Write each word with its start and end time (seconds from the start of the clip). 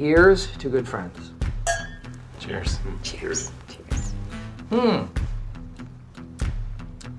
Here's 0.00 0.46
to 0.56 0.70
good 0.70 0.88
friends. 0.88 1.32
Cheers. 2.38 2.78
Cheers. 3.02 3.52
Cheers. 3.68 4.14
Hmm. 4.70 5.04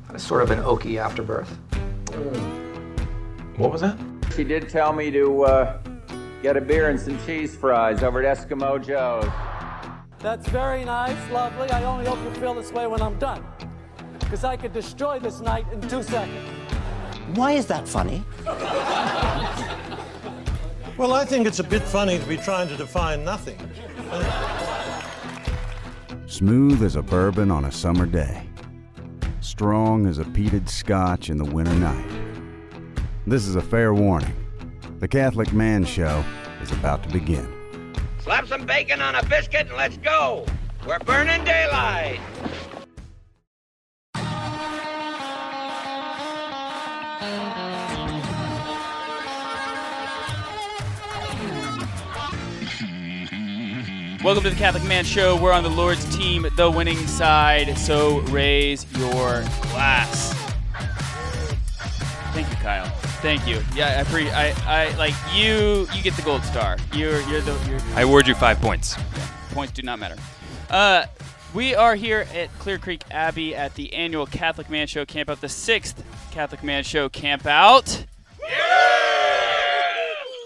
That's 0.09 0.23
sort 0.23 0.41
of 0.41 0.49
an 0.49 0.63
oaky 0.63 0.97
afterbirth. 0.97 1.47
What 3.57 3.71
was 3.71 3.81
that? 3.81 3.99
She 4.35 4.43
did 4.43 4.67
tell 4.67 4.93
me 4.93 5.11
to 5.11 5.43
uh, 5.43 5.77
get 6.41 6.57
a 6.57 6.61
beer 6.61 6.89
and 6.89 6.99
some 6.99 7.23
cheese 7.23 7.55
fries 7.55 8.01
over 8.01 8.25
at 8.25 8.35
Eskimo 8.35 8.83
Joe's. 8.83 9.29
That's 10.17 10.47
very 10.49 10.83
nice, 10.83 11.31
lovely. 11.31 11.69
I 11.69 11.83
only 11.83 12.07
hope 12.07 12.17
you 12.23 12.31
feel 12.41 12.55
this 12.55 12.71
way 12.71 12.87
when 12.87 13.03
I'm 13.03 13.19
done. 13.19 13.45
Because 14.19 14.43
I 14.43 14.57
could 14.57 14.73
destroy 14.73 15.19
this 15.19 15.39
night 15.39 15.67
in 15.71 15.81
two 15.81 16.01
seconds. 16.01 16.49
Why 17.35 17.51
is 17.51 17.67
that 17.67 17.87
funny? 17.87 18.23
Well, 20.97 21.13
I 21.13 21.25
think 21.25 21.47
it's 21.47 21.59
a 21.59 21.63
bit 21.63 21.81
funny 21.81 22.19
to 22.19 22.25
be 22.25 22.37
trying 22.37 22.67
to 22.67 22.77
define 22.77 23.23
nothing. 23.23 23.57
Smooth 26.27 26.83
as 26.83 26.95
a 26.95 27.01
bourbon 27.01 27.49
on 27.49 27.65
a 27.65 27.71
summer 27.71 28.05
day. 28.05 28.45
Strong 29.39 30.05
as 30.05 30.17
a 30.17 30.23
peated 30.23 30.69
scotch 30.69 31.29
in 31.29 31.37
the 31.37 31.45
winter 31.45 31.73
night. 31.75 32.09
This 33.25 33.47
is 33.47 33.55
a 33.55 33.61
fair 33.61 33.93
warning. 33.93 34.35
The 34.99 35.07
Catholic 35.07 35.53
Man 35.53 35.85
Show 35.85 36.23
is 36.61 36.71
about 36.71 37.03
to 37.03 37.09
begin. 37.09 37.47
Slap 38.19 38.47
some 38.47 38.65
bacon 38.65 39.01
on 39.01 39.15
a 39.15 39.23
biscuit 39.25 39.67
and 39.67 39.77
let's 39.77 39.97
go. 39.97 40.45
We're 40.85 40.99
burning 40.99 41.43
daylight. 41.43 42.19
Welcome 54.23 54.43
to 54.43 54.51
the 54.51 54.55
Catholic 54.55 54.83
Man 54.83 55.03
Show. 55.03 55.35
We're 55.35 55.51
on 55.51 55.63
the 55.63 55.69
Lord's 55.69 56.05
team, 56.15 56.45
the 56.55 56.69
winning 56.69 57.07
side. 57.07 57.75
So 57.75 58.19
raise 58.19 58.85
your 58.95 59.41
glass. 59.71 60.33
Thank 62.31 62.47
you, 62.47 62.55
Kyle. 62.57 62.85
Thank 63.23 63.47
you. 63.47 63.63
Yeah, 63.73 63.99
I 63.99 64.03
pre 64.03 64.29
I, 64.29 64.53
I 64.67 64.95
like 64.95 65.15
you. 65.33 65.87
You 65.91 66.03
get 66.03 66.13
the 66.13 66.21
gold 66.21 66.43
star. 66.43 66.77
You're 66.93 67.19
you're 67.21 67.41
the. 67.41 67.57
You're, 67.67 67.79
I 67.95 68.01
award 68.01 68.27
you 68.27 68.35
five 68.35 68.61
points. 68.61 68.95
points 69.53 69.73
do 69.73 69.81
not 69.81 69.97
matter. 69.97 70.17
Uh, 70.69 71.07
we 71.55 71.73
are 71.73 71.95
here 71.95 72.27
at 72.31 72.55
Clear 72.59 72.77
Creek 72.77 73.01
Abbey 73.09 73.55
at 73.55 73.73
the 73.73 73.91
annual 73.91 74.27
Catholic 74.27 74.69
Man 74.69 74.85
Show 74.85 75.03
Camp 75.03 75.29
Out, 75.29 75.41
the 75.41 75.49
sixth 75.49 76.03
Catholic 76.29 76.63
Man 76.63 76.83
Show 76.83 77.09
Camp 77.09 77.47
Out. 77.47 78.05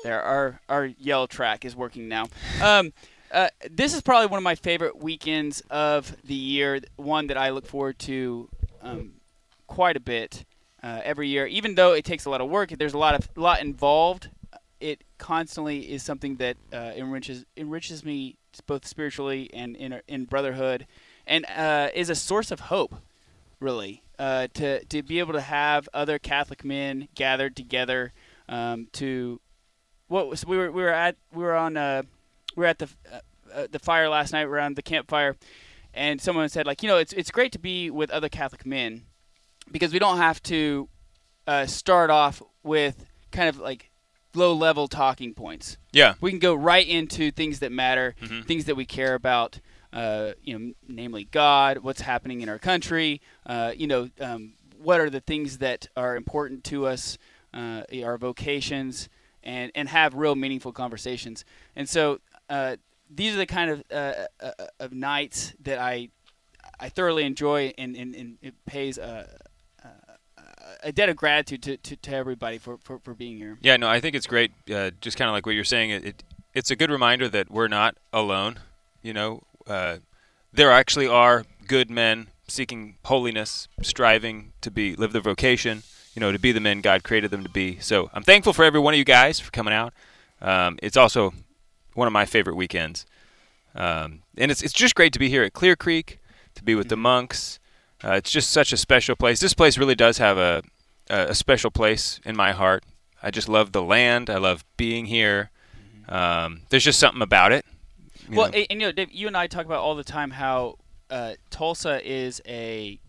There, 0.06 0.22
our 0.22 0.62
our 0.70 0.86
yell 0.86 1.28
track 1.28 1.66
is 1.66 1.76
working 1.76 2.08
now. 2.08 2.30
Um, 2.62 2.94
uh, 3.36 3.50
this 3.70 3.94
is 3.94 4.02
probably 4.02 4.28
one 4.28 4.38
of 4.38 4.44
my 4.44 4.56
favorite 4.56 4.98
weekends 4.98 5.62
of 5.70 6.16
the 6.24 6.34
year. 6.34 6.80
One 6.96 7.28
that 7.28 7.38
I 7.38 7.50
look 7.50 7.68
forward 7.68 8.00
to 8.00 8.50
um, 8.82 9.16
quite 9.68 9.98
a 9.98 10.00
bit 10.00 10.46
uh, 10.82 11.02
every 11.04 11.28
year. 11.28 11.46
Even 11.46 11.76
though 11.76 11.92
it 11.92 12.06
takes 12.06 12.24
a 12.24 12.30
lot 12.30 12.40
of 12.40 12.50
work, 12.50 12.70
there's 12.70 12.94
a 12.94 12.98
lot 12.98 13.14
of 13.14 13.28
lot 13.36 13.62
involved. 13.62 14.30
It 14.80 15.04
constantly 15.18 15.92
is 15.92 16.02
something 16.02 16.38
that 16.38 16.56
uh, 16.72 16.94
enriches 16.96 17.44
enriches 17.58 18.06
me 18.06 18.38
both 18.68 18.88
spiritually 18.88 19.50
and 19.54 19.76
in 19.76 20.00
in 20.08 20.24
brotherhood, 20.24 20.88
and 21.28 21.46
uh, 21.58 21.90
is 21.94 22.10
a 22.10 22.16
source 22.16 22.52
of 22.52 22.62
hope. 22.62 22.96
Really, 23.60 24.02
uh, 24.18 24.48
to 24.54 24.86
to 24.86 25.04
be 25.04 25.20
able 25.20 25.34
to 25.34 25.42
have 25.42 25.90
other 25.94 26.20
Catholic 26.20 26.64
men 26.64 27.10
gathered 27.16 27.58
together 27.58 28.14
um, 28.48 28.88
to 28.94 29.42
what 30.08 30.30
was 30.30 30.46
we 30.46 30.56
were 30.56 30.72
we 30.72 30.84
were 30.84 30.94
at 30.94 31.18
we 31.34 31.44
were 31.44 31.56
on 31.56 31.76
uh, 31.76 32.04
we 32.56 32.62
were 32.62 32.68
at 32.68 32.80
the 32.80 32.90
uh, 33.12 33.20
uh, 33.54 33.68
the 33.72 33.80
fire 33.80 34.10
last 34.10 34.34
night 34.34 34.44
around 34.48 34.76
the 34.76 34.82
campfire, 34.82 35.36
and 35.94 36.20
someone 36.22 36.50
said 36.50 36.66
like 36.66 36.82
you 36.84 36.90
know 36.90 36.98
it's 36.98 37.14
it's 37.14 37.32
great 37.32 37.52
to 37.54 37.60
be 37.60 37.90
with 37.90 38.10
other 38.10 38.30
Catholic 38.30 38.66
men 38.66 39.04
because 39.72 39.94
we 39.94 40.00
don't 40.00 40.18
have 40.18 40.42
to 40.44 40.90
uh, 41.48 41.66
start 41.66 42.10
off 42.10 42.42
with 42.64 43.06
kind 43.32 43.50
of 43.50 43.60
like 43.60 43.92
low 44.34 44.54
level 44.54 44.88
talking 44.88 45.34
points. 45.34 45.78
Yeah. 45.94 46.16
we 46.20 46.30
can 46.32 46.40
go 46.40 46.54
right 46.54 46.86
into 46.86 47.32
things 47.32 47.60
that 47.60 47.72
matter, 47.72 48.16
Mhm. 48.22 48.46
things 48.46 48.66
that 48.66 48.76
we 48.76 48.86
care 48.86 49.14
about. 49.16 49.60
Uh, 49.94 50.34
you 50.44 50.60
know, 50.60 50.74
namely 50.90 51.24
God, 51.24 51.78
what's 51.78 52.02
happening 52.02 52.42
in 52.42 52.50
our 52.50 52.60
country. 52.60 53.22
Uh, 53.46 53.72
you 53.78 53.88
know, 53.88 54.10
um, 54.20 54.56
what 54.78 55.00
are 55.00 55.10
the 55.10 55.22
things 55.22 55.60
that 55.60 55.88
are 55.96 56.18
important 56.18 56.66
to 56.66 56.86
us, 56.86 57.18
uh, 57.54 57.84
our 58.04 58.18
vocations, 58.18 59.08
and 59.42 59.72
and 59.74 59.88
have 59.88 60.14
real 60.14 60.36
meaningful 60.36 60.74
conversations. 60.74 61.46
And 61.78 61.88
so 61.88 62.20
uh, 62.50 62.76
these 63.10 63.34
are 63.34 63.38
the 63.38 63.46
kind 63.46 63.72
of 63.72 63.84
uh, 63.92 64.14
uh, 64.42 64.52
of 64.80 64.94
nights 64.94 65.54
that 65.62 65.80
I 65.80 66.10
I 66.80 66.90
thoroughly 66.90 67.24
enjoy, 67.24 67.74
and, 67.78 67.96
and, 67.96 68.16
and 68.16 68.38
it 68.42 68.54
pays 68.66 68.98
a, 68.98 69.30
a, 69.84 69.90
a 70.84 70.92
debt 70.92 71.10
of 71.10 71.16
gratitude 71.16 71.62
to, 71.64 71.78
to, 71.78 71.96
to 71.96 72.16
everybody 72.16 72.58
for, 72.58 72.78
for, 72.78 73.00
for 73.00 73.14
being 73.14 73.38
here. 73.38 73.58
Yeah, 73.62 73.78
no, 73.78 73.88
I 73.88 74.00
think 74.00 74.16
it's 74.16 74.28
great. 74.28 74.52
Uh, 74.70 74.92
just 75.00 75.18
kind 75.18 75.30
of 75.30 75.34
like 75.34 75.46
what 75.46 75.56
you're 75.56 75.64
saying, 75.64 75.92
it, 75.92 76.06
it 76.06 76.24
it's 76.54 76.72
a 76.72 76.76
good 76.76 76.90
reminder 76.90 77.30
that 77.30 77.50
we're 77.50 77.68
not 77.68 77.96
alone. 78.12 78.60
You 79.02 79.14
know, 79.14 79.44
uh, 79.68 79.98
there 80.52 80.72
actually 80.72 81.08
are 81.08 81.44
good 81.68 81.90
men 81.90 82.28
seeking 82.48 82.98
holiness, 83.06 83.68
striving 83.82 84.54
to 84.62 84.72
be 84.72 84.96
live 84.96 85.14
their 85.14 85.22
vocation. 85.22 85.84
You 86.14 86.22
know, 86.22 86.32
to 86.32 86.40
be 86.40 86.54
the 86.54 86.62
men 86.62 86.80
God 86.80 87.04
created 87.04 87.30
them 87.32 87.44
to 87.44 87.50
be. 87.50 87.78
So 87.80 88.10
I'm 88.14 88.24
thankful 88.24 88.54
for 88.54 88.64
every 88.64 88.80
one 88.80 88.94
of 88.94 88.98
you 88.98 89.04
guys 89.04 89.42
for 89.42 89.52
coming 89.52 89.74
out. 89.74 89.94
Um, 90.42 90.80
it's 90.82 90.96
also 90.96 91.34
one 91.96 92.08
of 92.08 92.14
my 92.14 92.26
favorite 92.26 92.56
weekends, 92.56 93.06
um, 93.74 94.22
and 94.38 94.52
it's 94.52 94.62
it's 94.62 94.74
just 94.74 94.94
great 94.94 95.12
to 95.14 95.20
be 95.20 95.30
here 95.30 95.44
at 95.44 95.54
Clear 95.54 95.76
Creek, 95.76 96.20
to 96.54 96.64
be 96.64 96.76
with 96.76 96.90
the 96.90 96.98
monks. 96.98 97.60
Uh, 98.04 98.12
it's 98.12 98.30
just 98.30 98.52
such 98.52 98.72
a 98.72 98.78
special 98.78 99.16
place. 99.16 99.40
This 99.40 99.54
place 99.54 99.78
really 99.78 99.96
does 99.96 100.20
have 100.20 100.38
a 100.38 100.62
a 101.10 101.36
special 101.36 101.72
place 101.72 102.20
in 102.26 102.36
my 102.36 102.52
heart. 102.52 102.84
I 103.22 103.32
just 103.32 103.50
love 103.50 103.72
the 103.72 103.82
land. 103.82 104.30
I 104.30 104.38
love 104.38 104.64
being 104.78 105.06
here. 105.06 105.50
Um, 106.08 106.62
there's 106.70 106.84
just 106.84 107.00
something 107.00 107.22
about 107.22 107.52
it. 107.52 107.66
well, 108.30 108.52
know. 108.52 108.58
and, 108.70 108.82
you 108.82 108.88
know, 108.88 108.92
Dave, 108.92 109.12
you 109.12 109.28
and 109.28 109.38
I 109.38 109.48
talk 109.48 109.66
about 109.66 109.80
all 109.80 109.96
the 109.96 110.04
time 110.04 110.32
how 110.32 110.76
uh, 111.10 111.34
Tulsa 111.50 112.06
is 112.08 112.42
a 112.48 113.00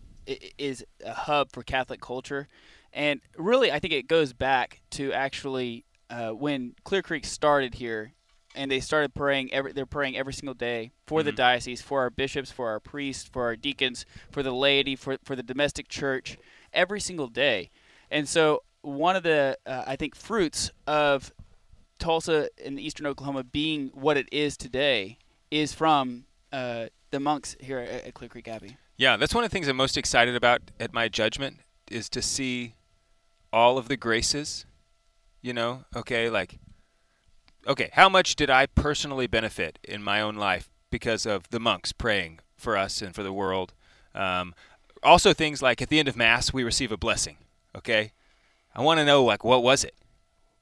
is 0.57 0.83
a 1.05 1.13
hub 1.13 1.51
for 1.51 1.63
Catholic 1.63 2.01
culture, 2.01 2.47
and 2.91 3.21
really, 3.37 3.71
I 3.71 3.79
think 3.79 3.93
it 3.93 4.07
goes 4.07 4.33
back 4.33 4.81
to 4.91 5.13
actually 5.13 5.85
uh, 6.09 6.31
when 6.31 6.75
Clear 6.83 7.01
Creek 7.01 7.25
started 7.25 7.75
here, 7.75 8.13
and 8.57 8.69
they 8.71 8.79
started 8.79 9.13
praying 9.13 9.53
every 9.53 9.71
they're 9.71 9.85
praying 9.85 10.17
every 10.17 10.33
single 10.33 10.53
day 10.55 10.91
for 11.05 11.23
the 11.23 11.31
Mhm. 11.31 11.35
diocese, 11.35 11.81
for 11.81 12.01
our 12.01 12.09
bishops, 12.09 12.51
for 12.51 12.69
our 12.69 12.79
priests, 12.79 13.29
for 13.31 13.43
our 13.43 13.55
deacons, 13.55 14.05
for 14.31 14.43
the 14.43 14.51
laity, 14.51 14.95
for 14.95 15.17
for 15.23 15.35
the 15.35 15.43
domestic 15.43 15.87
church, 15.87 16.37
every 16.73 16.99
single 16.99 17.27
day, 17.27 17.69
and 18.11 18.27
so 18.27 18.63
one 18.81 19.15
of 19.15 19.23
the 19.23 19.57
uh, 19.65 19.83
I 19.87 19.95
think 19.95 20.15
fruits 20.15 20.71
of 20.85 21.31
Tulsa 21.99 22.49
in 22.57 22.77
eastern 22.79 23.05
Oklahoma 23.07 23.43
being 23.43 23.89
what 23.93 24.17
it 24.17 24.27
is 24.31 24.55
today 24.57 25.17
is 25.49 25.73
from 25.73 26.25
uh, 26.51 26.87
the 27.11 27.19
monks 27.19 27.55
here 27.59 27.79
at, 27.79 28.05
at 28.05 28.13
Clear 28.13 28.29
Creek 28.29 28.47
Abbey. 28.47 28.77
Yeah, 28.97 29.17
that's 29.17 29.33
one 29.33 29.43
of 29.43 29.49
the 29.49 29.53
things 29.53 29.67
I'm 29.67 29.75
most 29.77 29.97
excited 29.97 30.35
about 30.35 30.61
at 30.79 30.93
my 30.93 31.07
judgment 31.07 31.57
is 31.89 32.09
to 32.09 32.21
see 32.21 32.75
all 33.51 33.77
of 33.77 33.87
the 33.87 33.97
graces. 33.97 34.65
You 35.41 35.53
know, 35.53 35.85
okay, 35.95 36.29
like, 36.29 36.59
okay, 37.67 37.89
how 37.93 38.09
much 38.09 38.35
did 38.35 38.49
I 38.49 38.65
personally 38.65 39.27
benefit 39.27 39.77
in 39.83 40.01
my 40.01 40.21
own 40.21 40.35
life 40.35 40.69
because 40.89 41.25
of 41.25 41.49
the 41.49 41.59
monks 41.59 41.91
praying 41.91 42.39
for 42.55 42.77
us 42.77 43.01
and 43.01 43.13
for 43.13 43.23
the 43.23 43.33
world? 43.33 43.73
Um, 44.15 44.55
also, 45.03 45.33
things 45.33 45.61
like 45.61 45.81
at 45.81 45.89
the 45.89 45.99
end 45.99 46.07
of 46.07 46.15
Mass, 46.15 46.53
we 46.53 46.63
receive 46.63 46.91
a 46.91 46.97
blessing. 46.97 47.37
Okay, 47.75 48.11
I 48.73 48.81
want 48.81 48.99
to 48.99 49.05
know 49.05 49.23
like 49.23 49.43
what 49.43 49.61
was 49.61 49.83
it? 49.83 49.95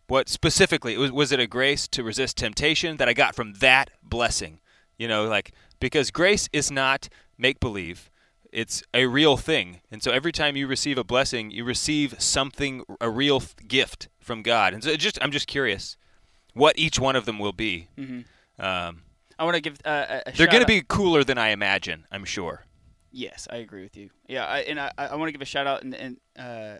What 0.07 0.27
specifically 0.27 0.97
was 0.97 1.11
was 1.11 1.31
it 1.31 1.39
a 1.39 1.47
grace 1.47 1.87
to 1.89 2.03
resist 2.03 2.37
temptation 2.37 2.97
that 2.97 3.07
I 3.07 3.13
got 3.13 3.35
from 3.35 3.53
that 3.55 3.91
blessing? 4.03 4.59
You 4.97 5.07
know, 5.07 5.25
like 5.25 5.53
because 5.79 6.11
grace 6.11 6.49
is 6.51 6.69
not 6.69 7.07
make 7.37 7.59
believe. 7.59 8.09
It's 8.51 8.83
a 8.93 9.05
real 9.05 9.35
thing. 9.35 9.81
And 9.91 10.01
so 10.01 10.11
every 10.11 10.31
time 10.31 10.55
you 10.55 10.65
receive 10.65 10.97
a 10.97 11.03
blessing, 11.03 11.51
you 11.51 11.65
receive 11.65 12.15
something 12.21 12.83
a 13.01 13.09
real 13.09 13.43
gift 13.67 14.07
from 14.19 14.43
God. 14.43 14.73
And 14.73 14.83
so 14.83 14.95
just 14.95 15.17
I'm 15.21 15.31
just 15.31 15.47
curious 15.47 15.97
what 16.55 16.79
each 16.79 16.97
one 16.99 17.15
of 17.15 17.25
them 17.25 17.37
will 17.37 17.53
be. 17.53 17.87
Mhm. 17.97 18.25
Um, 18.57 19.01
I 19.37 19.43
want 19.43 19.55
to 19.55 19.61
give 19.61 19.77
uh, 19.85 20.21
they're 20.35 20.47
going 20.47 20.61
to 20.61 20.65
be 20.67 20.81
cooler 20.81 21.23
than 21.23 21.37
I 21.37 21.49
imagine, 21.49 22.05
I'm 22.09 22.25
sure. 22.25 22.63
Yes, 23.11 23.47
I 23.51 23.57
agree 23.57 23.83
with 23.83 23.95
you. 23.95 24.09
Yeah, 24.27 24.45
I, 24.45 24.59
and 24.61 24.79
I, 24.79 24.91
I 24.97 25.15
want 25.15 25.27
to 25.29 25.31
give 25.31 25.41
a 25.41 25.45
shout 25.45 25.67
out 25.67 25.83
and, 25.83 25.93
and 25.93 26.17
uh, 26.37 26.77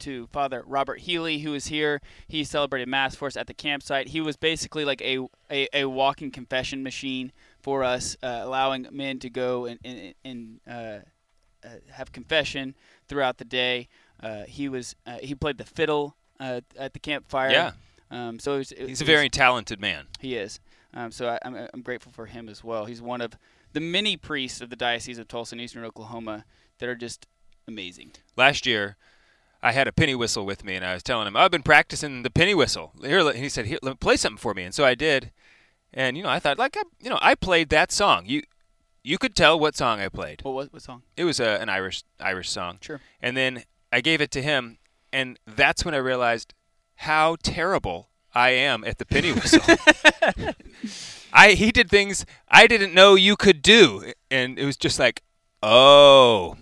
to 0.00 0.26
Father 0.32 0.62
Robert 0.66 1.00
Healy, 1.00 1.38
who 1.40 1.54
is 1.54 1.66
here. 1.66 2.00
He 2.28 2.44
celebrated 2.44 2.88
Mass 2.88 3.14
for 3.14 3.26
us 3.26 3.36
at 3.36 3.46
the 3.46 3.54
campsite. 3.54 4.08
He 4.08 4.20
was 4.20 4.36
basically 4.36 4.84
like 4.84 5.00
a 5.02 5.18
a, 5.50 5.68
a 5.72 5.84
walking 5.86 6.30
confession 6.30 6.82
machine 6.82 7.32
for 7.60 7.82
us, 7.82 8.16
uh, 8.22 8.40
allowing 8.42 8.86
men 8.90 9.18
to 9.20 9.30
go 9.30 9.64
and 9.66 9.78
and, 9.84 10.14
and 10.24 10.60
uh, 10.68 10.98
uh, 11.64 11.68
have 11.92 12.12
confession 12.12 12.74
throughout 13.08 13.38
the 13.38 13.44
day. 13.44 13.88
Uh, 14.22 14.44
he 14.44 14.68
was 14.68 14.94
uh, 15.06 15.18
he 15.22 15.34
played 15.34 15.58
the 15.58 15.64
fiddle 15.64 16.16
uh, 16.40 16.60
at 16.78 16.92
the 16.92 16.98
campfire. 17.00 17.50
Yeah. 17.50 17.72
Um, 18.10 18.38
so 18.38 18.54
it 18.54 18.58
was, 18.58 18.72
it, 18.72 18.88
He's 18.88 19.00
a 19.00 19.04
very 19.04 19.28
talented 19.28 19.80
man. 19.80 20.06
he 20.20 20.36
is. 20.36 20.60
Um, 20.94 21.10
so 21.10 21.28
I, 21.28 21.38
I'm, 21.44 21.68
I'm 21.74 21.82
grateful 21.82 22.12
for 22.12 22.26
him 22.26 22.48
as 22.48 22.64
well. 22.64 22.86
He's 22.86 23.02
one 23.02 23.20
of 23.20 23.36
the 23.72 23.80
many 23.80 24.16
priests 24.16 24.60
of 24.60 24.70
the 24.70 24.76
Diocese 24.76 25.18
of 25.18 25.28
Tulsa 25.28 25.54
and 25.54 25.60
Eastern 25.60 25.84
Oklahoma 25.84 26.44
that 26.78 26.88
are 26.88 26.94
just 26.94 27.26
amazing. 27.68 28.12
Last 28.36 28.64
year, 28.66 28.96
I 29.62 29.72
had 29.72 29.88
a 29.88 29.92
penny 29.92 30.14
whistle 30.14 30.46
with 30.46 30.64
me, 30.64 30.74
and 30.76 30.84
I 30.84 30.94
was 30.94 31.02
telling 31.02 31.26
him 31.26 31.36
I've 31.36 31.50
been 31.50 31.62
practicing 31.62 32.22
the 32.22 32.30
penny 32.30 32.54
whistle. 32.54 32.92
Here, 33.02 33.32
he 33.32 33.48
said, 33.48 33.66
"Here, 33.66 33.78
play 34.00 34.16
something 34.16 34.38
for 34.38 34.54
me," 34.54 34.62
and 34.62 34.74
so 34.74 34.84
I 34.84 34.94
did. 34.94 35.32
And 35.92 36.16
you 36.16 36.22
know, 36.22 36.28
I 36.28 36.38
thought, 36.38 36.58
like, 36.58 36.76
I, 36.76 36.82
you 37.00 37.10
know, 37.10 37.18
I 37.20 37.34
played 37.34 37.68
that 37.70 37.90
song. 37.90 38.24
You, 38.26 38.42
you 39.02 39.18
could 39.18 39.34
tell 39.34 39.58
what 39.58 39.76
song 39.76 40.00
I 40.00 40.08
played. 40.08 40.42
What 40.42 40.54
was 40.54 40.72
what 40.72 40.82
song? 40.82 41.02
It 41.16 41.24
was 41.24 41.40
a, 41.40 41.60
an 41.60 41.68
Irish 41.68 42.04
Irish 42.20 42.50
song. 42.50 42.78
Sure. 42.80 43.00
And 43.20 43.36
then 43.36 43.64
I 43.92 44.00
gave 44.00 44.20
it 44.20 44.30
to 44.32 44.42
him, 44.42 44.78
and 45.12 45.38
that's 45.46 45.84
when 45.84 45.94
I 45.94 45.98
realized 45.98 46.54
how 46.96 47.36
terrible 47.42 48.08
I 48.34 48.50
am 48.50 48.84
at 48.84 48.98
the 48.98 49.06
penny 49.06 49.32
whistle. 49.32 49.60
I 51.32 51.52
he 51.52 51.70
did 51.70 51.90
things 51.90 52.24
I 52.48 52.66
didn't 52.66 52.94
know 52.94 53.14
you 53.14 53.36
could 53.36 53.62
do, 53.62 54.12
and 54.30 54.58
it 54.58 54.64
was 54.64 54.76
just 54.76 54.98
like, 54.98 55.22
oh, 55.62 56.56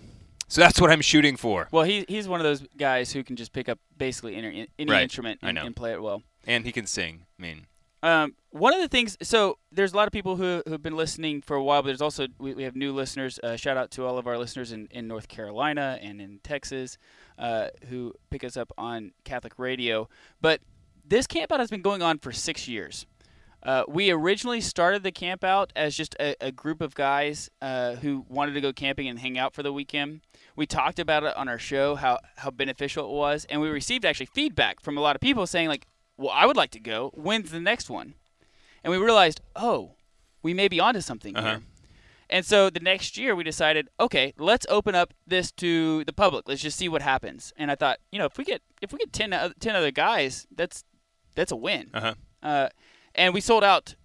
so 0.47 0.61
that's 0.61 0.79
what 0.81 0.91
I'm 0.91 1.01
shooting 1.01 1.37
for. 1.37 1.67
Well, 1.71 1.83
he 1.83 2.05
he's 2.07 2.27
one 2.27 2.39
of 2.39 2.43
those 2.43 2.63
guys 2.77 3.11
who 3.13 3.23
can 3.23 3.35
just 3.35 3.53
pick 3.53 3.69
up 3.69 3.79
basically 3.97 4.35
any, 4.35 4.67
any 4.77 4.91
Right. 4.91 5.03
instrument 5.03 5.39
and, 5.41 5.57
and 5.57 5.75
play 5.75 5.93
it 5.93 6.01
well. 6.01 6.23
And 6.45 6.65
he 6.65 6.71
can 6.71 6.85
sing. 6.85 7.25
I 7.39 7.41
mean, 7.41 7.65
Um, 8.03 8.35
one 8.51 8.73
of 8.73 8.79
the 8.81 8.87
things, 8.87 9.17
so 9.21 9.57
there's 9.71 9.93
a 9.93 9.95
lot 9.97 10.07
of 10.07 10.13
people 10.13 10.35
who 10.35 10.61
who 10.65 10.71
have 10.73 10.83
been 10.83 10.95
listening 10.97 11.41
for 11.41 11.55
a 11.55 11.63
while, 11.63 11.81
but 11.81 11.87
there's 11.87 12.01
also 12.01 12.27
we, 12.39 12.53
we 12.53 12.63
have 12.63 12.75
new 12.75 12.93
listeners. 12.93 13.39
Uh, 13.43 13.55
shout 13.55 13.77
out 13.77 13.91
to 13.91 14.05
all 14.05 14.17
of 14.17 14.27
our 14.27 14.37
listeners 14.37 14.71
in, 14.71 14.87
in 14.91 15.07
North 15.07 15.27
Carolina 15.27 15.99
and 16.01 16.19
in 16.21 16.39
Texas 16.43 16.97
uh, 17.37 17.67
who 17.89 18.13
pick 18.29 18.43
us 18.43 18.55
up 18.57 18.71
on 18.77 19.11
Catholic 19.23 19.57
radio. 19.57 20.07
But 20.41 20.61
this 21.07 21.27
campout 21.27 21.59
has 21.59 21.69
been 21.69 21.81
going 21.81 22.01
on 22.01 22.17
for 22.19 22.31
six 22.31 22.67
years. 22.67 23.05
Uh, 23.63 23.83
we 23.87 24.11
originally 24.11 24.61
started 24.61 25.01
the 25.01 25.11
camp 25.11 25.43
out 25.43 25.73
as 25.75 25.95
just 25.97 26.15
a, 26.19 26.35
a 26.39 26.51
group 26.51 26.81
of 26.81 26.93
guys 26.93 27.49
uh, 27.63 27.95
who 27.95 28.23
wanted 28.29 28.53
to 28.53 28.61
go 28.61 28.71
camping 28.71 29.07
and 29.07 29.17
hang 29.19 29.39
out 29.39 29.55
for 29.55 29.63
the 29.63 29.73
weekend. 29.73 30.21
We 30.55 30.67
talked 30.67 30.99
about 30.99 31.23
it 31.23 31.35
on 31.35 31.47
our 31.49 31.57
show 31.57 31.95
how 31.95 32.19
how 32.37 32.51
beneficial 32.51 33.05
it 33.05 33.11
was, 33.17 33.45
and 33.49 33.59
we 33.61 33.69
received 33.69 34.05
actually 34.05 34.27
feedback 34.27 34.79
from 34.81 34.97
a 34.97 35.01
lot 35.01 35.15
of 35.15 35.21
people 35.21 35.47
saying 35.47 35.67
like, 35.67 35.87
"Well, 36.15 36.29
I 36.31 36.45
would 36.45 36.55
like 36.55 36.69
to 36.71 36.79
go. 36.79 37.11
When's 37.15 37.49
the 37.49 37.59
next 37.59 37.89
one?" 37.89 38.13
And 38.83 38.91
we 38.91 38.97
realized, 38.99 39.41
oh, 39.55 39.93
we 40.43 40.53
may 40.53 40.67
be 40.67 40.79
onto 40.79 41.01
something 41.01 41.35
Uh-huh. 41.35 41.47
here. 41.47 41.61
And 42.29 42.45
so 42.45 42.69
the 42.69 42.79
next 42.79 43.17
year 43.17 43.35
we 43.35 43.43
decided, 43.43 43.87
okay, 43.99 44.33
let's 44.37 44.65
open 44.69 44.95
up 44.95 45.13
this 45.27 45.51
to 45.53 46.03
the 46.05 46.13
public. 46.13 46.47
Let's 46.47 46.61
just 46.61 46.77
see 46.77 46.89
what 46.89 47.01
happens. 47.01 47.53
And 47.55 47.69
I 47.69 47.75
thought, 47.75 47.99
you 48.11 48.17
know, 48.19 48.25
if 48.25 48.37
we 48.37 48.43
get 48.43 48.61
if 48.81 48.91
we 48.91 48.99
get 48.99 49.13
10, 49.13 49.33
oth- 49.33 49.59
10 49.59 49.75
other 49.75 49.91
guys, 49.91 50.47
that's 50.55 50.83
that's 51.35 51.51
a 51.51 51.55
win. 51.55 51.89
uh 51.93 52.01
huh. 52.01 52.13
Uh, 52.41 52.69
and 53.13 53.33
we 53.33 53.41
sold 53.41 53.63
out. 53.63 53.95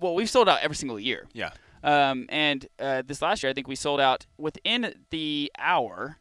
Well, 0.00 0.14
we've 0.14 0.30
sold 0.30 0.48
out 0.48 0.60
every 0.62 0.76
single 0.76 0.98
year. 1.00 1.26
Yeah. 1.32 1.50
Um, 1.82 2.26
and 2.28 2.66
uh, 2.78 3.02
this 3.04 3.20
last 3.22 3.42
year, 3.42 3.50
I 3.50 3.52
think 3.52 3.68
we 3.68 3.74
sold 3.76 4.00
out 4.00 4.26
within 4.36 4.94
the 5.10 5.50
hour. 5.58 6.18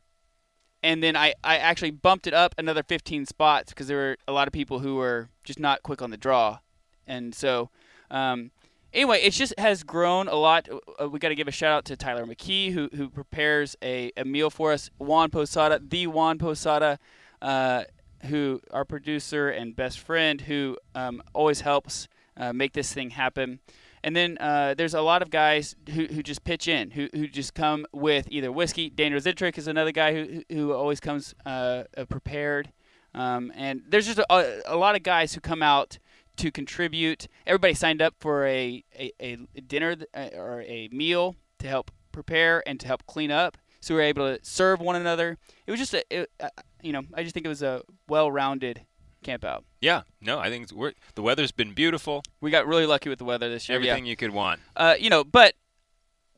And 0.83 1.01
then 1.03 1.15
I, 1.15 1.33
I 1.43 1.57
actually 1.57 1.91
bumped 1.91 2.27
it 2.27 2.33
up 2.33 2.55
another 2.57 2.83
15 2.83 3.25
spots 3.25 3.71
because 3.71 3.87
there 3.87 3.97
were 3.97 4.17
a 4.27 4.31
lot 4.31 4.47
of 4.47 4.53
people 4.53 4.79
who 4.79 4.95
were 4.95 5.29
just 5.43 5.59
not 5.59 5.83
quick 5.83 6.01
on 6.01 6.11
the 6.11 6.17
draw. 6.17 6.59
And 7.05 7.33
so, 7.33 7.69
um, 8.11 8.51
anyway, 8.93 9.21
it 9.21 9.31
just 9.31 9.53
has 9.57 9.83
grown 9.83 10.27
a 10.27 10.35
lot. 10.35 10.67
Uh, 11.01 11.09
we 11.09 11.19
got 11.19 11.29
to 11.29 11.35
give 11.35 11.47
a 11.47 11.51
shout 11.51 11.71
out 11.71 11.85
to 11.85 11.95
Tyler 11.95 12.25
McKee, 12.25 12.71
who, 12.71 12.89
who 12.95 13.09
prepares 13.09 13.75
a, 13.81 14.11
a 14.17 14.25
meal 14.25 14.49
for 14.49 14.71
us. 14.71 14.89
Juan 14.97 15.29
Posada, 15.29 15.79
the 15.85 16.07
Juan 16.07 16.37
Posada, 16.37 16.99
uh, 17.41 17.83
who 18.25 18.61
our 18.71 18.85
producer 18.85 19.49
and 19.49 19.75
best 19.75 19.99
friend, 19.99 20.41
who 20.41 20.77
um, 20.95 21.21
always 21.33 21.61
helps 21.61 22.07
uh, 22.35 22.53
make 22.53 22.73
this 22.73 22.93
thing 22.93 23.11
happen. 23.11 23.59
And 24.03 24.15
then 24.15 24.37
uh, 24.39 24.73
there's 24.75 24.93
a 24.93 25.01
lot 25.01 25.21
of 25.21 25.29
guys 25.29 25.75
who, 25.89 26.05
who 26.05 26.23
just 26.23 26.43
pitch 26.43 26.67
in, 26.67 26.91
who, 26.91 27.09
who 27.13 27.27
just 27.27 27.53
come 27.53 27.85
with 27.91 28.27
either 28.31 28.51
whiskey. 28.51 28.89
Dan 28.89 29.11
Zitrick 29.13 29.57
is 29.57 29.67
another 29.67 29.91
guy 29.91 30.13
who, 30.13 30.43
who 30.49 30.73
always 30.73 30.99
comes 30.99 31.33
uh, 31.45 31.83
uh, 31.97 32.05
prepared. 32.05 32.71
Um, 33.13 33.51
and 33.55 33.81
there's 33.89 34.05
just 34.05 34.19
a, 34.19 34.61
a 34.65 34.77
lot 34.77 34.95
of 34.95 35.03
guys 35.03 35.33
who 35.33 35.41
come 35.41 35.63
out 35.63 35.97
to 36.37 36.51
contribute. 36.51 37.27
Everybody 37.45 37.73
signed 37.73 38.01
up 38.01 38.15
for 38.19 38.45
a, 38.45 38.83
a, 38.97 39.13
a 39.21 39.61
dinner 39.61 39.95
uh, 40.13 40.29
or 40.35 40.61
a 40.61 40.89
meal 40.91 41.35
to 41.59 41.67
help 41.67 41.91
prepare 42.11 42.63
and 42.67 42.79
to 42.79 42.87
help 42.87 43.05
clean 43.05 43.31
up. 43.31 43.57
So 43.79 43.93
we 43.93 44.01
were 44.01 44.07
able 44.07 44.35
to 44.35 44.43
serve 44.43 44.79
one 44.79 44.95
another. 44.95 45.37
It 45.65 45.71
was 45.71 45.79
just 45.79 45.93
a, 45.93 46.03
it, 46.09 46.31
uh, 46.39 46.49
you 46.81 46.91
know, 46.91 47.03
I 47.13 47.23
just 47.23 47.33
think 47.33 47.45
it 47.45 47.49
was 47.49 47.61
a 47.61 47.83
well-rounded 48.07 48.81
camp 49.23 49.45
out. 49.45 49.65
Yeah. 49.81 50.01
No, 50.21 50.39
I 50.39 50.49
think 50.49 50.63
it's, 50.63 50.73
we're, 50.73 50.93
the 51.15 51.21
weather's 51.21 51.51
been 51.51 51.73
beautiful. 51.73 52.23
We 52.41 52.51
got 52.51 52.67
really 52.67 52.85
lucky 52.85 53.09
with 53.09 53.19
the 53.19 53.25
weather 53.25 53.49
this 53.49 53.69
year. 53.69 53.79
yeah. 53.79 53.91
Everything 53.91 54.05
you 54.05 54.15
could 54.15 54.31
want. 54.31 54.61
Uh, 54.75 54.95
you 54.99 55.09
know, 55.09 55.23
but 55.23 55.53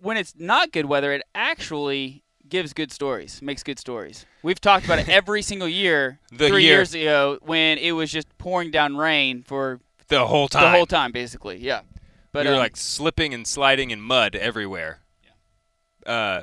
when 0.01 0.17
it's 0.17 0.33
not 0.37 0.71
good 0.71 0.85
weather, 0.85 1.13
it 1.13 1.23
actually 1.33 2.23
gives 2.47 2.73
good 2.73 2.91
stories, 2.91 3.41
makes 3.41 3.63
good 3.63 3.79
stories. 3.79 4.25
We've 4.43 4.59
talked 4.59 4.85
about 4.85 4.99
it 4.99 5.09
every 5.09 5.41
single 5.41 5.67
year. 5.67 6.19
The 6.31 6.47
three 6.47 6.63
year. 6.63 6.77
years 6.77 6.93
ago, 6.93 7.37
when 7.41 7.77
it 7.77 7.91
was 7.91 8.11
just 8.11 8.27
pouring 8.37 8.71
down 8.71 8.97
rain 8.97 9.43
for 9.43 9.79
The 10.09 10.27
whole 10.27 10.47
time. 10.47 10.63
the 10.63 10.69
whole 10.71 10.85
time, 10.85 11.11
basically. 11.11 11.57
Yeah, 11.57 11.81
but 12.31 12.45
we 12.45 12.49
were 12.49 12.55
um, 12.55 12.59
like 12.61 12.77
slipping 12.77 13.33
and 13.33 13.47
sliding 13.47 13.91
in 13.91 14.01
mud 14.01 14.35
everywhere. 14.35 14.99
Uh, 16.05 16.41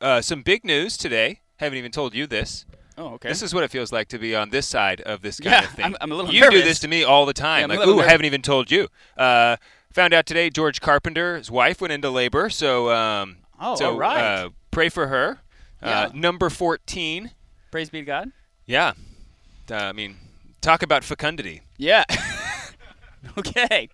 uh, 0.00 0.20
some 0.20 0.42
big 0.42 0.64
news 0.64 0.96
today. 0.96 1.40
Haven't 1.56 1.78
even 1.78 1.92
told 1.92 2.14
you 2.14 2.26
this. 2.26 2.66
oh, 2.98 3.14
okay. 3.14 3.28
This 3.28 3.42
is 3.42 3.54
what 3.54 3.64
it 3.64 3.70
feels 3.70 3.92
like 3.92 4.08
to 4.08 4.18
be 4.18 4.34
on 4.36 4.50
this 4.50 4.66
side 4.66 5.00
of 5.02 5.22
this 5.22 5.38
kind 5.40 5.52
Yeah, 5.52 5.64
of 5.64 5.70
thing. 5.70 5.84
I'm- 5.84 5.96
I'm 6.00 6.12
a 6.12 6.14
little 6.14 6.30
you 6.34 6.50
do 6.50 6.62
this 6.62 6.80
to 6.80 6.88
me 6.88 7.02
all 7.04 7.24
the 7.26 7.32
time. 7.32 7.70
Yeah, 7.70 7.78
like, 7.78 7.86
ooh, 7.88 7.96
nervous. 7.96 8.10
haven't 8.10 8.26
even 8.26 8.42
told 8.42 8.70
you. 8.70 8.88
Uh, 9.16 9.56
found 9.92 10.12
out 10.12 10.26
today 10.26 10.50
George 10.50 10.80
Carpenter's 10.80 11.50
wife 11.50 11.80
went 11.80 11.92
into 11.92 12.10
labor. 12.10 12.50
So, 12.50 12.90
um, 12.90 13.38
Oh, 13.58 13.74
so 13.76 13.92
all 13.92 13.98
right. 13.98 14.20
uh, 14.20 14.50
pray 14.70 14.88
for 14.90 15.06
her. 15.06 15.40
Uh, 15.82 16.08
Yeah. 16.12 16.20
number 16.20 16.50
14. 16.50 17.30
Praise 17.70 17.88
be 17.88 18.00
to 18.00 18.04
God. 18.04 18.32
Yeah. 18.66 18.92
Uh, 19.70 19.76
I 19.76 19.92
mean, 19.92 20.16
talk 20.60 20.82
about 20.82 21.04
fecundity. 21.04 21.62
Yeah. 21.78 22.04
okay. 23.38 23.88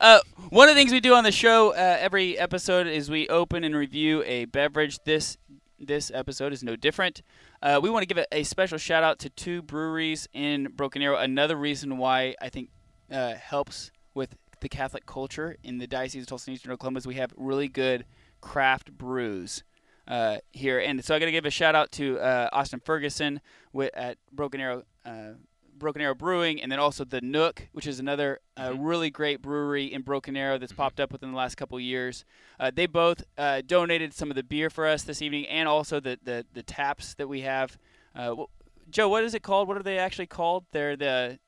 Uh, 0.00 0.20
one 0.50 0.68
of 0.68 0.74
the 0.74 0.80
things 0.80 0.92
we 0.92 1.00
do 1.00 1.14
on 1.14 1.24
the 1.24 1.32
show 1.32 1.70
uh, 1.70 1.96
every 2.00 2.38
episode 2.38 2.86
is 2.86 3.10
we 3.10 3.28
open 3.28 3.64
and 3.64 3.74
review 3.74 4.22
a 4.24 4.46
beverage. 4.46 4.98
This 5.04 5.36
this 5.78 6.10
episode 6.14 6.52
is 6.52 6.62
no 6.62 6.74
different. 6.74 7.22
Uh, 7.62 7.78
we 7.82 7.90
want 7.90 8.02
to 8.02 8.06
give 8.06 8.18
a, 8.18 8.26
a 8.34 8.42
special 8.44 8.78
shout 8.78 9.02
out 9.02 9.18
to 9.18 9.28
two 9.28 9.60
breweries 9.62 10.26
in 10.32 10.68
Broken 10.74 11.02
Arrow. 11.02 11.18
Another 11.18 11.54
reason 11.54 11.98
why 11.98 12.34
I 12.40 12.48
think 12.48 12.70
uh, 13.12 13.34
helps 13.34 13.90
with 14.14 14.36
the 14.60 14.68
Catholic 14.68 15.04
culture 15.04 15.56
in 15.62 15.78
the 15.78 15.86
Diocese 15.86 16.22
of 16.22 16.28
Tulsa 16.28 16.50
and 16.50 16.56
Eastern 16.56 16.72
Oklahoma 16.72 16.98
is 16.98 17.06
we 17.06 17.16
have 17.16 17.32
really 17.36 17.68
good 17.68 18.06
craft 18.40 18.96
brews 18.96 19.64
uh, 20.08 20.38
here. 20.52 20.78
And 20.78 21.04
so 21.04 21.14
I 21.14 21.18
got 21.18 21.26
to 21.26 21.32
give 21.32 21.44
a 21.44 21.50
shout 21.50 21.74
out 21.74 21.92
to 21.92 22.18
uh, 22.20 22.48
Austin 22.52 22.80
Ferguson 22.80 23.40
with, 23.72 23.90
at 23.94 24.16
Broken 24.32 24.60
Arrow. 24.60 24.84
Uh, 25.04 25.32
Broken 25.78 26.02
Arrow 26.02 26.14
Brewing, 26.14 26.60
and 26.62 26.70
then 26.72 26.78
also 26.78 27.04
the 27.04 27.20
Nook, 27.20 27.68
which 27.72 27.86
is 27.86 27.98
another 28.00 28.40
uh, 28.56 28.74
really 28.76 29.10
great 29.10 29.42
brewery 29.42 29.92
in 29.92 30.02
Broken 30.02 30.36
Arrow 30.36 30.58
that's 30.58 30.72
popped 30.72 30.98
up 31.00 31.12
within 31.12 31.30
the 31.30 31.36
last 31.36 31.56
couple 31.56 31.76
of 31.78 31.82
years. 31.82 32.24
Uh, 32.58 32.70
they 32.74 32.86
both 32.86 33.22
uh, 33.38 33.62
donated 33.66 34.12
some 34.14 34.30
of 34.30 34.36
the 34.36 34.42
beer 34.42 34.70
for 34.70 34.86
us 34.86 35.02
this 35.02 35.20
evening, 35.22 35.46
and 35.46 35.68
also 35.68 36.00
the 36.00 36.18
the, 36.22 36.44
the 36.54 36.62
taps 36.62 37.14
that 37.14 37.28
we 37.28 37.42
have. 37.42 37.76
Uh, 38.14 38.34
wh- 38.34 38.90
Joe, 38.90 39.08
what 39.08 39.24
is 39.24 39.34
it 39.34 39.42
called? 39.42 39.68
What 39.68 39.76
are 39.76 39.82
they 39.82 39.98
actually 39.98 40.26
called? 40.26 40.64
They're 40.72 40.96
the 40.96 41.38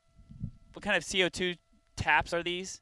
what 0.72 0.82
kind 0.84 0.96
of 0.96 1.04
CO 1.10 1.28
two 1.28 1.54
taps 1.96 2.32
are 2.32 2.42
these? 2.42 2.80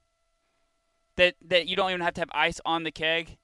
That 1.17 1.35
that 1.47 1.67
you 1.67 1.77
don't 1.77 1.91
even 1.91 2.03
have 2.03 2.15
to 2.15 2.21
have 2.21 2.31
ice 2.33 2.61
on 2.65 2.83
the 2.83 2.91
keg. 2.91 3.39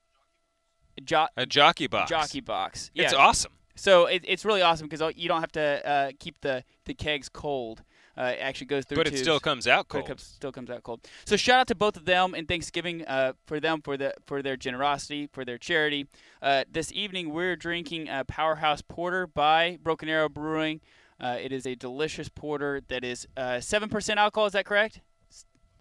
Jo- 1.04 1.28
A 1.36 1.46
jockey 1.46 1.86
box. 1.86 2.10
Jockey 2.10 2.40
box. 2.40 2.90
Yeah. 2.94 3.04
It's 3.04 3.14
awesome. 3.14 3.52
So 3.74 4.04
it, 4.04 4.22
it's 4.28 4.44
really 4.44 4.60
awesome 4.60 4.86
because 4.88 5.14
you 5.16 5.28
don't 5.28 5.40
have 5.40 5.52
to 5.52 5.88
uh, 5.88 6.10
keep 6.20 6.38
the, 6.42 6.62
the 6.84 6.92
kegs 6.92 7.30
cold. 7.30 7.82
Uh, 8.16 8.24
it 8.24 8.40
actually 8.40 8.66
goes 8.66 8.84
through. 8.84 8.96
But 8.98 9.08
it 9.08 9.16
still 9.16 9.40
comes 9.40 9.66
out 9.66 9.88
cold. 9.88 10.06
comes, 10.06 10.22
still 10.22 10.52
comes 10.52 10.68
out 10.68 10.82
cold. 10.82 11.00
So 11.24 11.36
shout 11.36 11.60
out 11.60 11.66
to 11.68 11.74
both 11.74 11.96
of 11.96 12.04
them 12.04 12.34
and 12.34 12.46
Thanksgiving 12.46 13.06
uh, 13.06 13.32
for 13.46 13.58
them 13.58 13.80
for 13.80 13.96
the 13.96 14.14
for 14.26 14.42
their 14.42 14.56
generosity 14.56 15.28
for 15.32 15.44
their 15.44 15.58
charity. 15.58 16.06
Uh, 16.42 16.64
this 16.70 16.92
evening 16.92 17.30
we're 17.32 17.56
drinking 17.56 18.08
uh, 18.10 18.24
Powerhouse 18.24 18.82
Porter 18.82 19.26
by 19.26 19.78
Broken 19.82 20.08
Arrow 20.08 20.28
Brewing. 20.28 20.80
Uh, 21.18 21.38
it 21.40 21.52
is 21.52 21.66
a 21.66 21.74
delicious 21.74 22.28
porter 22.28 22.82
that 22.88 23.02
is 23.04 23.26
uh, 23.36 23.60
seven 23.60 23.88
percent 23.88 24.18
alcohol. 24.18 24.46
Is 24.46 24.52
that 24.52 24.66
correct? 24.66 25.00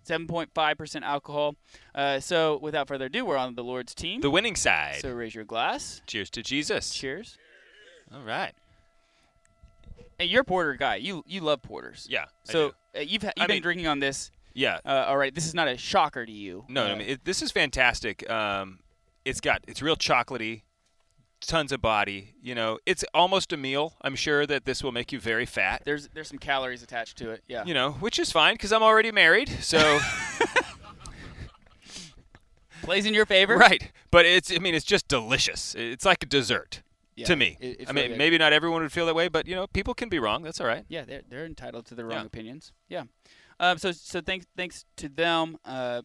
Seven 0.03 0.25
point 0.25 0.49
five 0.55 0.77
percent 0.77 1.03
alcohol. 1.03 1.55
Uh, 1.93 2.19
so 2.19 2.57
without 2.61 2.87
further 2.87 3.05
ado, 3.05 3.25
we're 3.25 3.37
on 3.37 3.55
the 3.55 3.63
Lord's 3.63 3.93
team. 3.93 4.21
The 4.21 4.31
winning 4.31 4.55
side. 4.55 4.99
so 5.01 5.11
raise 5.11 5.35
your 5.35 5.43
glass. 5.43 6.01
Cheers 6.07 6.29
to 6.31 6.41
Jesus. 6.41 6.93
Cheers. 6.93 7.37
All 8.13 8.23
right. 8.23 8.53
And 10.21 10.29
you're 10.29 10.41
a 10.41 10.45
porter 10.45 10.75
guy. 10.75 10.95
You 10.97 11.23
you 11.27 11.41
love 11.41 11.61
porters. 11.63 12.07
Yeah. 12.09 12.25
I 12.47 12.51
So 12.51 12.73
uh, 12.95 12.99
you've 12.99 13.23
ha- 13.23 13.31
you've 13.35 13.47
been 13.47 13.55
mean- 13.55 13.61
drinking 13.63 13.87
on 13.87 13.99
this. 13.99 14.31
yeah. 14.53 14.77
Uh, 14.85 15.05
all 15.07 15.17
right. 15.17 15.33
This 15.33 15.45
is 15.47 15.53
not 15.55 15.67
a 15.67 15.75
shocker 15.77 16.25
to 16.25 16.31
you. 16.31 16.63
No, 16.69 16.83
Uh, 16.85 16.89
I 16.89 16.95
mean 16.95 17.07
it, 17.09 17.25
this 17.25 17.41
is 17.41 17.51
fantastic. 17.51 18.29
Um, 18.29 18.79
it's 19.25 19.41
got 19.41 19.63
it's 19.67 19.81
real 19.81 19.95
chocolatey, 19.95 20.61
tons 21.41 21.71
of 21.71 21.81
body. 21.81 22.35
You 22.41 22.53
know, 22.55 22.77
it's 22.85 23.03
almost 23.13 23.51
a 23.53 23.57
meal. 23.57 23.95
I'm 24.01 24.15
sure 24.15 24.45
that 24.45 24.65
this 24.65 24.83
will 24.83 24.91
make 24.91 25.11
you 25.11 25.19
very 25.19 25.45
fat. 25.47 25.81
There's 25.85 26.07
there's 26.13 26.27
some 26.27 26.37
calories 26.39 26.83
attached 26.83 27.17
to 27.17 27.31
it. 27.31 27.43
Yeah. 27.47 27.63
You 27.65 27.73
know, 27.73 27.93
which 27.93 28.19
is 28.19 28.31
fine 28.31 28.53
because 28.55 28.71
I'm 28.71 28.83
already 28.83 29.11
married. 29.11 29.49
So 29.61 29.99
Plays 32.83 33.05
in 33.05 33.13
your 33.13 33.27
favor. 33.27 33.57
right, 33.57 33.91
but 34.09 34.25
it's 34.25 34.51
I 34.51 34.57
mean 34.57 34.73
it's 34.73 34.85
just 34.85 35.07
delicious. 35.07 35.75
It's 35.75 36.03
like 36.05 36.23
a 36.23 36.25
dessert 36.25 36.81
Yeah, 37.21 37.27
to 37.27 37.35
me. 37.35 37.57
it- 37.59 37.89
I 37.89 37.91
mean, 37.93 38.17
maybe 38.17 38.37
not 38.37 38.53
everyone 38.53 38.81
would 38.81 38.91
feel 38.91 39.05
that 39.05 39.15
way, 39.15 39.27
but 39.27 39.47
you 39.47 39.55
know, 39.55 39.67
people 39.67 39.93
can 39.93 40.09
be 40.09 40.19
wrong. 40.19 40.43
That's 40.43 40.59
all 40.61 40.67
right. 40.67 40.85
Yeah, 40.89 41.03
they're 41.05 41.21
they're 41.27 41.45
entitled 41.45 41.85
to 41.87 41.95
their 41.95 42.05
wrong 42.05 42.19
Yeah. 42.21 42.25
opinions. 42.25 42.73
Yeah. 42.89 43.03
Um, 43.59 43.77
so 43.77 43.91
so 43.91 44.21
thanks 44.21 44.45
thanks 44.57 44.85
to 44.97 45.07
them. 45.09 45.57
Uh, 45.65 46.01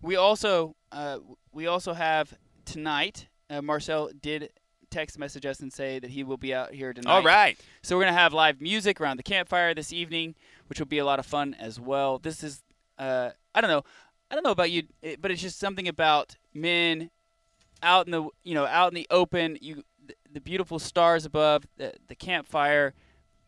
we 0.00 0.16
also 0.16 0.74
uh, 0.90 1.18
we 1.52 1.66
also 1.66 1.92
have 1.94 2.34
tonight. 2.64 3.28
Uh, 3.48 3.62
Marcel 3.62 4.10
did 4.20 4.50
text 4.90 5.18
message 5.18 5.46
us 5.46 5.60
and 5.60 5.72
say 5.72 5.98
that 5.98 6.10
he 6.10 6.22
will 6.22 6.36
be 6.36 6.52
out 6.54 6.72
here 6.74 6.92
tonight. 6.92 7.10
All 7.10 7.22
right. 7.22 7.58
So 7.82 7.96
we're 7.96 8.04
gonna 8.04 8.16
have 8.16 8.32
live 8.34 8.60
music 8.60 9.00
around 9.00 9.16
the 9.16 9.22
campfire 9.22 9.74
this 9.74 9.92
evening, 9.92 10.34
which 10.68 10.78
will 10.78 10.86
be 10.86 10.98
a 10.98 11.04
lot 11.04 11.18
of 11.18 11.26
fun 11.26 11.54
as 11.58 11.80
well. 11.80 12.18
This 12.18 12.42
is 12.42 12.62
uh, 12.98 13.30
I 13.54 13.60
don't 13.60 13.70
know, 13.70 13.84
I 14.30 14.34
don't 14.34 14.44
know 14.44 14.50
about 14.50 14.70
you, 14.70 14.82
but 15.20 15.30
it's 15.30 15.40
just 15.42 15.58
something 15.58 15.88
about 15.88 16.36
men 16.52 17.10
out 17.82 18.06
in 18.06 18.12
the 18.12 18.28
you 18.44 18.54
know 18.54 18.66
out 18.66 18.88
in 18.88 18.94
the 18.94 19.06
open. 19.10 19.56
You 19.60 19.82
the, 20.32 20.40
beautiful 20.40 20.78
stars 20.78 21.24
above, 21.24 21.64
the, 21.76 21.94
the 22.08 22.14
campfire, 22.14 22.94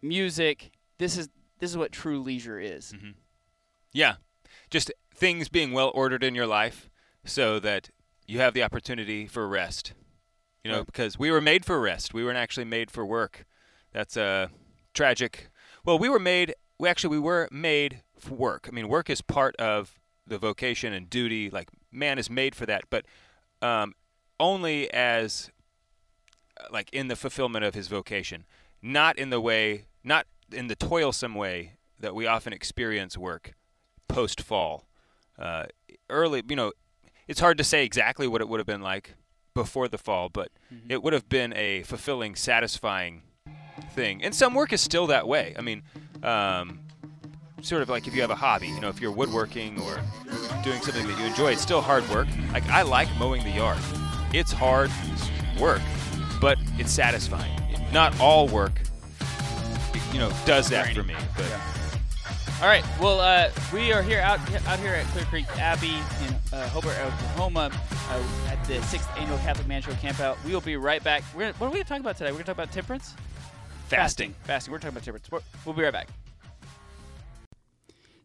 music. 0.03 0.71
This 0.99 1.17
is 1.19 1.29
this 1.59 1.71
is 1.71 1.77
what 1.77 1.93
true 1.93 2.21
leisure 2.23 2.59
is. 2.61 2.93
Mm-hmm. 2.93 3.11
Yeah. 3.93 4.17
Just 4.71 4.93
things 5.15 5.49
being 5.49 5.73
well 5.73 5.91
ordered 5.95 6.23
in 6.25 6.35
your 6.35 6.47
life 6.47 6.91
so 7.25 7.59
that 7.61 7.91
you 8.27 8.41
have 8.41 8.55
the 8.55 8.63
opportunity 8.63 9.27
for 9.27 9.47
rest. 9.49 9.93
You 10.63 10.71
know, 10.71 10.79
Right. 10.79 10.87
because 10.87 11.19
we 11.19 11.31
were 11.31 11.41
made 11.41 11.65
for 11.65 11.81
rest. 11.81 12.13
We 12.15 12.25
weren't 12.25 12.39
actually 12.39 12.65
made 12.65 12.91
for 12.91 13.05
work. 13.05 13.45
That's 13.93 14.17
uh, 14.17 14.49
tragic. 14.95 15.49
Well, 15.85 15.99
we 15.99 16.09
were 16.09 16.19
made, 16.19 16.55
we 16.79 16.89
actually, 16.89 17.17
we 17.17 17.23
were 17.23 17.49
made 17.53 18.03
for 18.19 18.35
work. 18.35 18.67
I 18.69 18.73
mean, 18.73 18.89
work 18.89 19.09
is 19.11 19.21
part 19.21 19.55
of 19.57 19.99
the 20.27 20.39
vocation 20.39 20.93
and 20.93 21.09
duty. 21.09 21.51
Like, 21.51 21.69
man 21.93 22.19
is 22.19 22.29
made 22.31 22.55
for 22.55 22.67
that, 22.67 22.85
but 22.91 23.05
um, 23.63 23.95
only 24.41 24.91
as, 24.93 25.51
like, 26.71 26.91
in 26.93 27.09
the 27.09 27.17
fulfillment 27.17 27.65
of 27.65 27.75
his 27.75 27.89
vocation, 27.89 28.45
not 28.83 29.19
in 29.19 29.31
the 29.31 29.41
way, 29.41 29.87
not 30.03 30.27
in 30.53 30.67
the 30.69 30.77
toilsome 30.77 31.35
way 31.35 31.73
that 32.01 32.15
we 32.15 32.27
often 32.27 32.53
experience 32.53 33.17
work 33.17 33.55
post 34.09 34.41
fall. 34.41 34.87
Uh, 35.39 35.65
early, 36.11 36.43
you 36.49 36.57
know, 36.57 36.73
it's 37.27 37.41
hard 37.41 37.59
to 37.59 37.65
say 37.65 37.85
exactly 37.85 38.29
what 38.29 38.41
it 38.41 38.49
would 38.49 38.61
have 38.61 38.67
been 38.67 38.83
like 38.83 39.15
before 39.55 39.89
the 39.89 39.99
fall, 39.99 40.29
but 40.29 40.51
it 40.89 41.03
would 41.03 41.13
have 41.13 41.29
been 41.29 41.53
a 41.55 41.83
fulfilling, 41.85 42.35
satisfying 42.35 43.23
thing. 43.93 44.23
And 44.23 44.35
some 44.35 44.55
work 44.55 44.73
is 44.73 44.81
still 44.81 45.07
that 45.07 45.27
way. 45.27 45.55
I 45.59 45.63
mean, 45.63 45.83
um, 46.23 46.81
sort 47.63 47.83
of 47.83 47.89
like 47.89 48.07
if 48.07 48.15
you 48.15 48.21
have 48.21 48.31
a 48.31 48.37
hobby, 48.37 48.69
you 48.69 48.81
know, 48.81 48.89
if 48.89 49.01
you're 49.01 49.13
woodworking 49.13 49.81
or 49.81 50.01
doing 50.63 50.81
something 50.83 51.07
that 51.07 51.19
you 51.19 51.25
enjoy, 51.25 51.53
it's 51.53 51.63
still 51.63 51.81
hard 51.81 52.09
work. 52.11 52.29
Like 52.53 52.69
I 52.69 52.83
like 52.83 53.09
mowing 53.19 53.43
the 53.43 53.51
yard. 53.51 53.79
It's 54.33 54.53
hard 54.53 54.91
work, 55.59 55.81
but 56.41 56.59
it's 56.79 56.93
satisfying. 56.93 57.53
Not 57.93 58.19
all 58.21 58.49
work, 58.49 58.81
you 60.13 60.19
know, 60.19 60.33
does 60.45 60.69
that 60.69 60.95
for 60.95 61.03
me. 61.03 61.15
But 61.37 61.47
All 62.63 62.69
right. 62.69 62.85
Well, 63.01 63.21
uh, 63.21 63.51
we 63.73 63.93
are 63.93 64.03
here 64.03 64.21
out 64.21 64.39
out 64.67 64.79
here 64.79 64.95
at 64.95 65.07
Clear 65.07 65.25
Creek 65.25 65.47
Abbey 65.59 65.95
in 66.27 66.35
uh, 66.53 66.69
Hulbert, 66.69 66.97
Oklahoma, 67.01 67.71
uh, 68.09 68.49
at 68.49 68.65
the 68.67 68.81
sixth 68.83 69.09
annual 69.17 69.39
Catholic 69.39 69.67
Man 69.67 69.83
Show 69.83 69.93
campout. 69.93 70.43
We 70.45 70.53
will 70.53 70.61
be 70.61 70.77
right 70.77 71.03
back. 71.03 71.23
We're 71.35 71.53
what 71.55 71.67
are 71.67 71.71
we 71.71 71.75
going 71.75 71.85
to 71.85 71.89
talk 71.89 72.01
about 72.01 72.17
today? 72.17 72.31
We're 72.31 72.39
going 72.39 72.45
to 72.45 72.55
talk 72.55 72.57
about 72.57 72.73
temperance, 72.73 73.15
fasting. 73.89 74.35
fasting. 74.45 74.73
We're 74.73 74.79
talking 74.79 74.97
about 74.97 75.05
temperance. 75.05 75.31
We're, 75.31 75.41
we'll 75.65 75.75
be 75.75 75.83
right 75.83 75.93
back. 75.93 76.09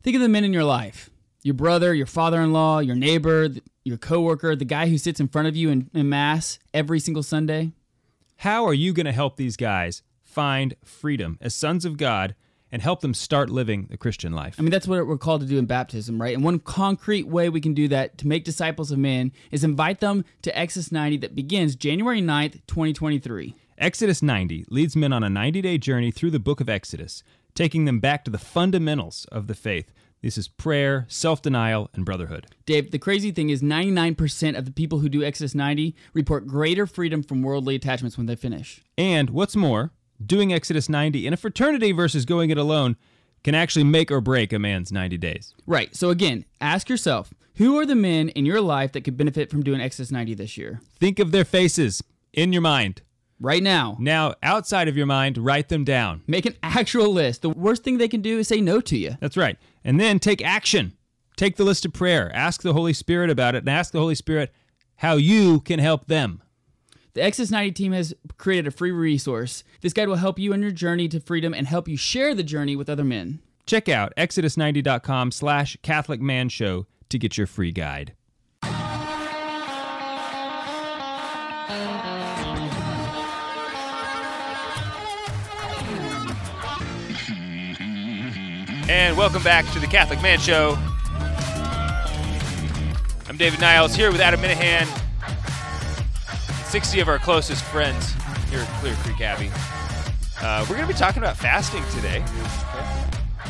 Think 0.03 0.15
of 0.15 0.21
the 0.21 0.29
men 0.29 0.43
in 0.43 0.53
your 0.53 0.63
life: 0.63 1.09
your 1.43 1.55
brother, 1.55 1.93
your 1.93 2.05
father-in-law, 2.05 2.79
your 2.79 2.95
neighbor, 2.95 3.49
your 3.83 3.97
coworker, 3.97 4.55
the 4.55 4.65
guy 4.65 4.87
who 4.87 4.97
sits 4.97 5.19
in 5.19 5.27
front 5.27 5.47
of 5.47 5.55
you 5.55 5.69
in, 5.69 5.89
in 5.93 6.07
mass 6.07 6.59
every 6.73 6.99
single 6.99 7.23
Sunday. 7.23 7.71
How 8.43 8.65
are 8.65 8.73
you 8.73 8.93
going 8.93 9.05
to 9.05 9.11
help 9.11 9.35
these 9.35 9.57
guys 9.57 10.01
find 10.23 10.73
freedom 10.85 11.37
as 11.41 11.53
sons 11.53 11.83
of 11.83 11.97
God 11.97 12.35
and 12.71 12.81
help 12.81 13.01
them 13.01 13.13
start 13.13 13.49
living 13.49 13.87
the 13.89 13.97
Christian 13.97 14.31
life? 14.31 14.55
I 14.57 14.61
mean, 14.61 14.71
that's 14.71 14.87
what 14.87 15.05
we're 15.05 15.17
called 15.17 15.41
to 15.41 15.47
do 15.47 15.57
in 15.57 15.65
baptism, 15.65 16.21
right? 16.21 16.33
And 16.33 16.41
one 16.41 16.59
concrete 16.59 17.27
way 17.27 17.49
we 17.49 17.59
can 17.59 17.73
do 17.73 17.89
that 17.89 18.17
to 18.19 18.27
make 18.27 18.45
disciples 18.45 18.91
of 18.91 18.97
men 18.97 19.33
is 19.51 19.65
invite 19.65 19.99
them 19.99 20.23
to 20.43 20.57
Exodus 20.57 20.89
90 20.89 21.17
that 21.17 21.35
begins 21.35 21.75
January 21.75 22.21
9th, 22.21 22.61
2023. 22.65 23.55
Exodus 23.77 24.21
90 24.21 24.67
leads 24.69 24.95
men 24.95 25.11
on 25.11 25.21
a 25.21 25.29
90 25.29 25.61
day 25.61 25.77
journey 25.77 26.09
through 26.09 26.31
the 26.31 26.39
book 26.39 26.61
of 26.61 26.69
Exodus, 26.69 27.23
taking 27.55 27.83
them 27.83 27.99
back 27.99 28.23
to 28.23 28.31
the 28.31 28.37
fundamentals 28.37 29.25
of 29.33 29.47
the 29.47 29.53
faith. 29.53 29.91
This 30.21 30.37
is 30.37 30.47
prayer, 30.49 31.05
self 31.07 31.41
denial, 31.41 31.89
and 31.93 32.03
brotherhood. 32.03 32.47
Dave, 32.65 32.91
the 32.91 32.99
crazy 32.99 33.31
thing 33.31 33.49
is 33.49 33.61
99% 33.61 34.57
of 34.57 34.65
the 34.65 34.71
people 34.71 34.99
who 34.99 35.07
do 35.07 35.23
Exodus 35.23 35.55
90 35.55 35.95
report 36.13 36.45
greater 36.45 36.85
freedom 36.85 37.23
from 37.23 37.41
worldly 37.41 37.75
attachments 37.75 38.17
when 38.17 38.25
they 38.25 38.35
finish. 38.35 38.81
And 38.97 39.29
what's 39.29 39.55
more, 39.55 39.91
doing 40.23 40.53
Exodus 40.53 40.89
90 40.89 41.25
in 41.25 41.33
a 41.33 41.37
fraternity 41.37 41.93
versus 41.93 42.25
going 42.25 42.49
it 42.49 42.57
alone 42.57 42.97
can 43.43 43.55
actually 43.55 43.85
make 43.85 44.11
or 44.11 44.19
break 44.19 44.51
a 44.51 44.59
man's 44.59 44.91
90 44.91 45.17
days. 45.17 45.53
Right. 45.65 45.95
So 45.95 46.09
again, 46.09 46.43
ask 46.59 46.89
yourself, 46.89 47.33
who 47.55 47.79
are 47.79 47.85
the 47.85 47.95
men 47.95 48.29
in 48.29 48.45
your 48.45 48.59
life 48.59 48.91
that 48.91 49.01
could 49.01 49.17
benefit 49.17 49.49
from 49.49 49.63
doing 49.63 49.79
Exodus 49.79 50.11
90 50.11 50.33
this 50.33 50.57
year? 50.57 50.81
Think 50.99 51.19
of 51.19 51.31
their 51.31 51.45
faces 51.45 52.03
in 52.33 52.51
your 52.51 52.61
mind. 52.61 53.01
Right 53.41 53.63
now. 53.63 53.95
Now, 53.99 54.35
outside 54.43 54.89
of 54.89 54.97
your 54.97 55.05
mind, 55.05 55.37
write 55.37 55.69
them 55.69 55.85
down. 55.85 56.23
Make 56.27 56.45
an 56.45 56.55
actual 56.61 57.09
list. 57.09 57.41
The 57.41 57.49
worst 57.49 57.83
thing 57.83 57.97
they 57.97 58.09
can 58.09 58.21
do 58.21 58.39
is 58.39 58.49
say 58.49 58.59
no 58.59 58.81
to 58.81 58.97
you. 58.97 59.15
That's 59.21 59.37
right. 59.37 59.57
And 59.83 59.99
then 59.99 60.19
take 60.19 60.43
action. 60.43 60.93
Take 61.37 61.55
the 61.55 61.63
list 61.63 61.85
of 61.85 61.93
prayer. 61.93 62.29
Ask 62.35 62.63
the 62.63 62.73
Holy 62.73 62.91
Spirit 62.91 63.29
about 63.29 63.55
it 63.55 63.59
and 63.59 63.69
ask 63.69 63.93
the 63.93 63.99
Holy 63.99 64.15
Spirit 64.15 64.53
how 64.97 65.13
you 65.13 65.61
can 65.61 65.79
help 65.79 66.07
them. 66.07 66.43
The 67.13 67.23
Exodus 67.23 67.49
90 67.49 67.71
team 67.71 67.91
has 67.93 68.13
created 68.37 68.67
a 68.67 68.71
free 68.71 68.91
resource. 68.91 69.63
This 69.81 69.93
guide 69.93 70.09
will 70.09 70.17
help 70.17 70.37
you 70.37 70.51
on 70.51 70.61
your 70.61 70.71
journey 70.71 71.07
to 71.07 71.19
freedom 71.21 71.53
and 71.53 71.65
help 71.65 71.87
you 71.87 71.95
share 71.95 72.35
the 72.35 72.43
journey 72.43 72.75
with 72.75 72.89
other 72.89 73.05
men. 73.05 73.39
Check 73.65 73.87
out 73.87 74.13
exodus90.com 74.17 75.31
slash 75.31 75.77
Catholic 75.81 76.19
Man 76.19 76.49
Show 76.49 76.87
to 77.07 77.17
get 77.17 77.37
your 77.37 77.47
free 77.47 77.71
guide. 77.71 78.13
And 88.89 89.15
welcome 89.15 89.43
back 89.43 89.71
to 89.73 89.79
the 89.79 89.85
Catholic 89.85 90.19
Man 90.19 90.39
Show. 90.39 90.75
I'm 93.29 93.37
David 93.37 93.59
Niehaus 93.59 93.95
here 93.95 94.11
with 94.11 94.19
Adam 94.19 94.39
Minihan, 94.41 94.87
60 96.65 96.99
of 96.99 97.07
our 97.07 97.19
closest 97.19 97.63
friends 97.65 98.13
here 98.49 98.61
at 98.61 98.81
Clear 98.81 98.95
Creek 98.95 99.21
Abbey. 99.21 99.51
Uh, 100.41 100.65
we're 100.67 100.75
going 100.75 100.87
to 100.87 100.91
be 100.91 100.97
talking 100.97 101.21
about 101.21 101.37
fasting 101.37 101.83
today. 101.91 102.25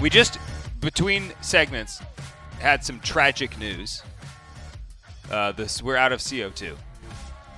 We 0.01 0.09
just, 0.09 0.39
between 0.81 1.31
segments, 1.39 2.01
had 2.59 2.83
some 2.83 2.99
tragic 2.99 3.57
news. 3.57 4.03
Uh, 5.31 5.53
this 5.53 5.81
we're 5.81 5.95
out 5.95 6.11
of 6.11 6.19
CO2. 6.19 6.75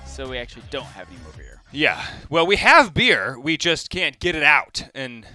So 0.06 0.30
we 0.30 0.38
actually 0.38 0.66
don't 0.70 0.86
have 0.86 1.08
any 1.10 1.18
more 1.24 1.32
beer. 1.36 1.60
Yeah. 1.72 2.06
Well, 2.30 2.46
we 2.46 2.58
have 2.58 2.94
beer. 2.94 3.40
We 3.40 3.58
just 3.58 3.90
can't 3.90 4.20
get 4.20 4.36
it 4.36 4.44
out, 4.44 4.84
and 4.94 5.26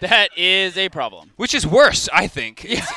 That 0.00 0.30
is 0.36 0.76
a 0.76 0.88
problem. 0.88 1.32
which 1.36 1.54
is 1.54 1.66
worse, 1.66 2.08
I 2.12 2.26
think. 2.26 2.64
It's, 2.64 2.90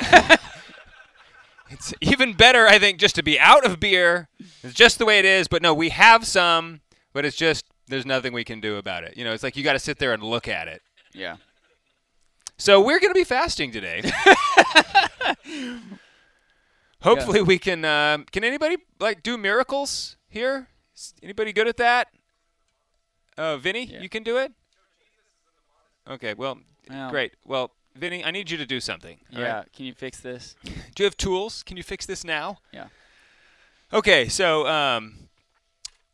it's 1.70 1.94
even 2.02 2.34
better, 2.34 2.68
I 2.68 2.80
think, 2.80 3.00
just 3.00 3.16
to 3.16 3.24
be 3.24 3.40
out 3.40 3.66
of 3.66 3.80
beer. 3.80 4.30
It's 4.64 4.74
just 4.74 5.00
the 5.00 5.06
way 5.06 5.20
it 5.20 5.26
is. 5.26 5.48
But 5.48 5.62
no, 5.62 5.74
we 5.74 5.90
have 5.90 6.26
some, 6.26 6.82
but 7.14 7.26
it's 7.26 7.36
just 7.36 7.66
there's 7.88 8.06
nothing 8.06 8.32
we 8.32 8.44
can 8.44 8.62
do 8.62 8.78
about 8.78 9.04
it. 9.04 9.18
You 9.18 9.24
know, 9.24 9.34
it's 9.34 9.44
like 9.44 9.58
you 9.58 9.64
got 9.64 9.74
to 9.74 9.80
sit 9.80 9.98
there 10.00 10.14
and 10.14 10.24
look 10.24 10.48
at 10.48 10.68
it. 10.68 10.82
Yeah. 11.14 11.38
So 12.58 12.80
we're 12.80 13.00
going 13.00 13.12
to 13.12 13.20
be 13.20 13.24
fasting 13.24 13.72
today. 13.72 14.02
Hopefully, 17.02 17.42
we 17.42 17.60
can. 17.60 17.84
Um, 17.84 18.26
can 18.32 18.44
anybody 18.44 18.78
like 19.00 19.24
do 19.24 19.38
miracles 19.38 20.16
here? 20.30 20.68
Is 20.96 21.14
anybody 21.22 21.52
good 21.52 21.68
at 21.68 21.78
that? 21.78 22.08
Uh, 23.38 23.58
Vinny, 23.58 23.84
you 24.00 24.08
can 24.10 24.24
do 24.24 24.38
it. 24.38 24.54
Okay, 26.08 26.34
well, 26.34 26.60
Well. 26.90 27.10
great. 27.10 27.34
Well, 27.46 27.72
Vinny, 27.96 28.24
I 28.24 28.32
need 28.32 28.50
you 28.50 28.58
to 28.58 28.66
do 28.66 28.80
something. 28.80 29.20
Yeah. 29.30 29.58
right? 29.58 29.74
Can 29.74 29.86
you 29.86 29.94
fix 29.94 30.20
this? 30.20 30.56
Do 30.64 30.72
you 31.04 31.06
have 31.06 31.18
tools? 31.18 31.64
Can 31.64 31.78
you 31.78 31.84
fix 31.84 32.06
this 32.06 32.24
now? 32.24 32.58
Yeah. 32.72 32.88
Okay, 33.92 34.28
so 34.28 34.66
um, 34.68 35.30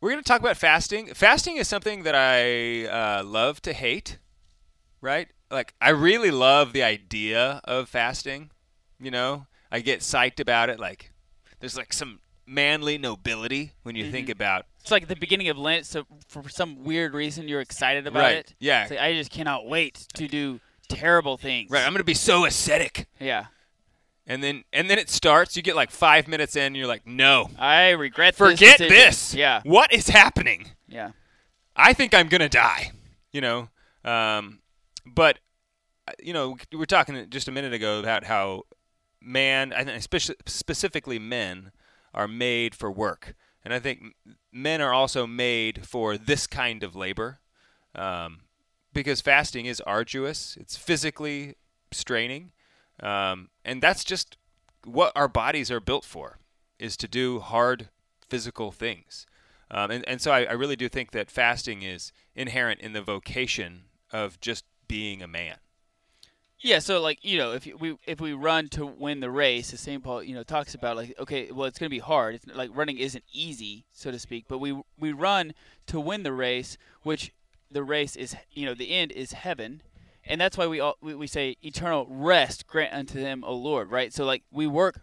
we're 0.00 0.10
going 0.10 0.22
to 0.22 0.28
talk 0.28 0.40
about 0.40 0.56
fasting. 0.58 1.14
Fasting 1.14 1.56
is 1.56 1.66
something 1.66 2.02
that 2.02 2.14
I 2.14 2.86
uh, 2.86 3.24
love 3.24 3.62
to 3.62 3.72
hate, 3.72 4.18
right? 5.00 5.28
Like, 5.50 5.74
I 5.80 5.90
really 5.90 6.30
love 6.30 6.72
the 6.74 6.82
idea 6.82 7.60
of 7.64 7.88
fasting. 7.88 8.50
You 9.00 9.10
know, 9.10 9.46
I 9.72 9.80
get 9.80 10.00
psyched 10.00 10.40
about 10.40 10.68
it. 10.68 10.78
Like, 10.78 11.12
there's 11.60 11.76
like 11.76 11.92
some 11.94 12.20
manly 12.46 12.98
nobility 12.98 13.72
when 13.82 13.96
you 13.96 14.10
think 14.10 14.28
about 14.28 14.66
It's 14.80 14.90
like 14.90 15.08
the 15.08 15.16
beginning 15.16 15.48
of 15.48 15.58
Lent, 15.58 15.86
so 15.86 16.06
for 16.28 16.48
some 16.48 16.84
weird 16.84 17.14
reason 17.14 17.48
you're 17.48 17.60
excited 17.60 18.06
about 18.06 18.20
Right, 18.20 18.36
it. 18.36 18.54
yeah. 18.58 18.86
Like, 18.88 18.98
I 18.98 19.12
just 19.14 19.30
cannot 19.30 19.66
wait 19.66 20.06
to 20.14 20.26
do 20.26 20.60
terrible 20.88 21.36
things. 21.36 21.70
Right, 21.70 21.84
I'm 21.86 21.92
gonna 21.92 22.04
be 22.04 22.14
so 22.14 22.44
ascetic. 22.46 23.06
Yeah. 23.18 23.46
And 24.26 24.42
then 24.42 24.64
and 24.72 24.88
then 24.88 24.98
it 24.98 25.10
starts. 25.10 25.56
You 25.56 25.62
get 25.62 25.76
like 25.76 25.90
five 25.90 26.28
minutes 26.28 26.56
in, 26.56 26.62
and 26.64 26.76
you're 26.76 26.86
like, 26.86 27.06
no, 27.06 27.50
I 27.58 27.90
regret. 27.90 28.34
This. 28.36 28.50
Forget 28.50 28.78
this. 28.78 28.88
this. 28.88 29.34
Yeah. 29.34 29.60
What 29.64 29.92
is 29.92 30.08
happening? 30.08 30.70
Yeah. 30.88 31.10
I 31.76 31.92
think 31.92 32.14
I'm 32.14 32.28
gonna 32.28 32.48
die. 32.48 32.92
You 33.32 33.40
know, 33.40 33.68
um, 34.04 34.60
but 35.06 35.38
you 36.22 36.32
know, 36.32 36.56
we 36.72 36.78
were 36.78 36.86
talking 36.86 37.26
just 37.30 37.48
a 37.48 37.52
minute 37.52 37.72
ago 37.72 38.00
about 38.00 38.24
how 38.24 38.62
man, 39.20 39.72
I 39.72 39.84
think 39.84 39.98
especially 39.98 40.36
specifically 40.46 41.18
men, 41.18 41.72
are 42.14 42.26
made 42.28 42.74
for 42.74 42.90
work, 42.90 43.34
and 43.64 43.72
I 43.74 43.78
think 43.78 44.14
men 44.52 44.80
are 44.80 44.92
also 44.92 45.26
made 45.26 45.86
for 45.86 46.16
this 46.16 46.46
kind 46.46 46.82
of 46.82 46.96
labor, 46.96 47.40
um, 47.94 48.40
because 48.92 49.20
fasting 49.20 49.66
is 49.66 49.80
arduous. 49.82 50.56
It's 50.60 50.76
physically 50.76 51.56
straining, 51.92 52.52
um, 53.00 53.50
and 53.64 53.82
that's 53.82 54.04
just 54.04 54.36
what 54.84 55.12
our 55.14 55.28
bodies 55.28 55.70
are 55.70 55.80
built 55.80 56.04
for, 56.04 56.38
is 56.78 56.96
to 56.96 57.08
do 57.08 57.40
hard 57.40 57.88
physical 58.28 58.72
things. 58.72 59.26
Um, 59.70 59.90
and, 59.90 60.08
and 60.08 60.20
so 60.20 60.32
I, 60.32 60.44
I 60.44 60.52
really 60.52 60.76
do 60.76 60.88
think 60.88 61.12
that 61.12 61.30
fasting 61.30 61.82
is 61.82 62.12
inherent 62.34 62.80
in 62.80 62.92
the 62.92 63.02
vocation 63.02 63.84
of 64.12 64.40
just 64.40 64.64
being 64.88 65.22
a 65.22 65.28
man. 65.28 65.56
Yeah, 66.62 66.78
so 66.78 67.00
like 67.00 67.24
you 67.24 67.38
know, 67.38 67.52
if 67.52 67.66
we 67.80 67.96
if 68.06 68.20
we 68.20 68.32
run 68.34 68.68
to 68.70 68.84
win 68.84 69.20
the 69.20 69.30
race, 69.30 69.72
as 69.72 69.80
St. 69.80 70.02
Paul 70.04 70.22
you 70.22 70.34
know 70.34 70.42
talks 70.42 70.74
about, 70.74 70.96
like 70.96 71.14
okay, 71.18 71.50
well 71.50 71.66
it's 71.66 71.78
going 71.78 71.88
to 71.88 71.94
be 71.94 71.98
hard. 72.00 72.34
It's 72.34 72.46
like 72.48 72.70
running 72.74 72.98
isn't 72.98 73.24
easy, 73.32 73.86
so 73.92 74.10
to 74.10 74.18
speak. 74.18 74.44
But 74.46 74.58
we 74.58 74.78
we 74.98 75.12
run 75.12 75.54
to 75.86 75.98
win 75.98 76.22
the 76.22 76.32
race, 76.34 76.76
which 77.02 77.32
the 77.70 77.82
race 77.82 78.14
is 78.14 78.36
you 78.52 78.66
know 78.66 78.74
the 78.74 78.90
end 78.90 79.10
is 79.12 79.32
heaven, 79.32 79.80
and 80.24 80.38
that's 80.40 80.58
why 80.58 80.66
we 80.66 80.80
all 80.80 80.96
we, 81.00 81.14
we 81.14 81.26
say 81.26 81.56
eternal 81.62 82.06
rest 82.10 82.66
grant 82.66 82.92
unto 82.92 83.18
them, 83.20 83.42
O 83.46 83.54
Lord. 83.54 83.90
Right. 83.90 84.12
So 84.12 84.24
like 84.26 84.42
we 84.52 84.66
work 84.66 85.00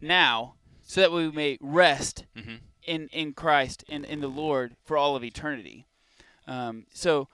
now 0.00 0.54
so 0.86 1.00
that 1.00 1.10
we 1.10 1.30
may 1.30 1.58
rest 1.60 2.24
Mhm. 2.36 2.60
in 2.84 3.08
in 3.08 3.32
Christ 3.32 3.82
and 3.88 4.04
in 4.04 4.20
the 4.20 4.28
Lord 4.28 4.76
for 4.84 4.96
all 4.96 5.16
of 5.16 5.24
eternity. 5.24 5.86
Um, 6.46 6.86
so 6.92 7.28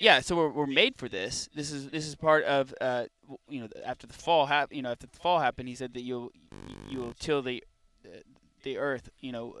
yeah, 0.00 0.20
so 0.20 0.34
we're, 0.36 0.48
we're 0.48 0.66
made 0.66 0.96
for 0.96 1.08
this. 1.08 1.48
This 1.54 1.70
is 1.70 1.90
this 1.90 2.06
is 2.06 2.14
part 2.16 2.44
of 2.44 2.74
uh, 2.80 3.04
you 3.48 3.60
know 3.60 3.68
after 3.84 4.06
the 4.06 4.12
fall 4.14 4.46
hap- 4.46 4.72
you 4.72 4.82
know 4.82 4.90
after 4.90 5.06
the 5.06 5.16
fall 5.16 5.38
happened, 5.38 5.68
he 5.68 5.74
said 5.74 5.94
that 5.94 6.02
you'll 6.02 6.30
you'll 6.88 7.12
till 7.20 7.42
the 7.42 7.62
uh, 8.04 8.18
the 8.62 8.78
earth 8.78 9.10
you 9.20 9.30
know 9.32 9.56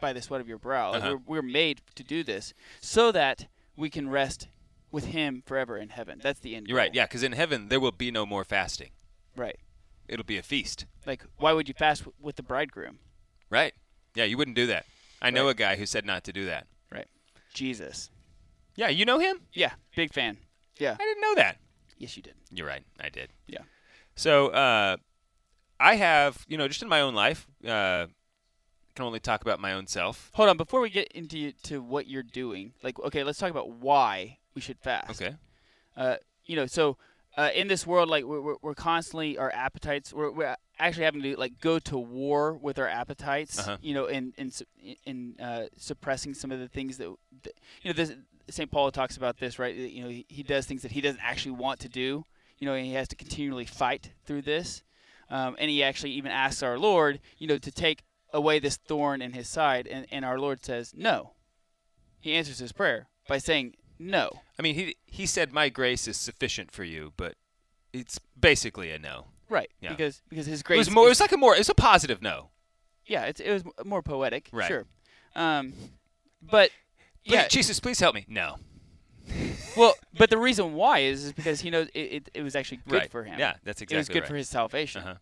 by 0.00 0.12
the 0.12 0.22
sweat 0.22 0.40
of 0.40 0.48
your 0.48 0.58
brow. 0.58 0.92
Uh-huh. 0.92 1.16
we're 1.26 1.36
we're 1.36 1.42
made 1.42 1.80
to 1.96 2.04
do 2.04 2.22
this 2.22 2.52
so 2.80 3.10
that 3.12 3.46
we 3.76 3.88
can 3.90 4.08
rest 4.08 4.48
with 4.90 5.06
Him 5.06 5.42
forever 5.44 5.76
in 5.76 5.88
heaven. 5.90 6.20
That's 6.22 6.40
the 6.40 6.54
end. 6.54 6.66
You're 6.68 6.76
right, 6.76 6.94
yeah, 6.94 7.04
because 7.06 7.22
in 7.22 7.32
heaven 7.32 7.68
there 7.68 7.80
will 7.80 7.92
be 7.92 8.10
no 8.10 8.24
more 8.26 8.44
fasting. 8.44 8.90
Right. 9.36 9.58
It'll 10.08 10.24
be 10.24 10.38
a 10.38 10.42
feast. 10.42 10.86
Like 11.06 11.24
why 11.38 11.52
would 11.52 11.68
you 11.68 11.74
fast 11.74 12.02
w- 12.02 12.14
with 12.20 12.36
the 12.36 12.42
bridegroom? 12.42 12.98
Right. 13.50 13.72
Yeah, 14.14 14.24
you 14.24 14.36
wouldn't 14.36 14.56
do 14.56 14.66
that. 14.66 14.84
I 15.22 15.30
know 15.30 15.44
Right. 15.46 15.50
a 15.52 15.54
guy 15.54 15.76
who 15.76 15.86
said 15.86 16.04
not 16.06 16.24
to 16.24 16.32
do 16.32 16.46
that. 16.46 16.66
Right. 16.90 17.06
Jesus. 17.54 18.10
Yeah, 18.78 18.90
you 18.90 19.04
know 19.04 19.18
him? 19.18 19.40
Yeah. 19.52 19.72
Big 19.96 20.14
fan. 20.14 20.36
Yeah. 20.78 20.94
I 21.00 21.02
didn't 21.02 21.20
know 21.20 21.34
that. 21.34 21.56
Yes, 21.98 22.16
you 22.16 22.22
did. 22.22 22.34
You're 22.52 22.68
right. 22.68 22.84
I 23.00 23.08
did. 23.08 23.30
Yeah. 23.48 23.62
So 24.14 24.50
uh, 24.50 24.98
I 25.80 25.96
have, 25.96 26.46
you 26.46 26.56
know, 26.56 26.68
just 26.68 26.80
in 26.80 26.88
my 26.88 27.00
own 27.00 27.12
life, 27.12 27.48
uh, 27.66 28.06
can 28.94 29.04
only 29.04 29.18
talk 29.18 29.42
about 29.42 29.58
my 29.58 29.72
own 29.72 29.88
self. 29.88 30.30
Hold 30.34 30.48
on, 30.48 30.56
before 30.56 30.80
we 30.80 30.90
get 30.90 31.10
into 31.10 31.50
to 31.64 31.82
what 31.82 32.06
you're 32.06 32.22
doing, 32.22 32.72
like 32.84 32.98
okay, 33.00 33.24
let's 33.24 33.38
talk 33.38 33.50
about 33.50 33.68
why 33.68 34.38
we 34.54 34.60
should 34.60 34.78
fast. 34.78 35.20
Okay. 35.20 35.34
Uh, 35.96 36.16
you 36.46 36.54
know, 36.54 36.66
so 36.66 36.96
uh, 37.36 37.50
in 37.54 37.68
this 37.68 37.86
world, 37.86 38.08
like 38.08 38.24
we're, 38.24 38.56
we're, 38.60 38.74
constantly 38.74 39.38
our 39.38 39.52
appetites. 39.52 40.12
We're, 40.12 40.32
we're 40.32 40.56
actually 40.78 41.04
having 41.04 41.22
to 41.22 41.36
like 41.36 41.60
go 41.60 41.78
to 41.78 41.96
war 41.96 42.54
with 42.54 42.78
our 42.80 42.88
appetites. 42.88 43.60
Uh-huh. 43.60 43.76
You 43.80 43.94
know, 43.94 44.06
in 44.06 44.32
in 44.36 44.50
in 45.04 45.36
uh, 45.40 45.66
suppressing 45.76 46.34
some 46.34 46.50
of 46.50 46.58
the 46.58 46.66
things 46.66 46.98
that 46.98 47.14
you 47.82 47.90
know. 47.90 47.94
This 47.94 48.14
St. 48.50 48.70
Paul 48.70 48.90
talks 48.90 49.16
about 49.16 49.38
this, 49.38 49.58
right? 49.58 49.74
You 49.74 50.02
know, 50.02 50.08
he, 50.08 50.24
he 50.28 50.42
does 50.42 50.64
things 50.64 50.82
that 50.82 50.92
he 50.92 51.02
doesn't 51.02 51.20
actually 51.22 51.52
want 51.52 51.80
to 51.80 51.88
do. 51.88 52.24
You 52.58 52.66
know, 52.66 52.74
and 52.74 52.84
he 52.84 52.94
has 52.94 53.06
to 53.08 53.16
continually 53.16 53.66
fight 53.66 54.10
through 54.24 54.42
this. 54.42 54.82
Um, 55.30 55.56
and 55.58 55.70
he 55.70 55.82
actually 55.82 56.12
even 56.12 56.32
asks 56.32 56.62
our 56.62 56.78
Lord, 56.78 57.20
you 57.36 57.46
know, 57.46 57.58
to 57.58 57.70
take 57.70 58.04
away 58.32 58.58
this 58.58 58.76
thorn 58.76 59.22
in 59.22 59.32
his 59.32 59.48
side, 59.48 59.86
and, 59.86 60.06
and 60.10 60.24
our 60.24 60.38
Lord 60.38 60.64
says 60.64 60.92
no. 60.96 61.32
He 62.20 62.34
answers 62.34 62.58
his 62.58 62.72
prayer 62.72 63.08
by 63.28 63.38
saying 63.38 63.74
no. 63.98 64.30
I 64.58 64.62
mean, 64.62 64.74
he 64.74 64.96
he 65.06 65.26
said 65.26 65.52
my 65.52 65.68
grace 65.68 66.08
is 66.08 66.16
sufficient 66.16 66.72
for 66.72 66.84
you, 66.84 67.12
but 67.16 67.34
it's 67.92 68.18
basically 68.38 68.90
a 68.90 68.98
no. 68.98 69.26
Right. 69.48 69.70
Yeah. 69.80 69.90
Because 69.90 70.22
because 70.28 70.46
his 70.46 70.60
It 70.60 70.66
grace 70.66 70.78
was 70.78 70.90
more. 70.90 71.06
It 71.06 71.10
was 71.10 71.20
like 71.20 71.32
a 71.32 71.36
more. 71.36 71.54
It's 71.54 71.68
a 71.68 71.74
positive 71.74 72.22
no. 72.22 72.50
yeah, 73.06 73.24
it's, 73.24 73.40
it 73.40 73.52
was 73.52 73.62
more 73.84 74.02
poetic. 74.02 74.48
Right. 74.52 74.68
Sure. 74.68 74.84
Um, 75.34 75.72
but 76.42 76.70
yeah, 77.24 77.48
Jesus, 77.48 77.80
please 77.80 78.00
help 78.00 78.14
me. 78.14 78.24
No. 78.28 78.56
well, 79.76 79.94
but 80.16 80.30
the 80.30 80.38
reason 80.38 80.74
why 80.74 81.00
is, 81.00 81.24
is 81.24 81.32
because 81.32 81.60
he 81.60 81.70
knows 81.70 81.88
it, 81.94 82.00
it, 82.00 82.30
it 82.34 82.42
was 82.42 82.56
actually 82.56 82.80
good 82.88 82.94
Right. 82.94 83.10
for 83.10 83.24
him. 83.24 83.38
Yeah, 83.38 83.54
that's 83.64 83.82
exactly. 83.82 83.96
Right. 83.96 83.98
It 83.98 84.00
was 84.00 84.08
good 84.08 84.20
right. 84.20 84.28
for 84.28 84.36
his 84.36 84.48
salvation. 84.48 85.02
Uh-huh. 85.02 85.14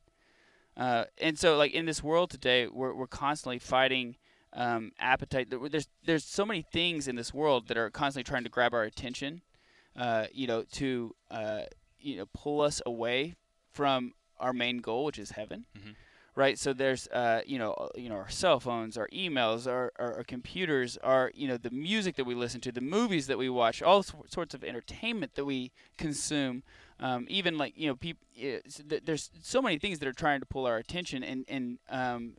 Uh, 0.82 1.04
and 1.18 1.38
so, 1.38 1.56
like 1.56 1.72
in 1.72 1.86
this 1.86 2.02
world 2.02 2.30
today, 2.30 2.66
we're 2.68 2.94
we're 2.94 3.06
constantly 3.06 3.58
fighting 3.58 4.16
um, 4.52 4.92
appetite. 4.98 5.48
There's 5.50 5.88
there's 6.04 6.24
so 6.24 6.44
many 6.44 6.62
things 6.62 7.08
in 7.08 7.16
this 7.16 7.32
world 7.32 7.68
that 7.68 7.76
are 7.76 7.90
constantly 7.90 8.24
trying 8.24 8.44
to 8.44 8.50
grab 8.50 8.74
our 8.74 8.82
attention. 8.82 9.42
Uh, 9.96 10.26
you 10.32 10.46
know, 10.46 10.62
to 10.72 11.14
uh, 11.30 11.62
you 11.98 12.16
know 12.18 12.26
pull 12.34 12.60
us 12.60 12.82
away 12.84 13.34
from 13.72 14.12
our 14.38 14.52
main 14.52 14.78
goal, 14.78 15.06
which 15.06 15.18
is 15.18 15.30
heaven. 15.30 15.64
Mhm. 15.76 15.94
Right. 16.36 16.58
So 16.58 16.74
there's 16.74 17.08
uh, 17.08 17.40
you 17.46 17.58
know 17.58 17.72
uh, 17.72 17.88
you 17.96 18.10
know 18.10 18.16
our 18.16 18.28
cell 18.28 18.60
phones, 18.60 18.98
our 18.98 19.08
emails, 19.08 19.66
our, 19.66 19.90
our, 19.98 20.16
our 20.16 20.22
computers, 20.22 20.98
our 20.98 21.32
you 21.34 21.48
know 21.48 21.56
the 21.56 21.70
music 21.70 22.16
that 22.16 22.24
we 22.24 22.34
listen 22.34 22.60
to, 22.60 22.70
the 22.72 22.82
movies 22.82 23.26
that 23.28 23.38
we 23.38 23.48
watch, 23.48 23.82
all 23.82 24.02
sor- 24.02 24.26
sorts 24.28 24.54
of 24.54 24.62
entertainment 24.62 25.34
that 25.36 25.46
we 25.46 25.72
consume. 25.96 26.62
Um, 27.00 27.24
even 27.30 27.56
like 27.56 27.72
you 27.74 27.88
know, 27.88 27.96
th- 27.96 29.02
there's 29.06 29.30
so 29.42 29.62
many 29.62 29.78
things 29.78 29.98
that 30.00 30.06
are 30.06 30.12
trying 30.12 30.40
to 30.40 30.46
pull 30.46 30.66
our 30.66 30.76
attention, 30.76 31.24
and 31.24 31.46
and 31.48 31.78
um, 31.88 32.34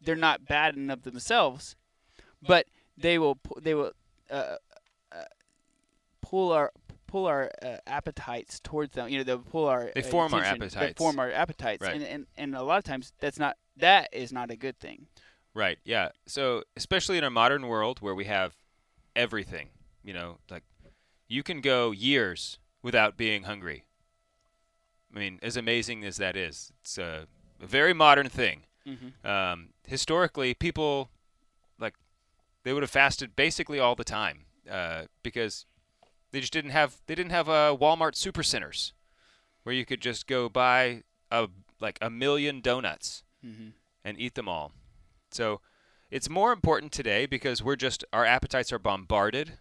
they're 0.00 0.16
not 0.16 0.46
bad 0.46 0.78
of 0.78 1.02
themselves, 1.02 1.76
but 2.40 2.64
they 2.96 3.18
will 3.18 3.38
they 3.60 3.74
will 3.74 3.92
uh, 4.30 4.56
pull 6.28 6.52
our 6.52 6.72
pull 7.06 7.26
our 7.26 7.50
uh, 7.62 7.76
appetites 7.86 8.60
towards 8.60 8.92
them. 8.94 9.08
You 9.08 9.18
know, 9.18 9.24
they'll 9.24 9.38
pull 9.38 9.66
our 9.66 9.90
They 9.94 10.02
form 10.02 10.34
our 10.34 10.40
attention. 10.40 10.60
They 10.60 10.66
appetites. 10.66 10.98
form 10.98 11.18
our 11.18 11.32
appetites, 11.32 11.82
Right. 11.82 11.94
and, 11.94 12.04
and 12.04 12.26
and 12.36 12.54
a 12.54 12.62
lot 12.62 12.78
of 12.78 12.84
times 12.84 13.12
that's 13.18 13.38
not 13.38 13.56
that 13.76 14.08
is 14.12 14.32
not 14.32 14.50
a 14.50 14.56
good 14.56 14.78
thing. 14.78 15.06
Right. 15.54 15.78
Yeah. 15.84 16.10
So 16.26 16.64
especially 16.76 17.18
in 17.18 17.24
our 17.24 17.30
modern 17.30 17.66
world 17.66 18.00
where 18.00 18.14
we 18.14 18.26
have 18.26 18.54
everything, 19.16 19.70
you 20.04 20.12
know, 20.12 20.38
like 20.50 20.64
you 21.28 21.42
can 21.42 21.60
go 21.60 21.90
years 21.92 22.58
without 22.82 23.16
being 23.16 23.44
hungry. 23.44 23.84
I 25.14 25.18
mean, 25.18 25.38
as 25.42 25.56
amazing 25.56 26.04
as 26.04 26.18
that 26.18 26.36
is, 26.36 26.70
it's 26.82 26.98
a, 26.98 27.26
a 27.62 27.66
very 27.66 27.94
modern 27.94 28.28
thing. 28.28 28.64
Mhm. 28.86 29.24
Um, 29.24 29.70
historically, 29.86 30.54
people 30.54 31.10
like 31.78 31.94
they 32.64 32.72
would 32.72 32.82
have 32.82 32.90
fasted 32.90 33.34
basically 33.34 33.78
all 33.80 33.94
the 33.94 34.04
time 34.04 34.44
uh, 34.70 35.04
because 35.22 35.64
they 36.30 36.40
just 36.40 36.52
didn't 36.52 36.70
have 36.70 36.96
they 37.06 37.14
didn't 37.14 37.30
have 37.32 37.48
uh, 37.48 37.76
Walmart 37.80 38.14
supercenters 38.14 38.92
where 39.62 39.74
you 39.74 39.84
could 39.84 40.00
just 40.00 40.26
go 40.26 40.48
buy 40.48 41.02
a 41.30 41.48
like 41.80 41.98
a 42.02 42.10
million 42.10 42.60
donuts 42.60 43.22
Mhm. 43.44 43.72
and 44.04 44.18
eat 44.18 44.34
them 44.34 44.48
all. 44.48 44.72
So 45.30 45.60
it's 46.10 46.28
more 46.28 46.52
important 46.52 46.90
today 46.92 47.26
because 47.26 47.62
we're 47.62 47.76
just 47.76 48.04
our 48.12 48.24
appetites 48.24 48.72
are 48.72 48.78
bombarded 48.78 49.58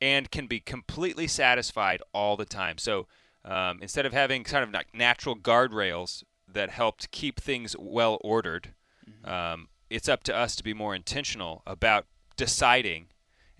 and 0.00 0.30
can 0.30 0.46
be 0.46 0.60
completely 0.60 1.26
satisfied 1.28 2.02
all 2.12 2.36
the 2.36 2.46
time. 2.46 2.78
So 2.78 3.06
um, 3.44 3.80
instead 3.82 4.04
of 4.06 4.12
having 4.12 4.44
kind 4.44 4.64
of 4.64 4.70
like 4.72 4.94
natural 4.94 5.36
guardrails 5.36 6.24
that 6.48 6.70
helped 6.70 7.10
keep 7.10 7.38
things 7.40 7.76
well 7.78 8.18
ordered, 8.22 8.74
um, 9.24 9.68
it's 9.90 10.08
up 10.08 10.22
to 10.24 10.34
us 10.34 10.56
to 10.56 10.64
be 10.64 10.74
more 10.74 10.94
intentional 10.94 11.62
about 11.66 12.06
deciding 12.36 13.08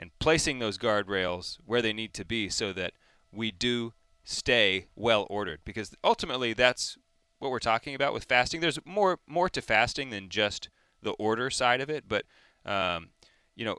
and 0.01 0.11
placing 0.19 0.59
those 0.59 0.79
guardrails 0.79 1.59
where 1.65 1.83
they 1.83 1.93
need 1.93 2.13
to 2.15 2.25
be 2.25 2.49
so 2.49 2.73
that 2.73 2.95
we 3.31 3.53
do 3.53 3.93
stay 4.25 4.87
well 4.97 5.27
ordered. 5.31 5.61
Because 5.65 5.95
ultimately 6.03 6.53
that's 6.53 6.99
what 7.39 7.53
we're 7.53 7.61
talking 7.61 7.95
about 7.95 8.13
with 8.13 8.25
fasting. 8.25 8.61
There's 8.61 8.79
more 8.85 9.21
more 9.29 9.49
to 9.51 9.63
fasting 9.63 10.11
than 10.11 10.29
just 10.29 10.69
the 11.03 11.13
order 11.13 11.49
side 11.49 11.81
of 11.81 11.89
it 11.89 12.05
but 12.07 12.25
um, 12.67 13.09
you 13.55 13.65
know 13.65 13.79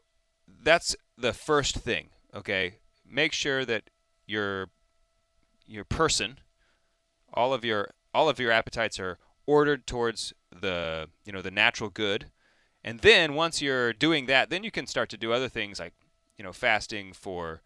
that's 0.64 0.96
the 1.18 1.34
first 1.34 1.76
thing 1.76 2.10
okay? 2.34 2.76
Make 3.06 3.34
sure 3.34 3.66
that 3.66 3.90
your 4.26 4.70
your 5.68 5.84
person 5.84 6.40
all 7.34 7.54
of 7.54 7.64
your 7.64 7.90
all 8.14 8.30
of 8.30 8.40
your 8.40 8.52
appetites 8.52 9.00
are 9.00 9.18
ordered 9.46 9.88
towards 9.88 10.34
the 10.52 11.10
you 11.26 11.32
know 11.32 11.42
the 11.42 11.52
natural 11.52 11.90
good. 11.90 12.32
And 12.84 13.00
then 13.00 13.36
once 13.36 13.62
you're 13.62 13.94
doing 13.94 14.26
that, 14.26 14.50
then 14.50 14.64
you 14.64 14.72
can 14.72 14.88
start 14.88 15.10
to 15.10 15.18
do 15.18 15.32
other 15.32 15.50
things 15.50 15.80
like, 15.80 15.94
you 16.42 16.48
know, 16.48 16.52
fasting 16.52 17.14
for, 17.14 17.62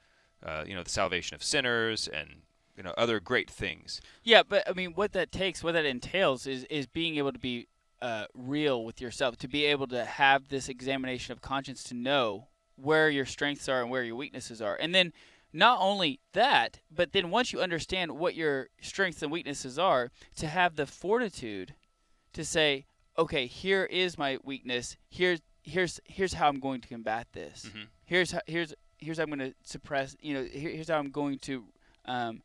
uh, 0.45 0.65
you 0.67 0.75
know, 0.75 0.83
the 0.83 0.89
salvation 0.89 1.33
of 1.33 1.41
sinners 1.41 2.09
and 2.09 2.41
you 2.75 2.83
know 2.83 2.93
other 2.97 3.21
great 3.21 3.49
things. 3.49 4.01
Yeah, 4.21 4.43
but 4.43 4.69
I 4.69 4.73
mean, 4.73 4.91
what 4.95 5.13
that 5.13 5.31
takes, 5.31 5.63
what 5.63 5.71
that 5.75 5.85
entails, 5.85 6.45
is 6.45 6.65
is 6.65 6.87
being 6.87 7.15
able 7.15 7.31
to 7.31 7.39
be 7.39 7.69
uh, 8.01 8.25
real 8.33 8.83
with 8.83 8.99
yourself, 8.99 9.37
to 9.37 9.47
be 9.47 9.63
able 9.63 9.87
to 9.87 10.03
have 10.03 10.49
this 10.49 10.67
examination 10.67 11.31
of 11.31 11.39
conscience, 11.39 11.85
to 11.85 11.93
know 11.93 12.49
where 12.75 13.09
your 13.09 13.25
strengths 13.25 13.69
are 13.69 13.81
and 13.81 13.89
where 13.89 14.03
your 14.03 14.17
weaknesses 14.17 14.61
are, 14.61 14.75
and 14.75 14.93
then 14.93 15.13
not 15.53 15.77
only 15.79 16.19
that, 16.33 16.81
but 16.93 17.13
then 17.13 17.29
once 17.29 17.53
you 17.53 17.61
understand 17.61 18.11
what 18.11 18.35
your 18.35 18.67
strengths 18.81 19.23
and 19.23 19.31
weaknesses 19.31 19.79
are, 19.79 20.11
to 20.35 20.47
have 20.47 20.75
the 20.75 20.85
fortitude 20.85 21.75
to 22.33 22.43
say, 22.43 22.87
okay, 23.17 23.47
here 23.47 23.85
is 23.85 24.17
my 24.17 24.37
weakness. 24.43 24.97
Here's 25.09 25.39
here's 25.65 25.99
here's 26.05 26.33
how 26.33 26.47
I'm 26.47 26.59
going 26.59 26.81
to 26.81 26.87
combat 26.87 27.27
this. 27.33 27.69
Mhm. 27.69 27.87
Here's 28.05 28.31
how, 28.31 28.41
here's 28.47 28.73
here's 28.97 29.17
how 29.17 29.23
I'm 29.23 29.29
going 29.29 29.39
to 29.51 29.53
suppress. 29.63 30.15
You 30.21 30.33
know, 30.35 30.43
here, 30.43 30.69
here's 30.69 30.89
how 30.89 30.97
I'm 30.99 31.11
going 31.11 31.39
to 31.39 31.65
um, 32.05 32.41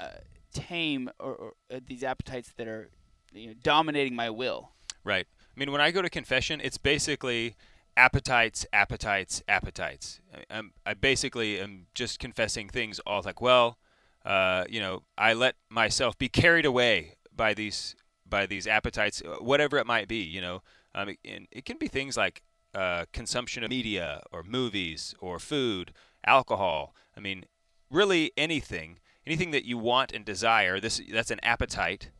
uh, 0.00 0.08
tame 0.52 1.10
or, 1.18 1.34
or 1.34 1.52
uh, 1.70 1.80
these 1.86 2.02
appetites 2.02 2.52
that 2.56 2.66
are 2.68 2.90
you 3.32 3.48
know, 3.48 3.54
dominating 3.62 4.14
my 4.14 4.30
will. 4.30 4.70
Right. 5.02 5.26
I 5.54 5.60
mean, 5.60 5.70
when 5.72 5.80
I 5.80 5.90
go 5.90 6.00
to 6.00 6.08
confession, 6.08 6.60
it's 6.62 6.78
basically 6.78 7.56
appetites, 7.96 8.66
appetites, 8.72 9.42
appetites. 9.48 10.20
I, 10.32 10.58
I'm, 10.58 10.72
I 10.86 10.94
basically 10.94 11.60
am 11.60 11.86
just 11.94 12.18
confessing 12.18 12.68
things 12.68 12.98
all 13.00 13.22
like, 13.24 13.40
well, 13.40 13.78
uh, 14.24 14.64
you 14.68 14.80
know, 14.80 15.02
I 15.18 15.34
let 15.34 15.56
myself 15.68 16.16
be 16.16 16.28
carried 16.28 16.64
away 16.64 17.16
by 17.34 17.52
these 17.54 17.94
by 18.26 18.46
these 18.46 18.66
appetites, 18.66 19.22
uh, 19.22 19.36
whatever 19.42 19.76
it 19.76 19.86
might 19.86 20.08
be. 20.08 20.22
You 20.22 20.40
know, 20.40 20.62
um, 20.94 21.10
it, 21.10 21.18
and 21.24 21.46
it 21.50 21.64
can 21.64 21.78
be 21.78 21.88
things 21.88 22.16
like 22.16 22.42
uh, 22.74 23.04
consumption 23.12 23.64
of 23.64 23.70
media 23.70 24.22
or 24.32 24.42
movies 24.42 25.14
or 25.20 25.38
food, 25.38 25.92
alcohol. 26.26 26.94
I 27.16 27.20
mean, 27.20 27.44
really 27.90 28.32
anything, 28.36 28.98
anything 29.26 29.50
that 29.52 29.64
you 29.64 29.78
want 29.78 30.12
and 30.12 30.24
desire. 30.24 30.80
This 30.80 31.00
that's 31.12 31.30
an 31.30 31.40
appetite 31.42 32.10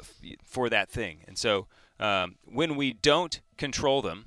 f- 0.00 0.36
for 0.44 0.68
that 0.68 0.90
thing. 0.90 1.20
And 1.26 1.38
so 1.38 1.66
um, 1.98 2.36
when 2.44 2.76
we 2.76 2.92
don't 2.92 3.40
control 3.56 4.02
them, 4.02 4.26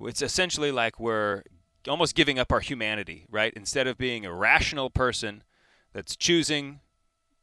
it's 0.00 0.22
essentially 0.22 0.72
like 0.72 0.98
we're 0.98 1.42
almost 1.88 2.14
giving 2.14 2.38
up 2.38 2.52
our 2.52 2.60
humanity, 2.60 3.26
right? 3.30 3.52
Instead 3.54 3.86
of 3.86 3.98
being 3.98 4.24
a 4.24 4.32
rational 4.32 4.90
person 4.90 5.42
that's 5.92 6.16
choosing, 6.16 6.80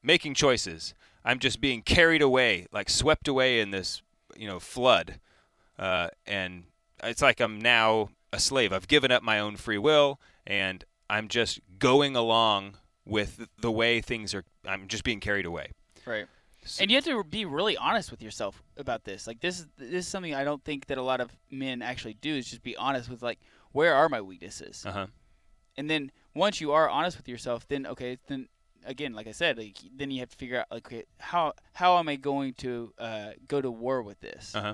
making 0.02 0.34
choices, 0.34 0.94
I'm 1.24 1.40
just 1.40 1.60
being 1.60 1.82
carried 1.82 2.22
away, 2.22 2.68
like 2.72 2.90
swept 2.90 3.28
away 3.28 3.60
in 3.60 3.72
this, 3.72 4.02
you 4.36 4.48
know, 4.48 4.60
flood. 4.60 5.20
Uh, 5.78 6.10
and 6.26 6.64
it's 7.04 7.22
like 7.22 7.40
I'm 7.40 7.60
now 7.60 8.10
a 8.34 8.40
slave. 8.40 8.74
I've 8.74 8.88
given 8.88 9.12
up 9.12 9.24
my 9.24 9.40
own 9.40 9.56
free 9.56 9.78
will, 9.78 10.20
and 10.46 10.84
I'm 11.10 11.28
just 11.28 11.60
going 11.80 12.16
along 12.16 12.76
with 13.06 13.48
the 13.60 13.72
way 13.72 14.02
things 14.02 14.34
are. 14.34 14.44
I'm 14.66 14.88
just 14.88 15.04
being 15.04 15.20
carried 15.20 15.46
away. 15.46 15.72
Right. 16.06 16.28
And 16.80 16.92
you 16.92 16.98
have 16.98 17.06
to 17.06 17.24
be 17.24 17.46
really 17.46 17.78
honest 17.78 18.12
with 18.12 18.22
yourself 18.22 18.62
about 18.78 19.04
this. 19.06 19.26
Like 19.26 19.40
this 19.40 19.60
is 19.60 19.68
this 19.78 20.06
is 20.06 20.08
something 20.08 20.36
I 20.36 20.44
don't 20.44 20.64
think 20.64 20.88
that 20.88 20.98
a 20.98 21.02
lot 21.02 21.22
of 21.22 21.32
men 21.50 21.82
actually 21.82 22.16
do 22.16 22.36
is 22.36 22.48
just 22.48 22.64
be 22.64 22.76
honest 22.76 23.10
with 23.10 23.24
like 23.24 23.40
where 23.72 23.96
are 23.96 24.10
my 24.10 24.22
weaknesses. 24.22 24.84
Uh 24.86 24.92
huh. 24.92 25.08
And 25.78 25.90
then 25.90 26.12
once 26.36 26.60
you 26.60 26.72
are 26.74 26.90
honest 26.90 27.18
with 27.18 27.30
yourself, 27.30 27.68
then 27.68 27.88
okay, 27.88 28.18
then 28.28 28.48
again, 28.86 29.14
like 29.14 29.28
I 29.28 29.32
said, 29.32 29.58
like 29.58 29.78
then 29.96 30.12
you 30.12 30.20
have 30.22 30.30
to 30.30 30.38
figure 30.38 30.60
out 30.60 30.68
like 30.72 31.08
how 31.20 31.54
how 31.74 31.98
am 31.98 32.08
I 32.10 32.16
going 32.16 32.54
to 32.56 32.94
uh, 32.98 33.32
go 33.48 33.62
to 33.62 33.70
war 33.72 34.02
with 34.02 34.20
this? 34.22 34.56
Uh 34.56 34.62
huh. 34.62 34.74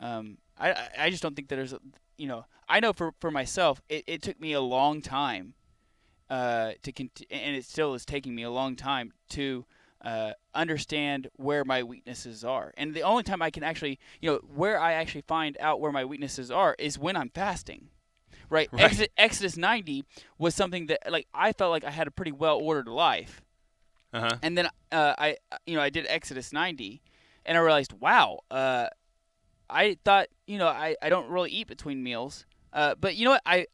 Um, 0.00 0.38
I 0.58 0.72
I- 0.72 0.90
I 0.98 1.10
just 1.10 1.22
don't 1.22 1.34
think 1.36 1.48
that 1.48 1.56
there's 1.56 1.72
a, 1.72 1.80
you 2.16 2.26
know 2.28 2.44
I 2.68 2.80
know 2.80 2.92
for 2.92 3.12
for 3.20 3.30
myself 3.30 3.80
it, 3.88 4.04
it 4.06 4.22
took 4.22 4.40
me 4.40 4.52
a 4.52 4.60
long 4.60 5.00
time 5.02 5.54
uh, 6.30 6.72
to 6.82 6.92
cont- 6.92 7.22
and 7.30 7.56
it 7.56 7.64
still 7.64 7.94
is 7.94 8.04
taking 8.04 8.34
me 8.34 8.42
a 8.42 8.50
long 8.50 8.76
time 8.76 9.12
to 9.30 9.64
uh, 10.02 10.32
understand 10.54 11.28
where 11.36 11.64
my 11.64 11.82
weaknesses 11.82 12.44
are. 12.44 12.72
And 12.76 12.92
the 12.94 13.02
only 13.02 13.22
time 13.22 13.40
I 13.42 13.50
can 13.50 13.62
actually 13.62 13.98
you 14.20 14.30
know 14.30 14.38
where 14.54 14.78
I 14.80 14.92
actually 14.94 15.22
find 15.22 15.56
out 15.60 15.80
where 15.80 15.92
my 15.92 16.04
weaknesses 16.04 16.50
are 16.50 16.74
is 16.78 16.98
when 16.98 17.16
I'm 17.16 17.30
fasting. 17.30 17.88
Right. 18.54 18.68
Right. 18.72 18.84
Exodus, 18.84 19.08
Exodus 19.16 19.56
90 19.56 20.04
was 20.38 20.54
something 20.54 20.86
that 20.86 21.00
like 21.10 21.26
I 21.34 21.52
felt 21.52 21.70
like 21.72 21.84
I 21.84 21.90
had 21.90 22.06
a 22.06 22.10
pretty 22.18 22.32
well 22.32 22.58
ordered 22.68 22.88
life 22.88 23.42
Uh 24.12 24.20
huh. 24.20 24.36
and 24.42 24.56
then 24.56 24.66
uh, 24.92 25.14
I 25.18 25.36
you 25.66 25.74
know 25.76 25.82
I 25.82 25.90
did 25.90 26.04
Exodus 26.08 26.52
90, 26.52 27.02
and 27.46 27.58
I 27.58 27.60
realized 27.60 27.92
wow, 27.92 28.28
uh, 28.50 28.86
I 29.68 29.96
thought 30.04 30.26
you 30.46 30.58
know 30.58 30.68
I, 30.68 30.94
I 31.02 31.08
don't 31.08 31.28
really 31.30 31.50
eat 31.50 31.66
between 31.66 32.02
meals, 32.02 32.46
uh, 32.72 32.94
but 33.00 33.16
you 33.16 33.24
know 33.24 33.32
what 33.32 33.42
I 33.44 33.66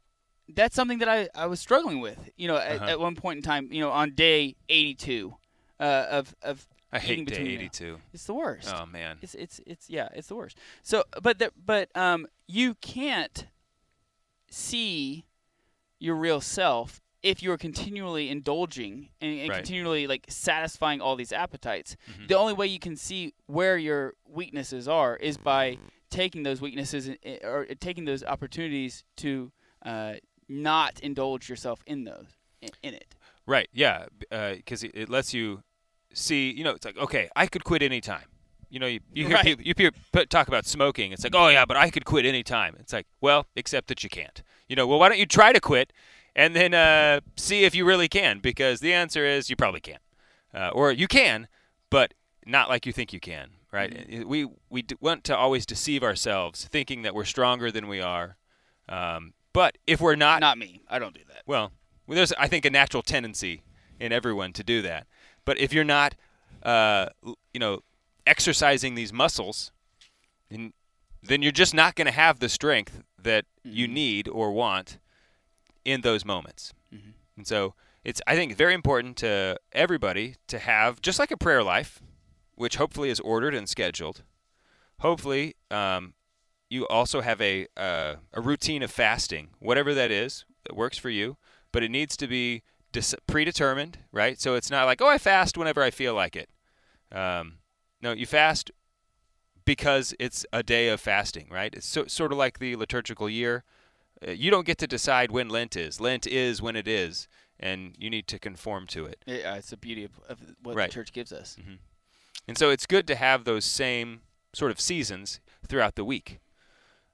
that's 0.49 0.75
something 0.75 0.99
that 0.99 1.09
I, 1.09 1.29
I 1.35 1.47
was 1.47 1.61
struggling 1.61 2.01
with 2.01 2.31
you 2.37 2.49
know 2.49 2.57
at, 2.57 2.77
Uh-huh. 2.77 2.91
at 2.93 2.99
one 3.01 3.15
point 3.17 3.37
in 3.39 3.43
time 3.43 3.69
you 3.71 3.81
know 3.83 3.91
on 3.91 4.15
day 4.15 4.57
82 4.69 5.35
uh, 5.79 6.07
of 6.11 6.35
of 6.43 6.67
I 6.93 6.99
eating 6.99 7.09
hate 7.09 7.17
day 7.19 7.25
between 7.37 7.47
meals. 7.59 7.81
82. 7.81 7.99
It's 8.15 8.25
the 8.25 8.35
worst. 8.35 8.73
Oh 8.75 8.87
man. 8.87 9.19
It's 9.23 9.35
it's 9.35 9.61
it's 9.67 9.91
yeah, 9.91 10.09
it's 10.15 10.29
the 10.29 10.35
worst. 10.37 10.57
So, 10.83 11.05
but 11.23 11.39
the, 11.39 11.53
but 11.73 11.89
um, 11.95 12.27
you 12.49 12.75
can't 12.81 13.47
see 14.51 15.25
your 15.99 16.15
real 16.17 16.41
self 16.41 17.01
if 17.23 17.43
you 17.43 17.53
are 17.53 17.59
continually 17.59 18.31
indulging 18.31 19.11
and, 19.21 19.39
and 19.41 19.49
Right. 19.51 19.57
continually 19.59 20.07
like 20.07 20.25
satisfying 20.29 21.01
all 21.03 21.17
these 21.17 21.33
appetites. 21.33 21.97
Mhm. 22.11 22.29
The 22.29 22.35
only 22.35 22.55
way 22.55 22.67
you 22.67 22.79
can 22.79 22.97
see 22.97 23.35
where 23.47 23.77
your 23.77 24.15
weaknesses 24.27 24.89
are 24.89 25.17
is 25.17 25.37
by 25.37 25.77
taking 26.09 26.43
those 26.43 26.61
weaknesses 26.63 27.09
and- 27.09 27.19
eh, 27.23 27.39
or 27.45 27.67
taking 27.79 28.05
those 28.07 28.25
opportunities 28.25 29.05
to 29.19 29.53
uh, 29.85 30.15
not 30.49 30.99
indulge 31.01 31.49
yourself 31.49 31.83
in 31.87 32.05
those 32.05 32.27
in, 32.61 32.71
in 32.83 32.95
it. 32.95 33.15
Right. 33.47 33.69
Yeah. 33.73 34.07
Because 34.31 34.83
it, 34.83 34.91
it 34.95 35.09
lets 35.09 35.33
you 35.35 35.63
see. 36.13 36.51
You 36.51 36.65
know, 36.65 36.71
it's 36.73 36.85
like 36.85 36.97
okay, 36.97 37.29
I 37.37 37.47
could 37.47 37.65
quit 37.65 37.83
any 37.83 38.01
time. 38.01 38.25
You 38.71 38.79
know, 38.81 38.87
you, 38.87 39.01
you 39.13 39.27
hear 39.27 39.35
Right. 39.35 39.45
people 39.45 39.65
you 39.65 39.75
hear 39.77 39.91
talk 40.27 40.49
about 40.49 40.65
smoking. 40.65 41.13
It's 41.13 41.25
like, 41.25 41.35
oh 41.35 41.49
yeah, 41.49 41.65
but 41.65 41.77
I 41.77 41.91
could 41.91 42.05
quit 42.05 42.25
any 42.25 42.43
time. 42.43 42.77
It's 42.79 42.93
like, 42.93 43.07
well, 43.21 43.47
except 43.57 43.89
that 43.89 44.03
you 44.05 44.09
can't. 44.11 44.43
You 44.69 44.77
know, 44.77 44.87
well, 44.87 44.99
why 44.99 45.09
don't 45.09 45.19
you 45.19 45.27
try 45.27 45.53
to 45.53 45.61
quit 45.61 45.93
and 46.37 46.55
then 46.55 46.73
uh, 46.75 47.21
see 47.37 47.65
if 47.65 47.75
you 47.75 47.85
really 47.85 48.09
can? 48.09 48.39
Because 48.39 48.81
the 48.81 48.93
answer 48.93 49.27
is 49.27 49.51
you 49.51 49.57
probably 49.57 49.81
can't, 49.81 50.03
uh, 50.55 50.69
or 50.73 50.93
you 50.93 51.09
can, 51.09 51.49
but 51.91 52.15
not 52.47 52.69
like 52.69 52.87
you 52.87 52.93
think 52.93 53.13
you 53.13 53.21
can. 53.21 53.51
Right? 53.73 54.09
Mm-hmm. 54.09 54.29
We 54.29 54.49
we 54.69 54.83
d- 54.83 54.97
want 55.01 55.23
to 55.25 55.37
always 55.37 55.65
deceive 55.67 56.03
ourselves, 56.03 56.65
thinking 56.71 57.03
that 57.03 57.15
we're 57.15 57.25
stronger 57.25 57.71
than 57.71 57.87
we 57.89 58.01
are. 58.01 58.37
Um, 58.89 59.35
but 59.53 59.79
if 59.87 60.01
we're 60.01 60.17
not, 60.17 60.41
Not 60.41 60.59
me. 60.59 60.83
I 60.89 60.99
don't 60.99 61.15
do 61.15 61.21
that. 61.29 61.43
well, 61.47 61.73
well, 62.07 62.17
there's 62.17 62.33
I 62.33 62.47
think 62.49 62.65
a 62.65 62.71
natural 62.71 63.03
tendency 63.03 63.63
in 64.01 64.13
everyone 64.13 64.53
to 64.55 64.65
do 64.65 64.83
that. 64.83 65.07
But 65.45 65.59
if 65.59 65.73
you're 65.73 65.85
not, 65.85 66.15
uh, 66.65 67.07
you 67.53 67.59
know, 67.61 67.81
exercising 68.27 68.95
these 68.95 69.13
muscles, 69.13 69.73
then 70.51 70.73
then 71.23 71.43
you're 71.43 71.53
just 71.53 71.75
not 71.75 71.97
going 71.97 72.07
to 72.07 72.13
have 72.13 72.39
the 72.39 72.49
strength 72.49 73.03
that 73.23 73.45
you 73.63 73.87
need 73.87 74.27
or 74.27 74.53
want 74.53 74.99
in 75.85 76.01
those 76.01 76.25
moments. 76.25 76.73
Mhm. 76.95 77.13
And 77.37 77.47
so 77.47 77.75
it's 78.05 78.23
I 78.27 78.35
think 78.35 78.57
very 78.57 78.73
important 78.75 79.17
to 79.19 79.59
everybody 79.73 80.37
to 80.49 80.59
have 80.59 81.03
just 81.03 81.19
like 81.19 81.31
a 81.31 81.37
prayer 81.37 81.63
life, 81.63 82.01
which 82.55 82.77
hopefully 82.77 83.11
is 83.11 83.21
ordered 83.21 83.55
and 83.55 83.69
scheduled. 83.69 84.23
Hopefully, 85.01 85.57
um, 85.71 86.15
you 86.69 86.87
also 86.89 87.21
have 87.21 87.41
a 87.41 87.67
uh, 87.77 88.17
a 88.33 88.41
routine 88.41 88.83
of 88.83 88.91
fasting, 88.91 89.51
whatever 89.59 89.93
that 89.95 90.11
is 90.11 90.45
that 90.65 90.77
works 90.77 90.97
for 90.99 91.11
you. 91.11 91.37
But 91.73 91.83
it 91.83 91.91
needs 91.91 92.17
to 92.17 92.27
be 92.27 92.63
dis- 92.93 93.15
predetermined, 93.27 93.99
right? 94.13 94.41
So 94.41 94.55
it's 94.55 94.71
not 94.71 94.87
like 94.87 95.01
oh 95.03 95.09
I 95.09 95.19
fast 95.19 95.57
whenever 95.59 95.83
I 95.83 95.91
feel 95.91 96.15
like 96.15 96.35
it. 96.37 96.49
Um, 97.13 97.59
no, 98.03 98.13
you 98.13 98.27
fast 98.27 98.71
because 99.65 100.15
it's 100.19 100.45
a 100.53 100.63
day 100.63 100.89
of 100.89 101.01
fasting, 101.01 101.49
right? 101.51 101.75
It's 101.75 101.87
so, 101.87 102.07
sort 102.07 102.33
of 102.33 102.39
like 102.39 102.59
the 102.59 102.77
liturgical 102.77 103.29
year. 103.29 103.65
Uh, 104.27 104.33
you 104.33 104.51
don't 104.51 104.67
get 104.67 104.79
to 104.79 104.87
decide 104.87 105.31
when 105.31 105.49
Lent 105.49 105.77
is. 105.77 106.01
Lent 106.01 106.27
is 106.27 106.61
when 106.61 106.77
it 106.77 106.89
is, 106.89 107.29
and 107.59 107.95
you 107.99 108.11
need 108.11 108.27
to 108.29 108.39
conform 108.39 108.87
to 108.89 109.07
it. 109.07 109.23
Yeah, 109.27 109.55
it's 109.57 109.71
the 109.71 109.77
beauty 109.77 110.05
of, 110.05 110.13
of 110.29 110.39
what 110.63 110.77
Right. 110.77 110.89
the 110.91 110.95
church 110.95 111.13
gives 111.13 111.33
us. 111.33 111.57
And 112.49 112.59
so 112.59 112.71
it's 112.71 112.87
good 112.87 113.07
to 113.07 113.15
have 113.17 113.45
those 113.45 113.65
same 113.65 114.23
sort 114.53 114.71
of 114.73 114.81
seasons 114.81 115.41
throughout 115.69 115.95
the 115.95 116.05
week. 116.05 116.41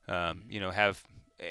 Um, 0.09 0.45
you 0.49 0.61
know, 0.61 0.71
have 0.71 1.03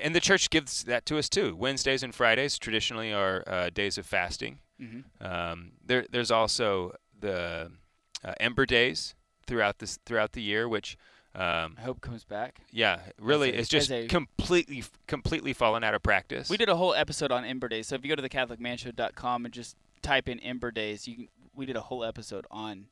and 0.01 0.15
the 0.15 0.19
church 0.19 0.49
gives 0.49 0.83
that 0.85 1.05
to 1.05 1.17
us 1.19 1.29
too. 1.29 1.55
Wednesdays 1.55 2.01
and 2.01 2.15
Fridays 2.15 2.57
traditionally 2.57 3.13
are 3.13 3.43
uh, 3.45 3.69
days 3.69 3.97
of 3.99 4.05
fasting. 4.07 4.59
Mhm. 4.81 5.03
Um, 5.21 5.73
there, 5.85 6.05
there's 6.09 6.31
also 6.31 6.95
the 7.19 7.71
uh, 8.23 8.33
Ember 8.39 8.65
Days 8.65 9.13
throughout 9.47 9.79
this 9.79 9.99
throughout 10.05 10.31
the 10.33 10.41
year, 10.41 10.67
which 10.67 10.97
um, 11.35 11.75
I 11.77 11.81
hope 11.81 11.99
comes 12.01 12.23
back. 12.23 12.61
yeah, 12.71 12.99
really 13.19 13.49
a- 13.51 13.59
is 13.59 13.67
just 13.69 13.91
a- 13.91 14.07
completely 14.07 14.83
completely 15.07 15.53
fallen 15.53 15.83
out 15.83 15.93
of 15.93 16.01
practice. 16.03 16.49
We 16.49 16.57
did 16.57 16.69
a 16.69 16.75
whole 16.75 16.93
episode 16.93 17.31
on 17.31 17.43
Ember 17.45 17.67
Days. 17.67 17.87
So 17.87 17.95
if 17.95 18.05
you 18.05 18.09
go 18.15 18.21
to 18.21 18.27
thecatholicmanshow.com 18.27 19.45
and 19.45 19.53
just 19.53 19.75
type 20.01 20.29
in 20.29 20.39
Ember 20.39 20.71
Days, 20.71 21.07
you 21.07 21.15
can, 21.15 21.27
we 21.55 21.65
did 21.65 21.75
a 21.75 21.81
whole 21.81 22.03
episode 22.03 22.45
on 22.51 22.85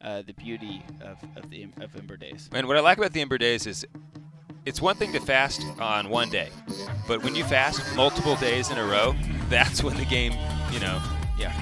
uh, 0.00 0.22
the 0.22 0.32
beauty 0.32 0.82
of 1.02 1.18
of 1.36 1.50
the 1.50 1.64
of 1.80 1.94
Ember 1.96 2.16
Days. 2.16 2.48
And 2.52 2.66
what 2.66 2.76
I 2.76 2.80
like 2.80 2.98
about 2.98 3.12
the 3.12 3.20
Ember 3.20 3.38
Days 3.38 3.66
is 3.66 3.86
it's 4.66 4.80
one 4.80 4.96
thing 4.96 5.12
to 5.12 5.20
fast 5.20 5.62
on 5.80 6.08
one 6.10 6.28
day, 6.30 6.48
but 7.08 7.22
when 7.22 7.34
you 7.34 7.44
fast 7.44 7.96
multiple 7.96 8.36
days 8.36 8.70
in 8.70 8.78
a 8.78 8.84
row, 8.84 9.14
that's 9.48 9.82
when 9.82 9.96
the 9.96 10.04
game, 10.04 10.32
you 10.72 10.80
know, 10.80 11.00
yeah, 11.38 11.52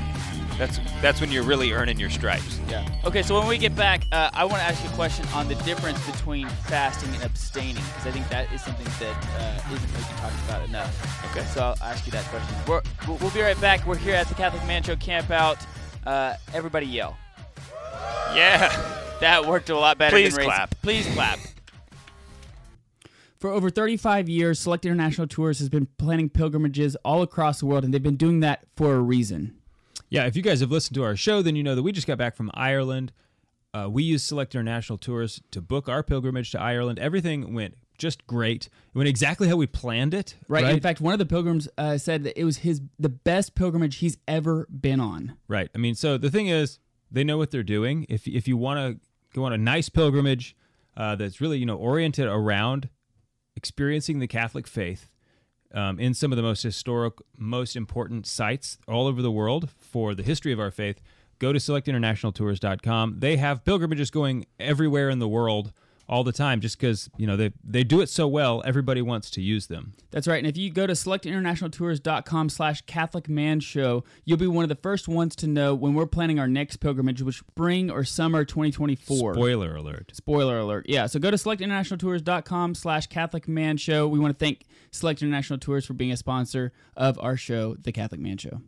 that's 0.59 0.79
that's 1.01 1.21
when 1.21 1.31
you're 1.31 1.45
really 1.45 1.73
earning 1.73 1.99
your 1.99 2.11
stripes. 2.11 2.61
Yeah. 2.69 2.87
Okay, 3.05 3.23
so 3.23 3.39
when 3.39 3.47
we 3.49 3.57
get 3.59 3.75
back, 3.77 4.03
uh, 4.13 4.31
I 4.33 4.45
want 4.45 4.57
to 4.57 4.63
ask 4.63 4.83
you 4.85 4.91
a 4.91 4.93
question 4.95 5.25
on 5.35 5.49
the 5.49 5.55
difference 5.57 6.05
between 6.05 6.49
fasting 6.67 7.15
and 7.15 7.23
abstaining, 7.23 7.77
because 7.77 8.07
I 8.07 8.11
think 8.11 8.29
that 8.29 8.53
is 8.53 8.63
something 8.63 8.87
that 8.99 9.27
uh, 9.39 9.73
isn't 9.75 9.93
maybe 9.93 10.05
talked 10.19 10.35
about 10.49 10.69
enough. 10.69 11.31
Okay. 11.31 11.47
So 11.47 11.63
I'll 11.63 11.77
ask 11.89 12.05
you 12.07 12.13
that 12.13 12.25
question. 12.27 12.57
We're, 12.67 12.83
we'll 13.07 13.17
we'll 13.19 13.31
be 13.31 13.41
right 13.41 13.61
back. 13.61 13.87
We're 13.87 13.97
here 13.97 14.15
at 14.15 14.29
the 14.29 14.35
Catholic 14.35 14.67
Man 14.67 14.83
Show 14.83 14.97
Camp 14.97 15.31
Out. 15.31 15.59
Uh, 16.05 16.35
everybody 16.53 16.87
yell. 16.87 17.17
Yeah. 18.35 18.69
That 19.21 19.47
worked 19.47 19.69
a 19.71 19.77
lot 19.77 19.99
better 19.99 20.15
Please 20.15 20.35
than 20.35 20.39
raising- 20.47 20.51
clap. 20.53 20.75
Please 20.83 21.07
clap. 21.15 21.39
For 23.39 23.51
over 23.51 23.71
35 23.71 24.29
years, 24.29 24.59
Select 24.59 24.85
International 24.85 25.27
Tours 25.29 25.61
has 25.61 25.69
been 25.69 25.87
planning 25.97 26.29
pilgrimages 26.29 26.97
all 27.05 27.23
across 27.23 27.61
the 27.61 27.67
world, 27.67 27.85
and 27.85 27.95
they've 27.95 28.03
been 28.03 28.17
doing 28.17 28.41
that 28.41 28.67
for 28.77 28.95
a 28.97 29.01
reason. 29.01 29.58
Yeah, 30.11 30.27
if 30.27 30.37
you 30.37 30.43
guys 30.43 30.61
have 30.61 30.71
listened 30.71 30.95
to 30.95 31.05
our 31.05 31.17
show, 31.17 31.43
then 31.43 31.57
you 31.57 31.63
know 31.63 31.75
that 31.75 31.83
we 31.83 31.93
just 31.93 32.07
got 32.07 32.19
back 32.19 32.35
from 32.35 32.51
Ireland. 32.55 33.13
Uh, 33.75 33.89
we 33.91 34.03
used 34.03 34.27
Select 34.27 34.55
International 34.55 34.97
Tours 34.97 35.43
to 35.51 35.61
book 35.61 35.89
our 35.89 36.03
pilgrimage 36.03 36.51
to 36.53 36.61
Ireland. 36.61 36.99
Everything 36.99 37.53
went 37.53 37.75
just 37.99 38.27
great. 38.27 38.67
It 38.67 38.97
went 38.97 39.09
exactly 39.09 39.49
how 39.49 39.57
we 39.57 39.67
planned 39.67 40.15
it. 40.15 40.37
Right. 40.49 40.65
Right. 40.65 40.75
In 40.75 40.81
fact, 40.81 41.01
one 41.01 41.13
of 41.13 41.19
the 41.19 41.27
pilgrims 41.27 41.69
uh, 41.77 41.99
said 41.99 42.25
that 42.25 42.41
it 42.41 42.45
was 42.45 42.59
his 42.59 42.81
the 42.99 43.09
best 43.09 43.55
pilgrimage 43.55 43.97
he's 43.97 44.17
ever 44.27 44.67
been 44.71 45.01
on. 45.01 45.37
Right. 45.49 45.69
I 45.75 45.79
mean, 45.79 45.95
so 45.95 46.17
the 46.17 46.31
thing 46.31 46.47
is, 46.47 46.79
they 47.11 47.25
know 47.25 47.37
what 47.37 47.51
they're 47.51 47.63
doing. 47.63 48.07
If 48.09 48.27
if 48.27 48.49
you 48.49 48.57
want 48.57 48.79
to 48.79 49.01
go 49.35 49.45
on 49.45 49.53
a 49.53 49.59
nice 49.59 49.89
pilgrimage 49.89 50.57
uh, 50.97 51.17
that's 51.17 51.41
really 51.41 51.59
you 51.59 51.67
know 51.67 51.77
oriented 51.77 52.27
around 52.27 52.89
experiencing 53.57 54.21
the 54.21 54.27
Catholic 54.27 54.67
faith 54.67 55.11
um, 55.75 55.99
in 55.99 56.15
some 56.15 56.33
of 56.33 56.37
the 56.37 56.43
most 56.43 56.63
historic, 56.63 57.15
most 57.37 57.77
important 57.77 58.27
sites 58.27 58.79
all 58.87 59.07
over 59.07 59.21
the 59.23 59.31
world 59.31 59.71
for 59.77 60.15
the 60.15 60.23
history 60.23 60.53
of 60.53 60.61
our 60.61 60.71
faith, 60.71 61.01
go 61.39 61.53
to 61.53 61.59
selectinternationaltours.com. 61.59 63.17
They 63.19 63.37
have 63.37 63.65
pilgrimages 63.65 64.11
going 64.11 64.47
everywhere 64.59 65.11
in 65.11 65.19
the 65.19 65.29
world 65.29 65.73
all 66.09 66.25
the 66.25 66.33
time 66.33 66.61
just 66.61 66.79
because 66.79 67.11
you 67.17 67.27
know 67.27 67.37
they 67.37 67.53
they 67.63 67.85
do 67.85 68.01
it 68.01 68.09
so 68.09 68.27
well 68.27 68.63
everybody 68.65 69.03
wants 69.03 69.31
to 69.31 69.41
use 69.43 69.67
them 69.67 69.93
That's 70.11 70.27
right. 70.27 70.39
And 70.39 70.47
if 70.47 70.57
you 70.57 70.71
go 70.71 70.87
to 70.87 70.95
selectinternationaltours.com 70.95 72.49
slash 72.49 72.81
Catholic 72.83 73.29
Man 73.29 73.61
Show, 73.61 74.05
you'll 74.25 74.39
be 74.39 74.47
one 74.47 74.65
of 74.65 74.69
the 74.69 74.75
first 74.77 75.07
ones 75.09 75.37
to 75.37 75.47
know 75.47 75.75
when 75.75 75.95
we're 75.95 76.07
planning 76.07 76.39
our 76.39 76.49
next 76.49 76.79
pilgrimage, 76.79 77.21
which 77.23 77.39
spring 77.39 77.91
or 77.91 78.05
summer 78.05 78.45
2024. 78.45 79.35
spoiler 79.35 79.77
alert 79.77 80.11
Spoiler 80.15 80.59
alert. 80.59 80.87
Yeah. 80.89 81.07
So 81.07 81.19
go 81.19 81.31
to 81.31 81.37
selectinternationaltours.com 81.37 82.75
slash 82.75 83.07
Catholic 83.09 83.47
Man 83.49 83.77
Show. 83.77 84.09
We 84.09 84.19
want 84.19 84.39
to 84.39 84.45
thank 84.45 84.65
Select 84.91 85.21
International 85.23 85.59
Tours 85.59 85.85
for 85.85 85.93
being 85.93 86.13
a 86.13 86.17
sponsor 86.17 86.73
of 86.97 87.19
our 87.21 87.37
show, 87.37 87.75
The 87.75 87.93
Catholic 87.93 88.21
Man 88.21 88.39
Show. 88.39 88.63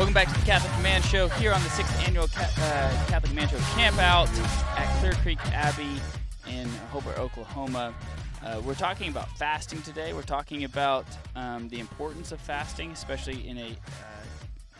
Welcome 0.00 0.14
back 0.14 0.32
to 0.32 0.40
the 0.40 0.46
Catholic 0.46 0.82
Man 0.82 1.02
Show 1.02 1.28
here 1.28 1.52
on 1.52 1.62
the 1.62 1.68
sixth 1.68 1.94
annual 2.08 2.24
uh, 2.24 3.04
Catholic 3.08 3.34
Man 3.34 3.46
Show 3.50 3.58
Camp 3.74 3.98
Out 3.98 4.30
at 4.78 4.98
Clear 4.98 5.12
Creek 5.12 5.38
Abbey 5.52 6.00
in 6.48 6.66
Hulbert, 6.90 7.18
Oklahoma. 7.18 7.94
Uh, 8.42 8.62
we're 8.64 8.74
talking 8.74 9.10
about 9.10 9.28
fasting 9.36 9.82
today. 9.82 10.14
We're 10.14 10.22
talking 10.22 10.64
about 10.64 11.04
um, 11.36 11.68
the 11.68 11.80
importance 11.80 12.32
of 12.32 12.40
fasting, 12.40 12.92
especially 12.92 13.46
in 13.46 13.58
a 13.58 13.66
uh, 13.66 14.78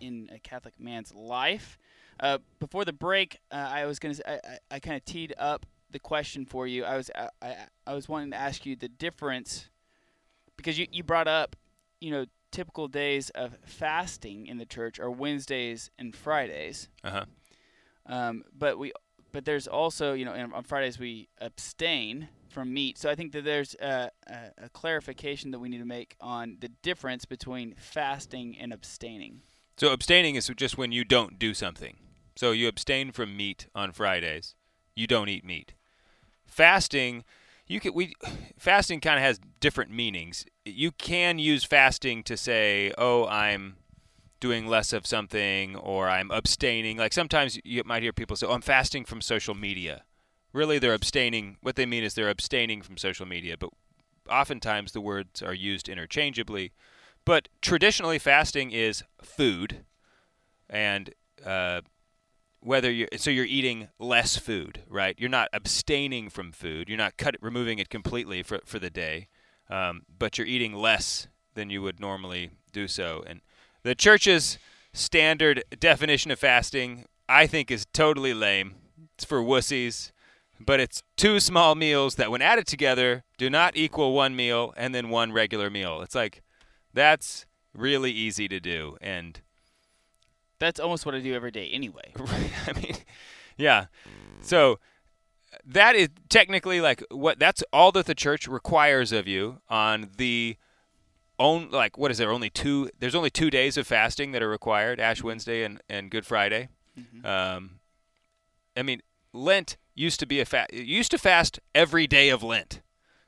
in 0.00 0.30
a 0.32 0.38
Catholic 0.38 0.78
man's 0.78 1.12
life. 1.12 1.76
Uh, 2.20 2.38
before 2.60 2.84
the 2.84 2.92
break, 2.92 3.40
uh, 3.50 3.56
I 3.68 3.86
was 3.86 3.98
gonna 3.98 4.14
I, 4.24 4.34
I, 4.34 4.58
I 4.70 4.78
kind 4.78 4.96
of 4.96 5.04
teed 5.04 5.34
up 5.38 5.66
the 5.90 5.98
question 5.98 6.46
for 6.46 6.68
you. 6.68 6.84
I 6.84 6.96
was 6.96 7.10
I, 7.16 7.28
I, 7.42 7.56
I 7.88 7.94
was 7.94 8.08
wanting 8.08 8.30
to 8.30 8.36
ask 8.36 8.64
you 8.64 8.76
the 8.76 8.88
difference 8.88 9.68
because 10.56 10.78
you, 10.78 10.86
you 10.92 11.02
brought 11.02 11.26
up 11.26 11.56
you 12.00 12.12
know 12.12 12.26
typical 12.52 12.86
days 12.86 13.30
of 13.30 13.56
fasting 13.64 14.46
in 14.46 14.58
the 14.58 14.66
church 14.66 15.00
are 15.00 15.10
Wednesdays 15.10 15.90
and 15.98 16.14
Fridays. 16.14 16.88
Uh-huh. 17.02 17.24
Um, 18.06 18.44
but 18.56 18.78
we 18.78 18.92
but 19.32 19.44
there's 19.44 19.66
also 19.66 20.12
you 20.12 20.24
know 20.24 20.50
on 20.54 20.62
Fridays 20.62 20.98
we 20.98 21.28
abstain 21.40 22.28
from 22.48 22.72
meat. 22.72 22.98
So 22.98 23.08
I 23.08 23.14
think 23.14 23.32
that 23.32 23.44
there's 23.44 23.74
a, 23.80 24.10
a, 24.26 24.64
a 24.64 24.68
clarification 24.68 25.50
that 25.52 25.58
we 25.58 25.68
need 25.68 25.78
to 25.78 25.86
make 25.86 26.16
on 26.20 26.58
the 26.60 26.68
difference 26.82 27.24
between 27.24 27.74
fasting 27.78 28.56
and 28.58 28.72
abstaining. 28.72 29.40
So 29.78 29.90
abstaining 29.92 30.34
is 30.34 30.50
just 30.54 30.76
when 30.76 30.92
you 30.92 31.02
don't 31.02 31.38
do 31.38 31.54
something. 31.54 31.96
So 32.36 32.52
you 32.52 32.68
abstain 32.68 33.10
from 33.10 33.36
meat 33.36 33.66
on 33.74 33.92
Fridays. 33.92 34.54
You 34.94 35.06
don't 35.06 35.28
eat 35.28 35.44
meat. 35.44 35.74
Fasting, 36.46 37.24
you 37.72 37.80
can 37.80 37.94
we 37.94 38.12
fasting 38.58 39.00
kind 39.00 39.16
of 39.16 39.24
has 39.24 39.40
different 39.60 39.90
meanings. 39.90 40.44
You 40.64 40.92
can 40.92 41.38
use 41.38 41.64
fasting 41.64 42.22
to 42.24 42.36
say, 42.36 42.92
"Oh, 42.98 43.26
I'm 43.26 43.76
doing 44.40 44.66
less 44.66 44.92
of 44.92 45.06
something 45.06 45.76
or 45.76 46.08
I'm 46.08 46.30
abstaining." 46.30 46.98
Like 46.98 47.14
sometimes 47.14 47.58
you 47.64 47.82
might 47.84 48.02
hear 48.02 48.12
people 48.12 48.36
say, 48.36 48.46
"Oh, 48.46 48.52
I'm 48.52 48.60
fasting 48.60 49.04
from 49.04 49.22
social 49.22 49.54
media." 49.54 50.04
Really, 50.52 50.78
they're 50.78 50.92
abstaining. 50.92 51.56
What 51.62 51.76
they 51.76 51.86
mean 51.86 52.04
is 52.04 52.12
they're 52.12 52.28
abstaining 52.28 52.82
from 52.82 52.98
social 52.98 53.24
media, 53.24 53.56
but 53.56 53.70
oftentimes 54.28 54.92
the 54.92 55.00
words 55.00 55.40
are 55.40 55.54
used 55.54 55.88
interchangeably. 55.88 56.72
But 57.24 57.48
traditionally, 57.62 58.18
fasting 58.18 58.70
is 58.70 59.02
food, 59.22 59.86
and 60.68 61.14
uh, 61.44 61.80
whether 62.62 62.90
you 62.90 63.08
so 63.16 63.30
you're 63.30 63.44
eating 63.44 63.88
less 63.98 64.36
food, 64.36 64.82
right? 64.88 65.14
You're 65.18 65.28
not 65.28 65.48
abstaining 65.52 66.30
from 66.30 66.52
food. 66.52 66.88
You're 66.88 66.98
not 66.98 67.16
cut 67.16 67.34
removing 67.40 67.78
it 67.78 67.88
completely 67.88 68.42
for 68.42 68.60
for 68.64 68.78
the 68.78 68.90
day, 68.90 69.28
um, 69.68 70.02
but 70.18 70.38
you're 70.38 70.46
eating 70.46 70.74
less 70.74 71.28
than 71.54 71.70
you 71.70 71.82
would 71.82 72.00
normally 72.00 72.50
do 72.72 72.88
so. 72.88 73.22
And 73.26 73.40
the 73.82 73.94
church's 73.94 74.58
standard 74.92 75.64
definition 75.78 76.30
of 76.30 76.38
fasting, 76.38 77.06
I 77.28 77.46
think, 77.46 77.70
is 77.70 77.86
totally 77.92 78.32
lame. 78.32 78.76
It's 79.14 79.24
for 79.24 79.42
wussies. 79.42 80.12
But 80.64 80.78
it's 80.78 81.02
two 81.16 81.40
small 81.40 81.74
meals 81.74 82.14
that, 82.14 82.30
when 82.30 82.40
added 82.40 82.68
together, 82.68 83.24
do 83.36 83.50
not 83.50 83.76
equal 83.76 84.14
one 84.14 84.36
meal 84.36 84.72
and 84.76 84.94
then 84.94 85.08
one 85.08 85.32
regular 85.32 85.70
meal. 85.70 86.02
It's 86.02 86.14
like 86.14 86.42
that's 86.94 87.46
really 87.74 88.12
easy 88.12 88.46
to 88.46 88.60
do, 88.60 88.96
and 89.00 89.40
That's 90.62 90.80
almost 90.80 91.04
what 91.04 91.14
I 91.14 91.20
do 91.20 91.34
every 91.34 91.50
day 91.50 91.68
anyway. 91.68 92.12
I 92.66 92.72
mean, 92.72 92.96
yeah. 93.56 93.86
So 94.40 94.78
that 95.66 95.94
is 95.94 96.08
technically 96.28 96.80
like 96.80 97.02
what 97.10 97.38
that's 97.38 97.62
all 97.72 97.92
that 97.92 98.06
the 98.06 98.14
church 98.14 98.48
requires 98.48 99.12
of 99.12 99.28
you 99.28 99.60
on 99.68 100.10
the 100.16 100.56
own 101.38 101.68
like 101.70 101.98
what 101.98 102.10
is 102.10 102.18
there 102.18 102.30
only 102.30 102.48
two 102.48 102.88
there's 102.98 103.14
only 103.14 103.30
two 103.30 103.50
days 103.50 103.76
of 103.76 103.86
fasting 103.86 104.32
that 104.32 104.42
are 104.42 104.48
required 104.48 105.00
ash 105.00 105.22
wednesday 105.22 105.64
and, 105.64 105.80
and 105.88 106.10
good 106.10 106.24
friday. 106.24 106.68
Um, 107.24 107.80
i 108.76 108.82
mean 108.82 109.02
lent 109.32 109.76
used 109.94 110.20
to 110.20 110.26
be 110.26 110.40
a 110.40 110.44
fast 110.44 110.72
used 110.72 111.10
to 111.10 111.18
fast 111.18 111.60
every 111.74 112.06
day 112.06 112.28
of 112.28 112.42
lent 112.42 112.80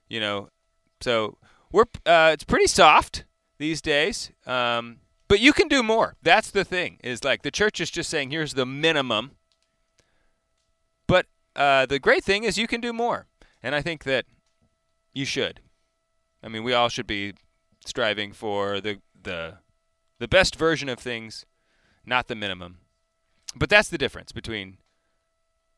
you 0.09 0.21
know? 0.21 0.49
So 1.01 1.39
we're 1.73 1.87
uh, 2.07 2.31
it's 2.33 2.45
pretty 2.45 2.67
soft 2.67 3.25
these 3.59 3.83
days. 3.83 4.31
Um, 4.47 4.99
but 5.35 5.41
you 5.41 5.53
can 5.53 5.67
do 5.67 5.83
more. 5.83 6.15
That's 6.23 6.53
the 6.53 6.65
thing 6.65 6.99
is 7.03 7.25
like 7.25 7.43
the 7.43 7.51
church 7.51 7.81
is 7.81 7.91
just 7.91 8.09
saying 8.09 8.31
here's 8.31 8.55
the 8.55 8.65
minimum. 8.65 9.33
But 11.09 11.27
uh, 11.57 11.87
the 11.87 11.99
great 11.99 12.23
thing 12.23 12.45
is 12.45 12.57
you 12.57 12.69
can 12.69 12.81
do 12.81 12.93
more 12.93 13.27
and 13.61 13.75
i 13.75 13.83
think 13.83 14.05
that 14.05 14.27
you 15.13 15.25
should. 15.25 15.59
I 16.41 16.47
mean 16.47 16.63
we 16.63 16.73
all 16.73 16.89
should 16.89 17.09
be 17.09 17.35
striving 17.85 18.33
for 18.33 18.81
the 18.81 19.01
the 19.21 19.59
the 20.21 20.29
best 20.29 20.55
version 20.55 20.89
of 20.89 21.01
things 21.01 21.45
not 22.07 22.29
the 22.29 22.37
minimum. 22.37 22.79
But 23.57 23.69
that's 23.69 23.89
the 23.89 23.99
difference 23.99 24.31
between 24.31 24.77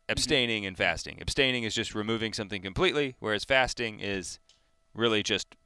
abstaining 0.06 0.66
and 0.66 0.76
fasting. 0.76 1.16
Abstaining 1.22 1.62
is 1.62 1.74
just 1.74 1.94
removing 1.94 2.34
something 2.34 2.60
completely 2.60 3.16
whereas 3.20 3.44
fasting 3.44 4.00
is 4.00 4.38
really 4.92 5.22
just 5.22 5.56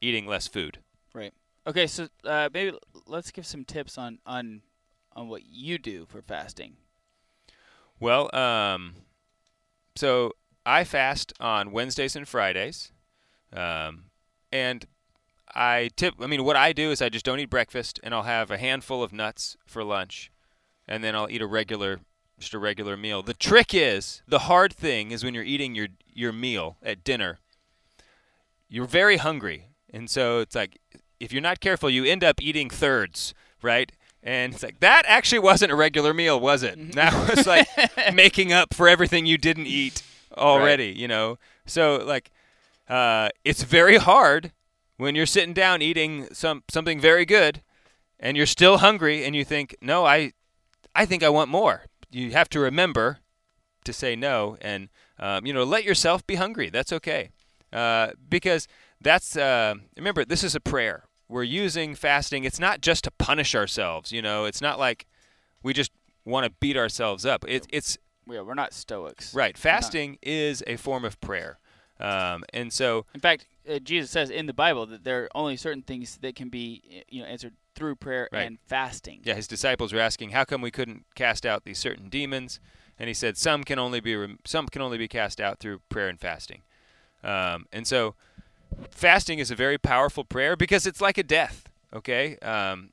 eating 0.00 0.28
less 0.28 0.46
food. 0.46 0.78
Right. 1.12 1.34
Okay, 1.66 1.86
so 1.86 2.08
uh, 2.24 2.48
maybe 2.52 2.76
let's 3.06 3.30
give 3.30 3.46
some 3.46 3.64
tips 3.64 3.96
on 3.96 4.18
on 4.26 4.62
on 5.14 5.28
what 5.28 5.42
you 5.46 5.78
do 5.78 6.06
for 6.06 6.20
fasting. 6.22 6.76
Well, 8.00 8.34
um, 8.34 8.94
so 9.94 10.32
I 10.66 10.82
fast 10.82 11.32
on 11.38 11.70
Wednesdays 11.70 12.16
and 12.16 12.26
Fridays, 12.26 12.90
um, 13.52 14.04
and 14.50 14.84
I 15.54 15.90
tip. 15.94 16.14
I 16.20 16.26
mean, 16.26 16.44
what 16.44 16.56
I 16.56 16.72
do 16.72 16.90
is 16.90 17.00
I 17.00 17.08
just 17.08 17.24
don't 17.24 17.38
eat 17.38 17.50
breakfast, 17.50 18.00
and 18.02 18.12
I'll 18.12 18.24
have 18.24 18.50
a 18.50 18.58
handful 18.58 19.02
of 19.02 19.12
nuts 19.12 19.56
for 19.64 19.84
lunch, 19.84 20.32
and 20.88 21.04
then 21.04 21.14
I'll 21.14 21.30
eat 21.30 21.42
a 21.42 21.46
regular 21.46 22.00
just 22.40 22.54
a 22.54 22.58
regular 22.58 22.96
meal. 22.96 23.22
The 23.22 23.34
trick 23.34 23.72
is 23.72 24.22
the 24.26 24.40
hard 24.40 24.72
thing 24.72 25.12
is 25.12 25.22
when 25.22 25.32
you're 25.32 25.44
eating 25.44 25.76
your 25.76 25.88
your 26.12 26.32
meal 26.32 26.76
at 26.82 27.04
dinner. 27.04 27.38
You're 28.68 28.86
very 28.86 29.18
hungry, 29.18 29.68
and 29.92 30.10
so 30.10 30.40
it's 30.40 30.56
like 30.56 30.80
if 31.22 31.32
you're 31.32 31.40
not 31.40 31.60
careful, 31.60 31.88
you 31.88 32.04
end 32.04 32.24
up 32.24 32.42
eating 32.42 32.68
thirds, 32.68 33.32
right? 33.62 33.92
And 34.24 34.52
it's 34.52 34.62
like 34.62 34.80
that 34.80 35.04
actually 35.06 35.38
wasn't 35.38 35.70
a 35.70 35.76
regular 35.76 36.12
meal, 36.12 36.38
was 36.38 36.62
it? 36.64 36.92
That 36.92 37.12
was 37.28 37.46
like 37.46 37.68
making 38.14 38.52
up 38.52 38.74
for 38.74 38.88
everything 38.88 39.24
you 39.24 39.38
didn't 39.38 39.66
eat 39.66 40.02
already, 40.36 40.92
you 40.96 41.06
know. 41.06 41.38
So 41.64 41.96
like, 42.04 42.30
uh, 42.88 43.28
it's 43.44 43.62
very 43.62 43.98
hard 43.98 44.52
when 44.96 45.14
you're 45.14 45.26
sitting 45.26 45.54
down 45.54 45.80
eating 45.80 46.26
some 46.32 46.64
something 46.68 47.00
very 47.00 47.24
good, 47.24 47.62
and 48.18 48.36
you're 48.36 48.46
still 48.46 48.78
hungry, 48.78 49.24
and 49.24 49.34
you 49.34 49.44
think, 49.44 49.76
no, 49.80 50.04
I, 50.04 50.32
I 50.94 51.06
think 51.06 51.22
I 51.22 51.28
want 51.28 51.50
more. 51.50 51.82
You 52.10 52.32
have 52.32 52.48
to 52.50 52.60
remember 52.60 53.18
to 53.84 53.92
say 53.92 54.16
no, 54.16 54.56
and 54.60 54.88
um, 55.18 55.46
you 55.46 55.52
know, 55.52 55.62
let 55.62 55.84
yourself 55.84 56.26
be 56.26 56.34
hungry. 56.34 56.68
That's 56.68 56.92
okay, 56.92 57.30
uh, 57.72 58.10
because 58.28 58.66
that's 59.00 59.36
uh, 59.36 59.74
remember 59.96 60.24
this 60.24 60.44
is 60.44 60.54
a 60.54 60.60
prayer. 60.60 61.04
We're 61.32 61.42
using 61.44 61.94
fasting. 61.94 62.44
It's 62.44 62.60
not 62.60 62.80
just 62.82 63.04
to 63.04 63.10
punish 63.10 63.54
ourselves. 63.54 64.12
You 64.12 64.20
know, 64.22 64.44
it's 64.44 64.60
not 64.60 64.78
like 64.78 65.06
we 65.62 65.72
just 65.72 65.90
want 66.24 66.44
to 66.44 66.52
beat 66.60 66.76
ourselves 66.76 67.24
up. 67.24 67.44
It, 67.48 67.66
it's 67.70 67.96
Yeah, 68.28 68.42
we're 68.42 68.54
not 68.54 68.72
Stoics. 68.74 69.34
right. 69.34 69.56
Fasting 69.56 70.18
is 70.22 70.62
a 70.66 70.76
form 70.76 71.04
of 71.04 71.20
prayer, 71.20 71.58
um, 71.98 72.44
and 72.52 72.72
so 72.72 73.06
In 73.14 73.20
fact, 73.20 73.46
uh, 73.68 73.78
Jesus 73.78 74.10
says 74.10 74.28
in 74.30 74.46
the 74.46 74.52
Bible 74.52 74.84
that 74.86 75.04
there 75.04 75.24
are 75.24 75.28
only 75.34 75.56
certain 75.56 75.82
things 75.82 76.18
that 76.18 76.36
can 76.36 76.48
be 76.50 77.04
you 77.08 77.22
know 77.22 77.26
answered 77.28 77.54
through 77.74 77.96
prayer 77.96 78.28
Right. 78.30 78.46
and 78.46 78.58
fasting. 78.66 79.22
Yeah, 79.24 79.34
his 79.34 79.48
disciples 79.48 79.92
were 79.94 80.00
asking, 80.00 80.30
"How 80.30 80.44
come 80.44 80.60
we 80.60 80.70
couldn't 80.70 81.06
cast 81.14 81.46
out 81.46 81.64
these 81.64 81.78
certain 81.78 82.08
demons?" 82.10 82.60
And 82.98 83.08
he 83.08 83.14
said, 83.14 83.38
"Some 83.38 83.64
can 83.64 83.78
only 83.78 84.00
be 84.00 84.14
rem- 84.14 84.38
some 84.44 84.66
can 84.68 84.82
only 84.82 84.98
be 84.98 85.08
cast 85.08 85.40
out 85.40 85.58
through 85.60 85.80
prayer 85.88 86.08
and 86.08 86.20
fasting." 86.20 86.62
Um, 87.24 87.66
and 87.72 87.86
so, 87.86 88.14
fasting 88.90 89.38
is 89.38 89.50
a 89.50 89.54
very 89.56 89.78
powerful 89.78 90.24
prayer 90.24 90.56
because 90.56 90.86
it's 90.86 91.00
like 91.00 91.18
a 91.18 91.22
death. 91.22 91.68
Okay, 91.94 92.36
um, 92.38 92.90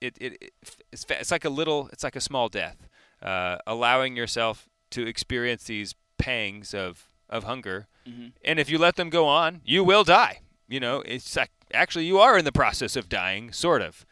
it, 0.00 0.16
it, 0.20 0.32
it 0.40 0.52
it's, 0.92 1.04
it's 1.08 1.30
like 1.30 1.44
a 1.44 1.50
little, 1.50 1.88
it's 1.92 2.04
like 2.04 2.16
a 2.16 2.20
small 2.20 2.48
death, 2.48 2.88
uh, 3.22 3.56
allowing 3.66 4.16
yourself 4.16 4.68
to 4.90 5.06
experience 5.06 5.64
these 5.64 5.94
pangs 6.18 6.74
of 6.74 7.08
of 7.28 7.44
hunger. 7.44 7.88
Mhm. 8.08 8.32
And 8.44 8.60
if 8.60 8.70
you 8.70 8.78
let 8.78 8.94
them 8.96 9.10
go 9.10 9.26
on, 9.26 9.62
you 9.64 9.82
will 9.82 10.04
die. 10.04 10.40
You 10.68 10.80
know, 10.80 11.02
it's 11.04 11.34
like 11.36 11.50
actually 11.74 12.06
you 12.06 12.18
are 12.18 12.38
in 12.38 12.44
the 12.44 12.52
process 12.52 12.94
of 12.96 13.08
dying, 13.08 13.52
sort 13.52 13.82
of. 13.82 14.06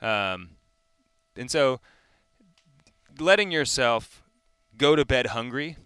Um, 0.00 0.50
and 1.36 1.50
so, 1.50 1.80
letting 3.18 3.50
yourself 3.50 4.22
go 4.76 4.94
to 4.96 5.04
bed 5.04 5.28
hungry, 5.28 5.76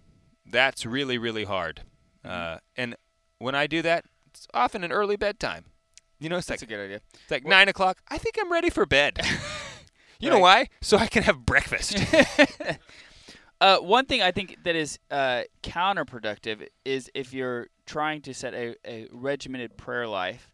that's 0.45 0.85
really, 0.85 1.17
really 1.17 1.45
hard. 1.45 1.81
Uh, 2.23 2.57
and 2.75 2.95
when 3.39 3.55
I 3.55 3.67
do 3.67 3.81
that, 3.81 4.05
it's 4.43 4.51
often 4.53 4.83
an 4.83 4.91
early 4.91 5.15
bedtime. 5.15 5.65
You 6.19 6.29
know, 6.29 6.37
it's 6.37 6.47
That's 6.47 6.61
like 6.61 6.69
a 6.69 6.73
good 6.73 6.83
idea. 6.83 7.01
it's 7.13 7.31
like 7.31 7.45
nine 7.45 7.69
o'clock. 7.69 7.99
I 8.09 8.17
think 8.17 8.35
I'm 8.39 8.51
ready 8.51 8.69
for 8.69 8.85
bed. 8.85 9.19
you 10.19 10.29
know 10.29 10.39
why? 10.39 10.67
So 10.81 10.97
I 10.97 11.07
can 11.07 11.23
have 11.23 11.45
breakfast. 11.45 11.97
Uh, 13.61 13.77
one 13.77 14.05
thing 14.05 14.21
I 14.21 14.31
think 14.31 14.57
that 14.65 14.75
is 14.75 14.99
uh, 15.09 15.43
counterproductive 15.61 16.67
is 16.83 17.09
if 17.13 17.33
you're 17.33 17.67
trying 17.85 18.21
to 18.23 18.33
set 18.33 18.53
a, 18.53 18.75
a 18.85 19.07
regimented 19.09 19.77
prayer 19.77 20.05
life, 20.05 20.51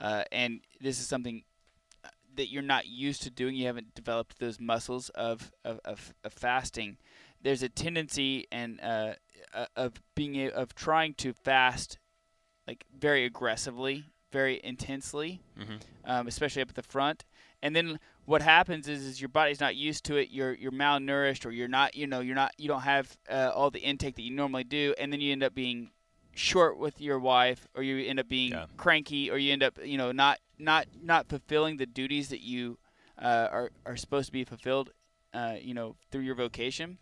uh, 0.00 0.24
and 0.32 0.60
this 0.80 0.98
is 0.98 1.06
something 1.06 1.44
uh, 2.04 2.08
that 2.34 2.50
you're 2.50 2.62
not 2.62 2.88
used 2.88 3.22
to 3.22 3.30
doing, 3.30 3.54
you 3.54 3.66
haven't 3.66 3.94
developed 3.94 4.40
those 4.40 4.58
muscles 4.58 5.10
of, 5.10 5.52
of, 5.64 5.78
of, 5.84 6.12
of 6.24 6.32
fasting. 6.32 6.96
There's 7.40 7.62
a 7.62 7.68
tendency 7.68 8.48
and 8.50 8.80
uh, 8.80 9.12
uh, 9.54 9.66
of 9.76 10.02
being 10.16 10.34
a, 10.34 10.48
of 10.48 10.74
trying 10.74 11.14
to 11.18 11.32
fast 11.32 11.98
like 12.70 12.84
very 12.96 13.24
aggressively, 13.24 14.04
very 14.30 14.60
intensely, 14.62 15.40
Mhm. 15.58 15.80
um, 16.04 16.28
especially 16.28 16.62
up 16.62 16.68
at 16.68 16.76
the 16.76 16.82
front. 16.84 17.24
And 17.62 17.74
then 17.74 17.98
what 18.26 18.42
happens 18.42 18.86
is, 18.88 19.04
is 19.04 19.20
your 19.20 19.28
body's 19.28 19.58
not 19.58 19.74
used 19.74 20.04
to 20.04 20.16
it. 20.16 20.30
You're 20.30 20.54
you're 20.54 20.70
malnourished, 20.70 21.44
or 21.44 21.50
you're 21.50 21.66
not. 21.68 21.96
You 21.96 22.06
know, 22.06 22.20
you're 22.20 22.36
not. 22.36 22.52
You 22.58 22.68
don't 22.68 22.82
have 22.82 23.18
uh, 23.28 23.50
all 23.52 23.70
the 23.72 23.80
intake 23.80 24.14
that 24.14 24.22
you 24.22 24.30
normally 24.30 24.62
do, 24.64 24.94
and 25.00 25.12
then 25.12 25.20
you 25.20 25.32
end 25.32 25.42
up 25.42 25.52
being 25.54 25.90
short 26.32 26.78
with 26.78 27.00
your 27.00 27.18
wife, 27.18 27.66
or 27.74 27.82
you 27.82 28.06
end 28.08 28.20
up 28.20 28.28
being 28.28 28.52
Yeah. 28.52 28.66
cranky, 28.76 29.30
or 29.32 29.36
you 29.36 29.52
end 29.52 29.64
up 29.64 29.78
you 29.84 29.98
know 29.98 30.12
not 30.12 30.38
not 30.58 30.86
not 31.02 31.28
fulfilling 31.28 31.76
the 31.76 31.86
duties 31.86 32.28
that 32.28 32.40
you 32.40 32.78
uh, 33.18 33.48
are 33.50 33.70
are 33.84 33.96
supposed 33.96 34.26
to 34.26 34.32
be 34.32 34.44
fulfilled. 34.44 34.90
Uh, 35.32 35.56
you 35.60 35.74
know, 35.74 35.96
through 36.10 36.22
your 36.22 36.34
vocation, 36.36 36.98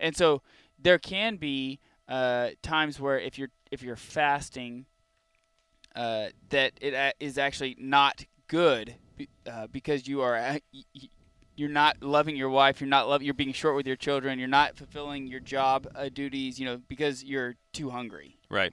and 0.00 0.16
so 0.16 0.42
there 0.78 0.98
can 0.98 1.36
be 1.36 1.78
uh, 2.08 2.50
times 2.62 2.98
where 2.98 3.18
if 3.20 3.38
you're 3.38 3.50
if 3.70 3.82
you're 3.82 3.96
fasting, 3.96 4.84
uh, 5.94 6.28
that 6.50 6.72
it 6.80 7.14
is 7.20 7.38
actually 7.38 7.76
not 7.78 8.24
good 8.48 8.94
uh, 9.46 9.66
because 9.68 10.06
you 10.08 10.20
are 10.20 10.36
a- 10.36 10.60
y- 10.72 10.82
y- 10.94 11.08
you're 11.54 11.68
not 11.68 12.02
loving 12.02 12.34
your 12.34 12.48
wife, 12.48 12.80
you're 12.80 12.88
not 12.88 13.08
love, 13.08 13.22
you're 13.22 13.34
being 13.34 13.52
short 13.52 13.76
with 13.76 13.86
your 13.86 13.96
children, 13.96 14.38
you're 14.38 14.48
not 14.48 14.76
fulfilling 14.76 15.26
your 15.26 15.40
job 15.40 15.86
uh, 15.94 16.08
duties, 16.12 16.58
you 16.58 16.64
know, 16.64 16.78
because 16.88 17.22
you're 17.22 17.56
too 17.72 17.90
hungry. 17.90 18.38
Right. 18.48 18.72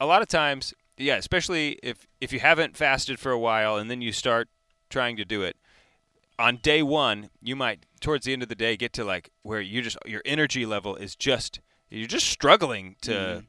A 0.00 0.04
lot 0.06 0.20
of 0.20 0.28
times, 0.28 0.74
yeah, 0.96 1.14
especially 1.16 1.78
if 1.82 2.06
if 2.20 2.32
you 2.32 2.40
haven't 2.40 2.76
fasted 2.76 3.20
for 3.20 3.30
a 3.30 3.38
while 3.38 3.76
and 3.76 3.88
then 3.90 4.00
you 4.02 4.10
start 4.12 4.48
trying 4.90 5.16
to 5.16 5.24
do 5.24 5.42
it, 5.42 5.56
on 6.40 6.56
day 6.56 6.82
one, 6.82 7.30
you 7.40 7.54
might 7.54 7.86
towards 8.00 8.26
the 8.26 8.32
end 8.32 8.42
of 8.42 8.48
the 8.48 8.54
day 8.56 8.76
get 8.76 8.92
to 8.94 9.04
like 9.04 9.30
where 9.42 9.60
you 9.60 9.80
just 9.82 9.96
your 10.04 10.22
energy 10.24 10.66
level 10.66 10.96
is 10.96 11.14
just 11.14 11.60
you're 11.88 12.06
just 12.08 12.26
struggling 12.26 12.96
to 13.02 13.10
Mhm. 13.10 13.44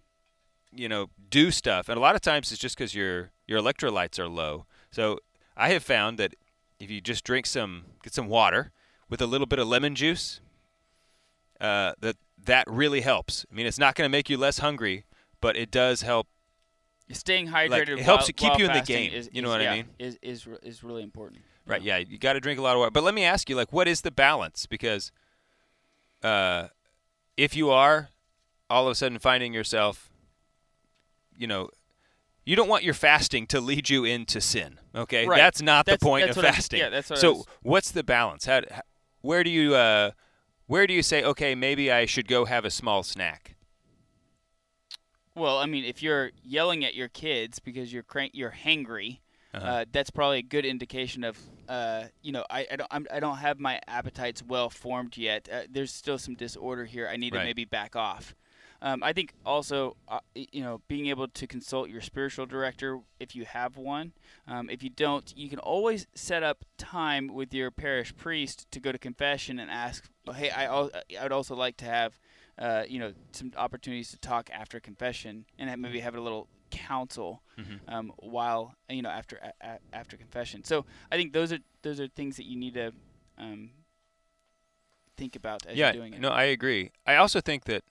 You 0.73 0.89
know 0.89 1.09
do 1.29 1.51
stuff, 1.51 1.89
and 1.89 1.97
a 1.97 2.01
lot 2.01 2.15
of 2.15 2.21
times 2.21 2.51
it's 2.51 2.61
just 2.61 2.77
because 2.77 2.93
your 2.95 3.31
your 3.47 3.61
electrolytes 3.61 4.19
are 4.19 4.27
low. 4.27 4.65
So 4.91 5.19
I 5.57 5.69
have 5.69 5.83
found 5.83 6.17
that 6.19 6.35
if 6.79 6.89
you 6.89 7.01
just 7.01 7.23
drink 7.23 7.45
some 7.45 7.85
get 8.03 8.13
some 8.13 8.27
water 8.27 8.71
with 9.09 9.21
a 9.21 9.25
little 9.25 9.47
bit 9.47 9.59
of 9.59 9.67
lemon 9.67 9.95
juice, 9.95 10.41
uh, 11.59 11.93
that 11.99 12.17
that 12.45 12.65
really 12.67 13.01
helps. 13.01 13.45
I 13.51 13.55
mean, 13.55 13.65
it's 13.65 13.79
not 13.79 13.95
going 13.95 14.05
to 14.05 14.11
make 14.11 14.29
you 14.29 14.37
less 14.37 14.59
hungry, 14.59 15.05
but 15.41 15.55
it 15.55 15.71
does 15.71 16.01
help. 16.01 16.27
Staying 17.11 17.47
hydrated 17.47 17.97
it 17.97 17.99
helps 18.01 18.23
while- 18.23 18.27
you 18.27 18.33
keep 18.33 18.59
you 18.59 18.65
in 18.67 18.73
the 18.73 18.81
game, 18.81 19.11
Is, 19.11 19.29
you 19.33 19.41
know 19.41 19.47
is- 19.49 19.57
what 19.57 19.67
I 19.67 19.75
mean? 19.75 19.85
Is 19.97 20.19
is 20.21 20.47
is 20.61 20.83
really 20.83 21.01
important. 21.01 21.41
Right. 21.65 21.81
Yeah. 21.81 21.97
You 21.97 22.17
got 22.17 22.33
to 22.33 22.39
drink 22.39 22.59
a 22.59 22.63
lot 22.63 22.73
of 22.73 22.79
water. 22.79 22.91
But 22.91 23.03
let 23.03 23.13
me 23.13 23.23
ask 23.23 23.47
you, 23.49 23.55
like, 23.55 23.71
what 23.71 23.87
is 23.87 24.01
the 24.01 24.09
balance? 24.09 24.65
Because, 24.65 25.11
uh, 26.23 26.69
if 27.37 27.55
you 27.55 27.69
are 27.69 28.09
all 28.71 28.87
of 28.87 28.91
a 28.91 28.95
sudden 28.95 29.19
finding 29.19 29.53
yourself, 29.53 30.08
you 31.39 31.47
know, 31.47 31.69
you 32.45 32.55
don't 32.55 32.67
want 32.67 32.83
your 32.83 32.93
fasting 32.93 33.47
to 33.47 33.59
lead 33.61 33.89
you 33.89 34.05
into 34.05 34.39
sin. 34.41 34.79
Okay. 34.93 35.25
Right. 35.27 35.37
That's 35.37 35.61
not 35.61 35.85
That's- 35.85 35.99
the 35.99 36.05
point 36.05 36.29
of 36.29 36.35
what 36.35 36.45
I- 36.45 36.51
fasting. 36.51 36.79
yeah, 36.79 36.89
that's 36.89 37.09
what 37.09 37.19
so 37.19 37.45
what's 37.63 37.89
the 37.91 38.03
balance? 38.03 38.45
How, 38.45 38.61
where 39.21 39.43
do 39.43 39.49
you 39.49 39.73
uh, 39.75 40.11
where 40.67 40.85
do 40.85 40.93
you 40.93 41.01
say, 41.01 41.23
okay, 41.23 41.55
maybe 41.55 41.91
I 41.91 42.05
should 42.05 42.27
go 42.27 42.45
have 42.45 42.65
a 42.65 42.69
small 42.69 43.01
snack? 43.03 43.55
Well, 45.35 45.57
I 45.57 45.65
mean, 45.67 45.85
if 45.85 46.03
you're 46.03 46.31
yelling 46.43 46.83
at 46.83 46.95
your 46.95 47.07
kids 47.07 47.59
because 47.59 47.93
you're 47.93 48.03
crank, 48.03 48.31
you're 48.35 48.51
hangry, 48.65 49.19
uh 49.53 49.85
that's 49.91 50.11
probably 50.11 50.37
a 50.37 50.43
good 50.43 50.63
indication 50.65 51.23
of, 51.23 51.37
uh, 51.67 52.03
you 52.21 52.31
know, 52.31 52.45
I, 52.51 52.67
I 52.71 52.75
don't 52.75 52.87
I'm, 52.91 53.07
I 53.11 53.19
don't 53.19 53.37
have 53.37 53.59
my 53.59 53.79
appetites 53.87 54.43
well 54.43 54.69
formed 54.69 55.17
yet. 55.17 55.47
Uh, 55.51 55.61
there's 55.69 55.91
still 55.91 56.17
some 56.19 56.35
disorder 56.35 56.85
here. 56.85 57.07
I 57.07 57.15
need 57.17 57.33
Right. 57.33 57.41
to 57.41 57.45
maybe 57.45 57.65
back 57.65 57.95
off. 57.95 58.35
Um, 58.81 59.03
I 59.03 59.11
think 59.13 59.33
also, 59.45 59.97
uh, 60.07 60.19
you 60.35 60.61
know, 60.61 60.81
being 60.87 61.07
able 61.07 61.27
to 61.27 61.47
consult 61.47 61.89
your 61.89 61.99
spiritual 62.01 62.45
director 62.45 62.99
if 63.19 63.35
you 63.35 63.43
have 63.45 63.75
one. 63.75 64.13
Um, 64.47 64.69
if 64.69 64.81
you 64.83 64.89
don't, 64.89 65.33
you 65.35 65.49
can 65.49 65.59
always 65.59 66.07
set 66.15 66.43
up 66.43 66.63
time 66.77 67.27
with 67.27 67.53
your 67.53 67.71
parish 67.71 68.15
priest 68.15 68.67
to 68.71 68.79
go 68.79 68.91
to 68.93 68.97
confession 68.97 69.59
and 69.59 69.69
ask, 69.69 70.09
hey, 70.33 70.49
I, 70.49 70.65
al- 70.65 70.91
I 71.19 71.23
would 71.23 71.31
also 71.33 71.55
like 71.55 71.75
to 71.77 71.85
have 71.85 72.19
uh, 72.57 72.83
you 72.89 72.99
know, 72.99 73.13
some 73.31 73.51
opportunities 73.57 74.11
to 74.11 74.17
talk 74.17 74.49
after 74.53 74.79
confession 74.79 75.45
and 75.57 75.69
have- 75.69 75.79
maybe 75.79 75.99
have 76.01 76.15
a 76.15 76.21
little 76.21 76.47
counsel 76.71 77.41
Mm-hmm. 77.59 77.93
um, 77.93 78.13
while 78.19 78.73
you 78.89 79.01
know 79.01 79.09
after 79.09 79.35
a, 79.35 79.51
a, 79.67 79.79
after 79.91 80.15
confession. 80.15 80.63
So 80.63 80.85
I 81.11 81.17
think 81.17 81.33
those 81.33 81.51
are 81.51 81.59
those 81.81 81.99
are 81.99 82.07
things 82.07 82.37
that 82.37 82.45
you 82.45 82.55
need 82.55 82.75
to 82.75 82.93
um, 83.37 83.71
think 85.17 85.35
about 85.35 85.65
as 85.65 85.75
yeah, 85.77 85.87
you're 85.87 86.01
doing 86.03 86.13
it. 86.13 86.21
no, 86.21 86.29
I 86.29 86.43
agree. 86.45 86.91
I 87.05 87.15
also 87.15 87.41
think 87.41 87.65
that 87.65 87.83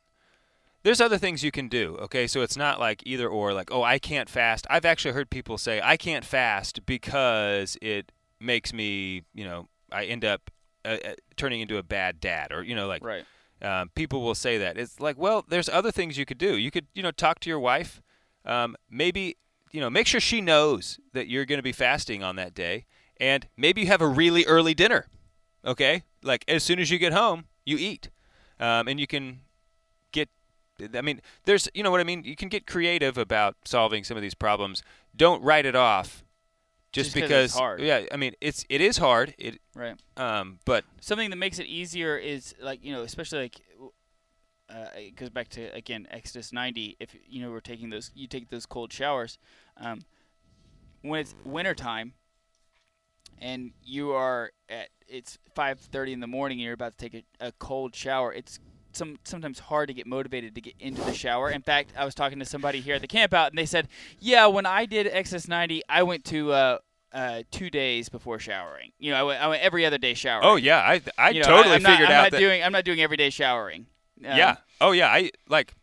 there's 0.82 1.00
other 1.00 1.18
things 1.18 1.42
you 1.42 1.50
can 1.50 1.68
do. 1.68 1.96
Okay, 2.02 2.26
so 2.26 2.40
it's 2.42 2.56
not 2.56 2.78
like 2.78 3.02
either 3.04 3.28
or. 3.28 3.52
Like, 3.52 3.70
oh, 3.72 3.82
I 3.82 3.98
can't 3.98 4.28
fast. 4.28 4.66
I've 4.70 4.84
actually 4.84 5.12
heard 5.12 5.30
people 5.30 5.58
say 5.58 5.80
I 5.82 5.96
can't 5.96 6.24
fast 6.24 6.86
because 6.86 7.76
it 7.82 8.12
makes 8.40 8.72
me, 8.72 9.24
you 9.34 9.44
know, 9.44 9.68
I 9.90 10.04
end 10.04 10.24
up 10.24 10.50
uh, 10.84 10.98
uh, 11.04 11.14
turning 11.36 11.60
into 11.60 11.76
a 11.76 11.82
bad 11.82 12.20
dad, 12.20 12.52
or 12.52 12.62
you 12.62 12.74
know, 12.74 12.86
like 12.86 13.04
right. 13.04 13.24
um, 13.62 13.90
people 13.94 14.22
will 14.22 14.34
say 14.34 14.58
that. 14.58 14.78
It's 14.78 15.00
like, 15.00 15.18
well, 15.18 15.44
there's 15.48 15.68
other 15.68 15.90
things 15.90 16.16
you 16.16 16.24
could 16.24 16.38
do. 16.38 16.56
You 16.56 16.70
could, 16.70 16.86
you 16.94 17.02
know, 17.02 17.10
talk 17.10 17.40
to 17.40 17.50
your 17.50 17.60
wife. 17.60 18.00
Um, 18.44 18.76
maybe, 18.88 19.36
you 19.72 19.80
know, 19.80 19.90
make 19.90 20.06
sure 20.06 20.20
she 20.20 20.40
knows 20.40 21.00
that 21.12 21.28
you're 21.28 21.44
going 21.44 21.58
to 21.58 21.62
be 21.62 21.72
fasting 21.72 22.22
on 22.22 22.36
that 22.36 22.54
day, 22.54 22.86
and 23.18 23.48
maybe 23.56 23.82
you 23.82 23.86
have 23.88 24.00
a 24.00 24.08
really 24.08 24.44
early 24.44 24.74
dinner. 24.74 25.06
Okay, 25.64 26.04
like 26.22 26.44
as 26.46 26.62
soon 26.62 26.78
as 26.78 26.90
you 26.90 26.98
get 26.98 27.12
home, 27.12 27.46
you 27.64 27.76
eat. 27.78 28.10
um, 28.60 28.88
and 28.88 28.98
you 29.00 29.06
can. 29.06 29.40
I 30.94 31.00
mean, 31.00 31.20
there's 31.44 31.68
you 31.74 31.82
know 31.82 31.90
what 31.90 32.00
I 32.00 32.04
mean. 32.04 32.24
You 32.24 32.36
can 32.36 32.48
get 32.48 32.66
creative 32.66 33.18
about 33.18 33.56
solving 33.64 34.04
some 34.04 34.16
of 34.16 34.22
these 34.22 34.34
problems. 34.34 34.82
Don't 35.16 35.42
write 35.42 35.66
it 35.66 35.74
off 35.76 36.24
just, 36.92 37.10
Just 37.10 37.14
'cause 37.14 37.22
because. 37.22 37.44
it's 37.50 37.58
hard. 37.58 37.80
Yeah, 37.80 38.04
I 38.12 38.16
mean, 38.16 38.34
it's 38.40 38.64
it 38.68 38.80
is 38.80 38.98
hard. 38.98 39.34
It 39.38 39.60
Right. 39.74 39.96
um, 40.16 40.58
but 40.64 40.84
Something 41.00 41.30
that 41.30 41.36
makes 41.36 41.58
it 41.58 41.66
easier 41.66 42.16
is 42.16 42.54
like 42.60 42.82
you 42.84 42.92
know, 42.92 43.02
especially 43.02 43.40
like 43.40 43.60
uh, 44.70 44.86
it 44.96 45.16
goes 45.16 45.30
back 45.30 45.48
to 45.48 45.74
again 45.74 46.06
Exodus 46.10 46.52
90. 46.52 46.96
If 47.00 47.14
you 47.26 47.42
know 47.42 47.50
we're 47.50 47.60
taking 47.60 47.90
those, 47.90 48.10
you 48.14 48.26
take 48.26 48.48
those 48.50 48.66
cold 48.66 48.92
showers. 48.92 49.38
Um, 49.76 50.00
when 51.02 51.20
it's 51.20 51.34
wintertime 51.44 52.14
and 53.40 53.72
you 53.84 54.12
are 54.12 54.52
at 54.68 54.88
it's 55.06 55.38
5:30 55.54 56.12
in 56.12 56.20
the 56.20 56.26
morning 56.26 56.58
and 56.58 56.64
you're 56.64 56.74
about 56.74 56.98
to 56.98 57.08
take 57.08 57.24
a, 57.40 57.48
a 57.48 57.52
cold 57.52 57.94
shower, 57.94 58.32
it's 58.32 58.58
some 58.92 59.18
sometimes 59.24 59.58
hard 59.58 59.88
to 59.88 59.94
get 59.94 60.06
motivated 60.06 60.54
to 60.54 60.60
get 60.60 60.74
into 60.80 61.00
the 61.02 61.12
shower. 61.14 61.50
In 61.50 61.62
fact, 61.62 61.92
I 61.96 62.04
was 62.04 62.14
talking 62.14 62.38
to 62.38 62.44
somebody 62.44 62.80
here 62.80 62.94
at 62.96 63.00
the 63.00 63.06
camp 63.08 63.32
out, 63.34 63.50
and 63.50 63.58
they 63.58 63.66
said, 63.66 63.88
"Yeah, 64.18 64.46
when 64.46 64.66
I 64.66 64.86
did 64.86 65.06
Exodus 65.06 65.48
90, 65.48 65.82
I 65.88 66.02
went 66.02 66.24
to 66.26 66.52
uh, 66.52 66.78
uh, 67.12 67.42
two 67.50 67.70
days 67.70 68.08
before 68.08 68.38
showering. 68.38 68.92
You 68.98 69.12
know, 69.12 69.18
I 69.18 69.22
went, 69.22 69.42
I 69.42 69.48
went 69.48 69.62
every 69.62 69.86
other 69.86 69.98
day 69.98 70.14
showering. 70.14 70.46
oh 70.46 70.56
yeah, 70.56 70.78
I 70.78 71.00
I 71.16 71.30
You 71.30 71.40
know, 71.40 71.46
totally 71.48 71.72
I, 71.74 71.76
am 71.76 71.82
not, 71.82 71.90
figured 71.92 72.08
I'm 72.10 72.14
out 72.16 72.22
not 72.24 72.30
that. 72.32 72.38
doing 72.40 72.62
I'm 72.62 72.72
not 72.72 72.84
doing 72.84 73.00
everyday 73.00 73.30
showering. 73.30 73.86
Um, 74.24 74.36
yeah. 74.36 74.56
Oh 74.80 74.92
yeah. 74.92 75.08
I 75.08 75.30
like. 75.48 75.74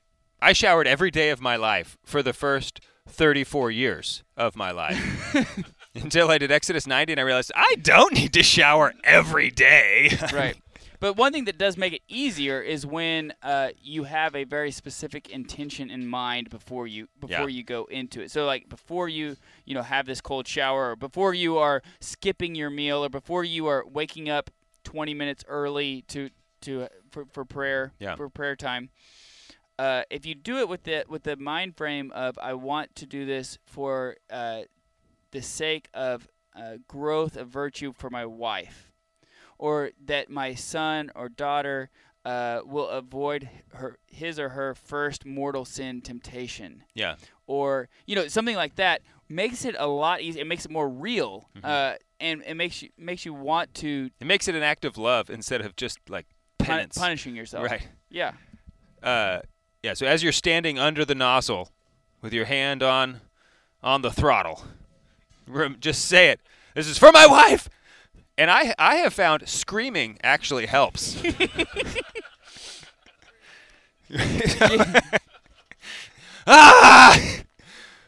I 0.41 0.53
showered 0.53 0.85
every 0.85 1.09
day 1.11 1.29
of 1.31 1.41
my 1.41 1.55
life 1.55 1.97
for 2.05 2.21
the 2.21 2.33
first 2.33 2.79
34 3.07 3.71
years 3.71 4.23
of 4.37 4.55
my 4.55 4.71
life. 4.71 5.35
Until 5.95 6.29
I 6.29 6.37
did 6.37 6.51
Exodus 6.51 6.85
90 6.85 7.13
and 7.13 7.19
I 7.19 7.23
realized 7.23 7.51
I 7.55 7.75
don't 7.81 8.13
need 8.13 8.33
to 8.33 8.43
shower 8.43 8.93
every 9.05 9.49
day. 9.49 10.17
right. 10.33 10.55
But 10.99 11.13
one 11.17 11.31
thing 11.33 11.45
that 11.45 11.57
does 11.57 11.77
make 11.77 11.93
it 11.93 12.01
easier 12.07 12.61
is 12.61 12.85
when 12.85 13.33
uh, 13.43 13.69
you 13.81 14.03
have 14.05 14.35
a 14.35 14.43
very 14.43 14.71
specific 14.71 15.29
intention 15.29 15.89
in 15.89 16.07
mind 16.07 16.49
before 16.49 16.87
you 16.87 17.07
before 17.19 17.49
Yeah. 17.49 17.57
you 17.57 17.63
go 17.63 17.85
into 17.85 18.21
it. 18.21 18.31
So 18.31 18.45
like 18.45 18.69
before 18.69 19.09
you 19.09 19.37
you 19.65 19.73
know 19.75 19.81
have 19.83 20.05
this 20.05 20.21
cold 20.21 20.47
shower, 20.47 20.91
or 20.91 20.95
before 20.95 21.33
you 21.33 21.57
are 21.57 21.81
skipping 21.99 22.55
your 22.55 22.69
meal, 22.69 23.03
or 23.03 23.09
before 23.09 23.43
you 23.43 23.67
are 23.67 23.83
waking 23.85 24.29
up 24.29 24.49
20 24.83 25.13
minutes 25.13 25.43
early 25.47 26.03
to 26.09 26.29
to 26.61 26.83
uh, 26.83 26.87
for, 27.09 27.25
for 27.25 27.45
prayer 27.45 27.91
Yeah. 27.99 28.15
for 28.15 28.29
prayer 28.29 28.55
time. 28.55 28.89
Uh, 29.77 30.03
if 30.09 30.25
you 30.25 30.33
do 30.35 30.57
it 30.59 30.69
with 30.69 30.83
the 30.83 31.03
with 31.09 31.23
the 31.23 31.35
mind 31.35 31.75
frame 31.75 32.11
of 32.15 32.37
I 32.41 32.53
want 32.53 32.95
to 32.95 33.05
do 33.05 33.25
this 33.25 33.57
for 33.65 34.15
uh, 34.29 34.61
the 35.31 35.41
sake 35.41 35.89
of 35.93 36.29
uh, 36.55 36.77
growth 36.87 37.35
of 37.35 37.49
virtue 37.49 37.91
for 37.91 38.09
my 38.09 38.25
wife, 38.25 38.89
or 39.57 39.91
that 40.05 40.29
my 40.29 40.53
son 40.53 41.11
or 41.15 41.29
daughter 41.29 41.89
uh, 42.25 42.61
will 42.65 42.87
avoid 42.87 43.49
her 43.73 43.97
his 44.07 44.39
or 44.39 44.49
her 44.49 44.73
first 44.73 45.25
mortal 45.25 45.63
sin 45.63 46.01
temptation, 46.01 46.83
yeah. 46.95 47.15
or 47.45 47.87
you 48.07 48.15
know 48.15 48.27
something 48.27 48.55
like 48.55 48.75
that 48.75 49.01
makes 49.29 49.63
it 49.63 49.75
a 49.77 49.87
lot 49.87 50.21
easier. 50.21 50.41
It 50.41 50.47
makes 50.47 50.65
it 50.65 50.71
more 50.71 50.89
real, 50.89 51.49
uh, 51.63 51.93
and 52.19 52.43
it 52.45 52.55
makes 52.55 52.81
you 52.81 52.89
makes 52.97 53.25
you 53.25 53.33
want 53.33 53.73
to 53.75 54.09
It 54.19 54.25
makes 54.25 54.47
it 54.47 54.55
an 54.55 54.63
act 54.63 54.85
of 54.85 54.97
love 54.97 55.29
instead 55.29 55.61
of 55.61 55.75
just 55.75 55.99
like 56.09 56.25
pun- 56.57 56.67
penance. 56.67 56.97
punishing 56.97 57.35
yourself. 57.35 57.65
Right. 57.65 57.87
Yeah. 58.09 58.31
Uh, 59.03 59.41
yeah. 59.83 59.93
So 59.93 60.07
as 60.07 60.23
you're 60.23 60.31
standing 60.31 60.79
under 60.79 61.05
the 61.05 61.15
nozzle 61.15 61.69
with 62.21 62.33
your 62.33 62.45
hand 62.45 62.81
on 62.81 63.21
on 63.83 64.01
the 64.01 64.11
throttle, 64.11 64.63
just 65.79 66.05
say 66.05 66.29
it. 66.29 66.39
This 66.73 66.87
is 66.87 66.97
for 66.97 67.11
my 67.11 67.27
wife. 67.27 67.69
And 68.37 68.51
I 68.51 68.73
I 68.77 68.95
have 68.97 69.13
found 69.13 69.47
screaming 69.47 70.17
actually 70.23 70.65
helps. 70.65 71.21
ah! 76.47 77.19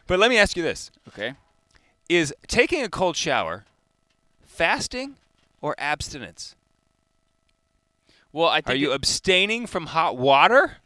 But 0.06 0.18
let 0.18 0.30
me 0.30 0.38
ask 0.38 0.56
you 0.56 0.62
this. 0.62 0.90
Okay. 1.08 1.34
Is 2.08 2.34
taking 2.46 2.82
a 2.82 2.88
cold 2.88 3.16
shower 3.16 3.64
fasting 4.46 5.16
or 5.60 5.74
abstinence? 5.78 6.54
Well, 8.32 8.48
I 8.48 8.60
think 8.60 8.70
Are 8.70 8.78
you 8.78 8.92
it- 8.92 8.96
abstaining 8.96 9.66
from 9.66 9.86
hot 9.86 10.16
water 10.16 10.76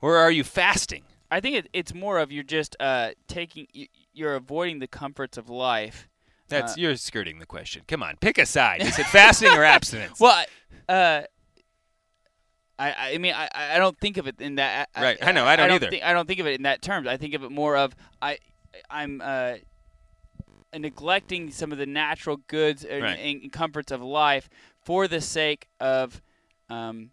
or 0.00 0.16
are 0.16 0.30
you 0.30 0.44
fasting? 0.44 1.04
I 1.30 1.40
think 1.40 1.56
it, 1.56 1.68
it's 1.72 1.94
more 1.94 2.18
of 2.18 2.30
you're 2.30 2.44
just 2.44 2.76
uh, 2.78 3.10
taking 3.26 3.66
you, 3.72 3.86
you're 4.12 4.34
avoiding 4.34 4.78
the 4.80 4.86
comforts 4.86 5.38
of 5.38 5.48
life. 5.48 6.08
That's 6.52 6.72
Uh, 6.72 6.80
you're 6.80 6.96
skirting 6.96 7.38
the 7.38 7.46
question. 7.46 7.82
Come 7.88 8.02
on, 8.02 8.16
pick 8.16 8.38
a 8.38 8.46
side. 8.46 8.82
Is 8.82 8.98
it 8.98 9.06
fasting 9.06 9.50
or 9.50 9.64
abstinence? 9.76 10.20
Well, 10.20 10.44
I- 10.88 10.92
uh, 10.92 11.22
I 12.78 13.14
I 13.14 13.18
mean 13.18 13.34
I 13.34 13.48
I 13.54 13.78
don't 13.78 13.98
think 13.98 14.16
of 14.16 14.26
it 14.26 14.40
in 14.40 14.56
that. 14.56 14.88
Right, 14.96 15.18
I 15.22 15.32
know, 15.32 15.44
I 15.44 15.56
don't 15.56 15.70
either. 15.70 15.90
Think, 15.90 16.02
I 16.04 16.12
don't 16.12 16.26
think 16.26 16.40
of 16.40 16.46
it 16.46 16.54
in 16.56 16.62
that 16.62 16.82
terms. 16.82 17.06
I 17.06 17.16
think 17.16 17.34
of 17.34 17.42
it 17.44 17.50
more 17.50 17.76
of 17.76 17.94
I 18.20 18.38
I'm 18.90 19.20
uh, 19.22 19.54
neglecting 20.76 21.50
some 21.50 21.72
of 21.72 21.78
the 21.78 21.86
natural 21.86 22.38
goods 22.48 22.84
and, 22.84 23.02
Right. 23.02 23.18
and 23.18 23.52
comforts 23.52 23.92
of 23.92 24.00
life 24.02 24.48
for 24.84 25.06
the 25.08 25.20
sake 25.20 25.68
of. 25.80 26.20
Um, 26.70 27.10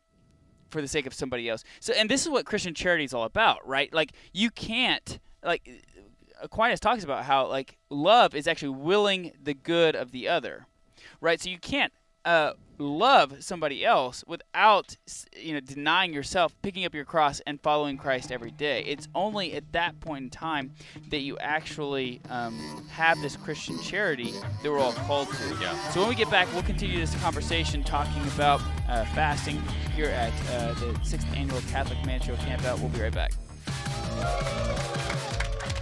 for 0.69 0.81
the 0.81 0.87
sake 0.87 1.07
of 1.07 1.15
somebody 1.15 1.49
else. 1.49 1.63
So, 1.79 1.93
and 1.93 2.07
this 2.07 2.21
is 2.21 2.29
what 2.29 2.45
Christian 2.45 2.75
charity 2.75 3.03
is 3.03 3.11
all 3.11 3.23
about, 3.23 3.67
right? 3.67 3.91
Like, 3.91 4.11
you 4.33 4.51
can't, 4.51 5.17
like, 5.43 5.67
Aquinas 6.41 6.79
talks 6.79 7.03
about 7.03 7.25
how, 7.25 7.47
like, 7.47 7.77
love 7.89 8.35
is 8.35 8.47
actually 8.47 8.69
willing 8.69 9.31
the 9.41 9.53
good 9.53 9.95
of 9.95 10.11
the 10.11 10.27
other, 10.27 10.67
right? 11.21 11.41
So 11.41 11.49
you 11.49 11.59
can't 11.59 11.93
uh, 12.25 12.53
love 12.77 13.43
somebody 13.43 13.85
else 13.85 14.23
without, 14.27 14.95
you 15.37 15.53
know, 15.53 15.59
denying 15.59 16.13
yourself, 16.13 16.55
picking 16.61 16.85
up 16.85 16.93
your 16.93 17.05
cross, 17.05 17.41
and 17.45 17.61
following 17.61 17.97
Christ 17.97 18.31
every 18.31 18.51
day. 18.51 18.83
It's 18.83 19.07
only 19.15 19.53
at 19.53 19.71
that 19.73 19.99
point 19.99 20.23
in 20.25 20.29
time 20.29 20.73
that 21.09 21.19
you 21.19 21.37
actually 21.39 22.21
um, 22.29 22.87
have 22.89 23.19
this 23.21 23.35
Christian 23.35 23.79
charity 23.79 24.31
that 24.63 24.71
we're 24.71 24.79
all 24.79 24.93
called 24.93 25.29
to. 25.29 25.57
Yeah. 25.61 25.77
So 25.89 26.01
when 26.01 26.09
we 26.09 26.15
get 26.15 26.29
back, 26.29 26.51
we'll 26.53 26.63
continue 26.63 26.99
this 26.99 27.15
conversation 27.21 27.83
talking 27.83 28.21
about 28.27 28.61
uh, 28.87 29.05
fasting 29.05 29.61
here 29.95 30.09
at 30.09 30.33
uh, 30.51 30.73
the 30.73 30.99
sixth 31.03 31.27
annual 31.35 31.61
Catholic 31.69 32.03
Man 32.05 32.21
Show 32.21 32.35
Camp 32.37 32.61
We'll 32.79 32.89
be 32.89 33.01
right 33.01 33.13
back. 33.13 33.31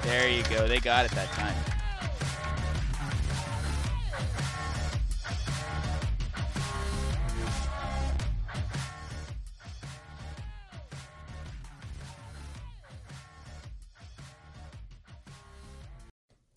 There 0.08 0.30
you 0.30 0.42
go. 0.44 0.70
They 0.70 0.80
got 0.80 1.04
it 1.04 1.12
that 1.12 1.28
time. 1.34 1.54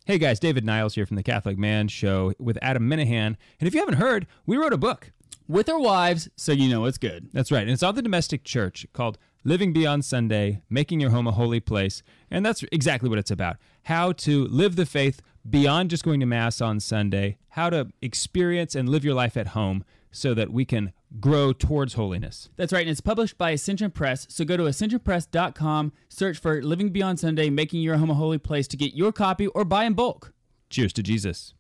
Hey 0.05 0.19
guys, 0.19 0.39
David 0.39 0.65
Niehaus 0.65 0.95
here 0.95 1.05
from 1.05 1.17
the 1.17 1.23
Catholic 1.25 1.59
Man 1.59 1.89
Show 1.89 2.33
with 2.39 2.57
Adam 2.63 2.89
Minihan. 2.89 3.37
And 3.59 3.67
if 3.67 3.75
you 3.75 3.81
haven't 3.81 3.95
heard, 3.97 4.29
we 4.47 4.57
wrote 4.57 4.73
a 4.73 4.79
book. 4.79 5.11
with 5.51 5.69
our 5.69 5.81
wives, 5.81 6.29
so 6.37 6.53
you 6.53 6.69
know 6.71 6.85
it's 6.85 6.97
good. 6.97 7.29
That's 7.33 7.51
right. 7.51 7.63
And 7.63 7.71
it's 7.71 7.83
on 7.83 7.97
the 7.97 8.03
domestic 8.03 8.45
church 8.45 8.87
called 8.93 9.19
Living 9.43 9.73
Beyond 9.73 10.05
Sunday, 10.05 10.63
Making 10.69 11.01
Your 11.01 11.11
Home 11.11 11.27
a 11.27 11.33
Holy 11.33 11.61
Place. 11.61 12.03
And 12.31 12.45
that's 12.45 12.63
exactly 12.71 13.09
what 13.09 13.19
it's 13.19 13.31
about. 13.31 13.57
How 13.85 14.13
to 14.13 14.45
live 14.47 14.77
the 14.77 14.85
faith 14.85 15.23
beyond 15.49 15.91
just 15.91 16.05
going 16.05 16.21
to 16.21 16.27
Mass 16.27 16.61
on 16.61 16.81
Sunday, 16.81 17.39
how 17.51 17.71
to 17.71 17.89
experience 18.03 18.75
and 18.75 18.89
live 18.89 19.05
your 19.05 19.15
life 19.15 19.37
at 19.37 19.49
home 19.49 19.85
so 20.13 20.35
that 20.35 20.53
we 20.53 20.65
can 20.65 20.93
grow 21.19 21.53
towards 21.53 21.95
holiness. 21.95 22.51
That's 22.57 22.73
right, 22.73 22.83
and 22.83 22.91
it's 22.91 23.01
published 23.01 23.39
by 23.39 23.53
Ascension 23.53 23.91
Press. 23.91 24.27
So 24.29 24.45
go 24.45 24.57
to 24.57 24.65
ascensionpress.com, 24.65 25.93
search 26.09 26.39
for 26.39 26.63
Living 26.63 26.91
Beyond 26.91 27.19
Sunday, 27.19 27.49
Making 27.49 27.81
Your 27.81 27.97
Home 27.97 28.11
a 28.11 28.15
Holy 28.15 28.39
Place 28.39 28.69
to 28.69 28.77
get 28.77 28.95
your 28.95 29.13
copy 29.13 29.47
or 29.49 29.65
buy 29.65 29.85
in 29.85 29.95
bulk. 29.95 30.33
Cheers 30.69 30.93
to 30.95 31.03
Jesus. 31.03 31.55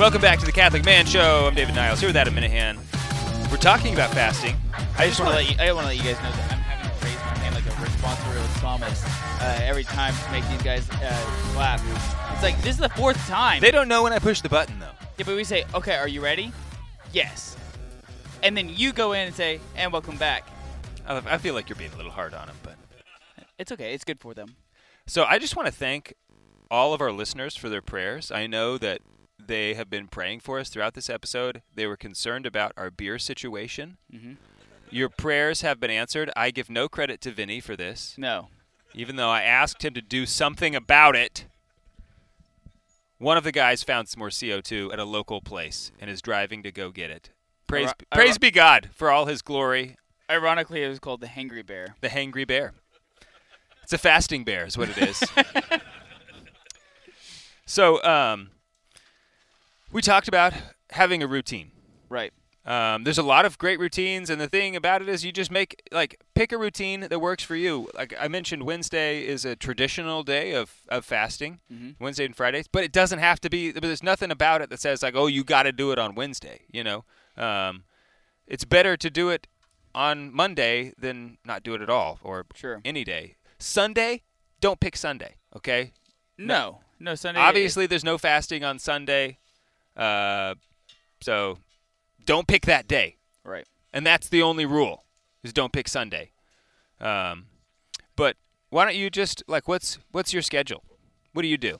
Welcome 0.00 0.22
back 0.22 0.38
to 0.38 0.46
the 0.46 0.52
Catholic 0.52 0.82
Man 0.86 1.04
Show. 1.04 1.46
I'm 1.46 1.54
David 1.54 1.74
Niehaus 1.74 1.98
here 1.98 2.08
with 2.08 2.16
Adam 2.16 2.34
Minihan. 2.34 2.78
We're 3.50 3.58
talking 3.58 3.92
about 3.92 4.10
fasting. 4.14 4.56
I 4.96 5.06
just 5.06 5.20
want 5.20 5.32
to 5.32 5.36
let 5.36 5.50
you. 5.50 5.56
I 5.62 5.70
want 5.72 5.84
to 5.84 5.88
let 5.88 5.98
you 5.98 6.02
guys 6.02 6.16
know 6.22 6.30
that 6.30 6.52
I'm 6.52 6.58
having 6.58 6.98
to 6.98 7.04
raise 7.04 7.16
my 7.16 7.36
hand 7.36 7.54
like 7.54 7.66
a 7.66 7.82
responsible 7.82 8.42
psalmist 8.60 9.04
uh, 9.42 9.60
every 9.62 9.84
time 9.84 10.14
to 10.14 10.32
make 10.32 10.48
these 10.48 10.62
guys 10.62 10.88
uh, 10.88 11.12
clap. 11.52 11.82
It's 12.32 12.42
like 12.42 12.56
this 12.62 12.76
is 12.76 12.78
the 12.78 12.88
fourth 12.88 13.18
time. 13.28 13.60
They 13.60 13.70
don't 13.70 13.88
know 13.88 14.02
when 14.02 14.14
I 14.14 14.18
push 14.18 14.40
the 14.40 14.48
button 14.48 14.78
though. 14.80 14.86
yeah, 15.18 15.26
but 15.26 15.36
we 15.36 15.44
say, 15.44 15.64
"Okay, 15.74 15.96
are 15.96 16.08
you 16.08 16.22
ready?" 16.22 16.50
Yes. 17.12 17.58
And 18.42 18.56
then 18.56 18.70
you 18.70 18.94
go 18.94 19.12
in 19.12 19.26
and 19.26 19.36
say, 19.36 19.60
"And 19.76 19.92
welcome 19.92 20.16
back." 20.16 20.48
I 21.06 21.18
I 21.26 21.36
feel 21.36 21.52
like 21.52 21.68
you're 21.68 21.76
being 21.76 21.92
a 21.92 21.96
little 21.96 22.10
hard 22.10 22.32
on 22.32 22.46
them, 22.46 22.56
but 22.62 22.76
It's 23.58 23.70
okay. 23.70 23.92
It's 23.92 24.04
good 24.04 24.18
for 24.18 24.32
them. 24.32 24.56
So 25.06 25.24
I 25.24 25.38
just 25.38 25.56
want 25.56 25.66
to 25.66 25.72
thank 25.72 26.14
all 26.70 26.94
of 26.94 27.02
our 27.02 27.12
listeners 27.12 27.54
for 27.54 27.68
their 27.68 27.82
prayers. 27.82 28.30
I 28.30 28.46
know 28.46 28.78
that 28.78 29.02
they 29.50 29.74
have 29.74 29.90
been 29.90 30.06
praying 30.06 30.40
for 30.40 30.58
us 30.60 30.68
throughout 30.70 30.94
this 30.94 31.10
episode. 31.10 31.62
They 31.74 31.86
were 31.86 31.96
concerned 31.96 32.46
about 32.46 32.72
our 32.76 32.90
beer 32.90 33.18
situation. 33.18 33.98
Mhm. 34.14 34.36
Your 34.90 35.08
prayers 35.08 35.60
have 35.62 35.78
been 35.80 35.90
answered. 35.90 36.30
I 36.36 36.50
give 36.52 36.70
no 36.70 36.88
credit 36.88 37.20
to 37.22 37.32
Vinny 37.32 37.60
for 37.60 37.76
this. 37.76 38.14
No. 38.16 38.48
even 38.92 39.14
though 39.14 39.30
I 39.30 39.42
asked 39.42 39.84
him 39.84 39.94
to 39.94 40.00
do 40.02 40.26
something 40.26 40.74
about 40.74 41.14
it. 41.14 41.46
One 43.18 43.36
of 43.36 43.44
the 43.44 43.52
guys 43.52 43.84
found 43.84 44.08
some 44.08 44.18
more 44.18 44.30
CO2 44.30 44.92
at 44.92 44.98
a 44.98 45.04
local 45.04 45.40
place 45.40 45.92
and 46.00 46.10
is 46.10 46.20
driving 46.20 46.62
to 46.64 46.72
go 46.72 46.90
get 46.90 47.08
it. 47.10 47.30
Praise, 47.68 47.84
Iro- 47.86 47.94
praise 48.12 48.30
iro- 48.30 48.38
be 48.40 48.50
God 48.50 48.90
for 48.92 49.10
all 49.12 49.26
His 49.26 49.42
glory. 49.42 49.96
Ironically, 50.28 50.82
it 50.82 50.88
was 50.88 50.98
called 50.98 51.20
the 51.20 51.28
Hangry 51.28 51.64
Bear. 51.64 51.94
The 52.00 52.08
hangry 52.08 52.44
bear. 52.46 52.72
It's 53.84 53.92
a 53.92 53.98
fasting 53.98 54.42
bear, 54.44 54.64
is 54.66 54.76
what 54.78 54.88
it 54.88 54.98
is. 54.98 55.22
so, 57.66 58.02
um, 58.04 58.50
we 59.92 60.02
talked 60.02 60.28
about 60.28 60.52
having 60.90 61.22
a 61.22 61.26
routine. 61.26 61.70
Right. 62.08 62.32
Um, 62.66 63.04
there's 63.04 63.18
a 63.18 63.22
lot 63.22 63.46
of 63.46 63.56
great 63.56 63.80
routines, 63.80 64.28
and 64.28 64.38
the 64.40 64.46
thing 64.48 64.76
about 64.76 65.00
it 65.00 65.08
is 65.08 65.24
you 65.24 65.32
just 65.32 65.50
make 65.50 65.82
like 65.90 66.20
pick 66.34 66.52
a 66.52 66.58
routine 66.58 67.00
that 67.00 67.18
works 67.18 67.42
for 67.42 67.56
you. 67.56 67.88
Like 67.94 68.14
I 68.20 68.28
mentioned, 68.28 68.64
Wednesday 68.64 69.26
is 69.26 69.44
a 69.46 69.56
traditional 69.56 70.22
day 70.22 70.52
of, 70.52 70.82
of 70.88 71.04
fasting, 71.06 71.60
Mhm. 71.72 71.96
Wednesday 71.98 72.26
and 72.26 72.36
Fridays, 72.36 72.68
but 72.68 72.84
it 72.84 72.92
doesn't 72.92 73.18
have 73.18 73.40
to 73.40 73.50
be. 73.50 73.72
But 73.72 73.82
there's 73.82 74.02
nothing 74.02 74.30
about 74.30 74.60
it 74.60 74.68
that 74.70 74.78
says 74.80 75.02
like, 75.02 75.14
oh, 75.16 75.26
you 75.26 75.42
got 75.42 75.62
to 75.62 75.72
do 75.72 75.90
it 75.90 75.98
on 75.98 76.14
Wednesday. 76.14 76.60
You 76.70 76.84
know, 76.84 77.04
um, 77.36 77.84
it's 78.46 78.64
better 78.66 78.96
to 78.98 79.08
do 79.10 79.30
it 79.30 79.46
on 79.94 80.32
Monday 80.32 80.92
than 80.98 81.38
not 81.46 81.62
do 81.62 81.74
it 81.74 81.80
at 81.80 81.88
all, 81.90 82.20
or 82.22 82.44
Sure. 82.54 82.80
any 82.84 83.04
day. 83.04 83.36
Sunday, 83.58 84.22
don't 84.60 84.78
pick 84.80 84.96
Sunday. 84.96 85.36
Okay, 85.56 85.92
No. 86.36 86.80
No, 87.02 87.14
Sunday. 87.14 87.40
Obviously, 87.40 87.86
there's 87.86 88.04
no 88.04 88.18
fasting 88.18 88.62
on 88.62 88.78
Sunday, 88.78 89.38
uh, 89.96 90.54
so 91.20 91.58
don't 92.24 92.46
pick 92.46 92.66
that 92.66 92.86
day. 92.86 93.16
Right. 93.44 93.66
And 93.92 94.06
that's 94.06 94.28
the 94.28 94.42
only 94.42 94.66
rule: 94.66 95.04
is 95.42 95.52
don't 95.52 95.72
pick 95.72 95.88
Sunday. 95.88 96.30
Um, 97.00 97.46
but 98.16 98.36
why 98.68 98.84
don't 98.84 98.96
you 98.96 99.10
just 99.10 99.42
like 99.46 99.68
what's 99.68 99.98
what's 100.12 100.32
your 100.32 100.42
schedule? 100.42 100.84
What 101.32 101.42
do 101.42 101.48
you 101.48 101.58
do? 101.58 101.78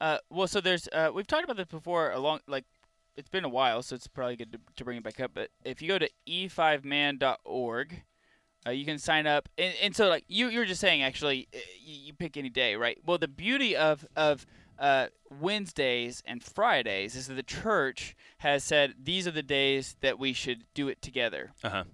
Uh, 0.00 0.18
well, 0.30 0.46
so 0.46 0.60
there's 0.60 0.88
uh, 0.92 1.10
we've 1.14 1.26
talked 1.26 1.44
about 1.44 1.56
this 1.56 1.66
before. 1.66 2.10
Along 2.12 2.40
like 2.46 2.64
it's 3.16 3.28
been 3.28 3.44
a 3.44 3.48
while, 3.48 3.82
so 3.82 3.94
it's 3.94 4.06
probably 4.06 4.36
good 4.36 4.52
to, 4.52 4.58
to 4.76 4.84
bring 4.84 4.98
it 4.98 5.02
back 5.02 5.20
up. 5.20 5.32
But 5.34 5.50
if 5.64 5.80
you 5.80 5.88
go 5.88 5.98
to 5.98 6.10
e5men.org, 6.28 8.02
uh, 8.66 8.70
you 8.70 8.84
can 8.84 8.98
sign 8.98 9.26
up. 9.26 9.48
And, 9.56 9.74
and 9.82 9.96
so 9.96 10.08
like 10.08 10.24
you 10.28 10.48
you're 10.48 10.64
just 10.64 10.80
saying 10.80 11.02
actually 11.02 11.48
uh, 11.54 11.58
you, 11.82 12.06
you 12.06 12.12
pick 12.12 12.36
any 12.36 12.50
day, 12.50 12.76
right? 12.76 12.98
Well, 13.04 13.18
the 13.18 13.28
beauty 13.28 13.76
of 13.76 14.06
of 14.16 14.46
uh, 14.78 15.06
Wednesdays 15.40 16.22
and 16.26 16.42
Fridays 16.42 17.14
is 17.14 17.28
that 17.28 17.34
the 17.34 17.42
church 17.42 18.16
has 18.38 18.64
said 18.64 18.94
these 19.02 19.26
are 19.26 19.32
the 19.32 19.42
days 19.42 19.96
that 20.00 20.18
we 20.18 20.32
should 20.32 20.64
do 20.74 20.88
it 20.88 21.00
together. 21.02 21.52
Uh 21.62 21.70
huh. 21.70 21.84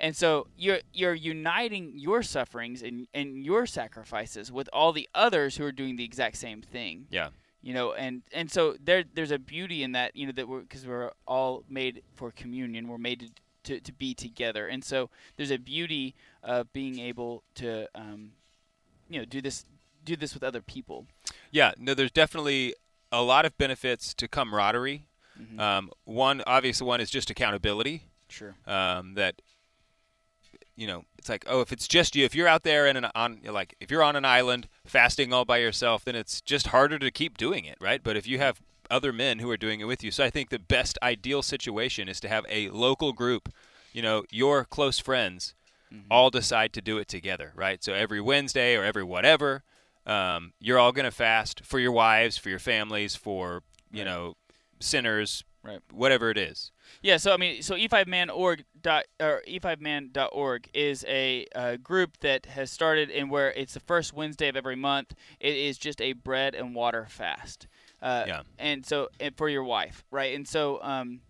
And 0.00 0.16
so 0.16 0.48
you're 0.56 0.80
you're 0.92 1.14
uniting 1.14 1.92
your 1.96 2.22
sufferings 2.22 2.82
and, 2.82 3.06
and 3.14 3.44
your 3.44 3.66
sacrifices 3.66 4.50
with 4.50 4.68
all 4.72 4.92
the 4.92 5.08
others 5.14 5.56
who 5.56 5.64
are 5.64 5.72
doing 5.72 5.96
the 5.96 6.04
exact 6.04 6.36
same 6.36 6.60
thing. 6.60 7.06
Yeah. 7.10 7.28
You 7.62 7.72
know, 7.72 7.92
and 7.92 8.22
and 8.32 8.50
so 8.50 8.74
there 8.82 9.04
there's 9.14 9.30
a 9.30 9.38
beauty 9.38 9.84
in 9.84 9.92
that. 9.92 10.16
You 10.16 10.26
know 10.26 10.32
that 10.32 10.48
we're 10.48 10.62
because 10.62 10.84
we're 10.84 11.12
all 11.28 11.62
made 11.68 12.02
for 12.16 12.32
communion. 12.32 12.88
We're 12.88 12.98
made 12.98 13.20
to, 13.20 13.28
to 13.74 13.80
to 13.80 13.92
be 13.92 14.14
together, 14.14 14.66
and 14.66 14.82
so 14.82 15.10
there's 15.36 15.52
a 15.52 15.58
beauty 15.58 16.16
of 16.42 16.72
being 16.72 16.98
able 16.98 17.44
to 17.54 17.86
um, 17.94 18.32
you 19.08 19.20
know 19.20 19.24
do 19.24 19.40
this 19.40 19.64
do 20.04 20.16
this 20.16 20.34
with 20.34 20.42
other 20.42 20.60
people. 20.62 21.06
Yeah, 21.50 21.72
no, 21.78 21.94
there's 21.94 22.10
definitely 22.10 22.74
a 23.10 23.22
lot 23.22 23.44
of 23.44 23.56
benefits 23.58 24.14
to 24.14 24.28
camaraderie. 24.28 25.06
Mhm. 25.40 25.58
Um, 25.60 25.90
one 26.04 26.42
obvious 26.46 26.80
one 26.82 27.00
is 27.00 27.10
just 27.10 27.30
accountability. 27.30 28.04
Sure. 28.28 28.54
Um, 28.66 29.14
that 29.14 29.42
you 30.74 30.86
know, 30.86 31.04
it's 31.18 31.28
like, 31.28 31.44
oh, 31.46 31.60
if 31.60 31.70
it's 31.70 31.86
just 31.86 32.16
you, 32.16 32.24
if 32.24 32.34
you're 32.34 32.48
out 32.48 32.62
there 32.62 32.86
and 32.86 32.96
an, 32.98 33.06
on 33.14 33.40
like 33.44 33.74
if 33.80 33.90
you're 33.90 34.02
on 34.02 34.16
an 34.16 34.24
island 34.24 34.68
fasting 34.86 35.32
all 35.32 35.44
by 35.44 35.58
yourself, 35.58 36.04
then 36.04 36.16
it's 36.16 36.40
just 36.40 36.68
harder 36.68 36.98
to 36.98 37.10
keep 37.10 37.36
doing 37.36 37.64
it, 37.66 37.76
right? 37.80 38.02
But 38.02 38.16
if 38.16 38.26
you 38.26 38.38
have 38.38 38.60
other 38.90 39.12
men 39.12 39.38
who 39.38 39.50
are 39.50 39.56
doing 39.56 39.80
it 39.80 39.84
with 39.84 40.02
you, 40.02 40.10
so 40.10 40.24
I 40.24 40.30
think 40.30 40.48
the 40.48 40.58
best 40.58 40.98
ideal 41.02 41.42
situation 41.42 42.08
is 42.08 42.20
to 42.20 42.28
have 42.28 42.44
a 42.48 42.68
local 42.70 43.12
group, 43.12 43.52
you 43.92 44.00
know, 44.02 44.24
your 44.30 44.64
close 44.64 44.98
friends, 44.98 45.54
all 46.10 46.30
decide 46.30 46.72
to 46.72 46.80
do 46.80 46.96
it 46.96 47.06
together, 47.06 47.52
right? 47.54 47.84
So 47.84 47.92
every 47.92 48.18
Wednesday 48.20 48.74
or 48.74 48.82
every 48.82 49.04
whatever, 49.04 49.62
um, 50.06 50.52
you're 50.60 50.78
all 50.78 50.92
going 50.92 51.04
to 51.04 51.10
fast 51.10 51.64
for 51.64 51.78
your 51.78 51.92
wives, 51.92 52.36
for 52.36 52.48
your 52.48 52.58
families, 52.58 53.14
for 53.16 53.62
you 53.92 54.04
know, 54.04 54.34
sinners, 54.80 55.44
Right. 55.64 55.78
whatever 55.92 56.28
it 56.30 56.38
is. 56.38 56.72
Yeah, 57.02 57.18
so 57.18 57.32
I 57.32 57.36
mean, 57.36 57.62
so 57.62 57.76
e5men.org 57.76 58.64
dot 58.80 59.04
or 59.20 59.42
e5men.org 59.46 60.68
is 60.74 61.04
a 61.08 61.46
uh, 61.54 61.76
group 61.76 62.18
that 62.18 62.46
has 62.46 62.70
started 62.70 63.10
and 63.10 63.30
where 63.30 63.52
it's 63.52 63.74
the 63.74 63.80
first 63.80 64.12
Wednesday 64.12 64.48
of 64.48 64.56
every 64.56 64.76
month. 64.76 65.14
It 65.40 65.54
is 65.54 65.78
just 65.78 66.00
a 66.00 66.14
bread 66.14 66.54
and 66.54 66.74
water 66.74 67.06
fast. 67.08 67.68
Uh, 68.00 68.24
Yeah. 68.26 68.42
And 68.58 68.84
so 68.84 69.08
and 69.20 69.36
for 69.36 69.48
your 69.48 69.62
wife, 69.64 70.04
right? 70.10 70.34
And 70.34 70.46
so 70.48 70.82
um, 70.82 71.20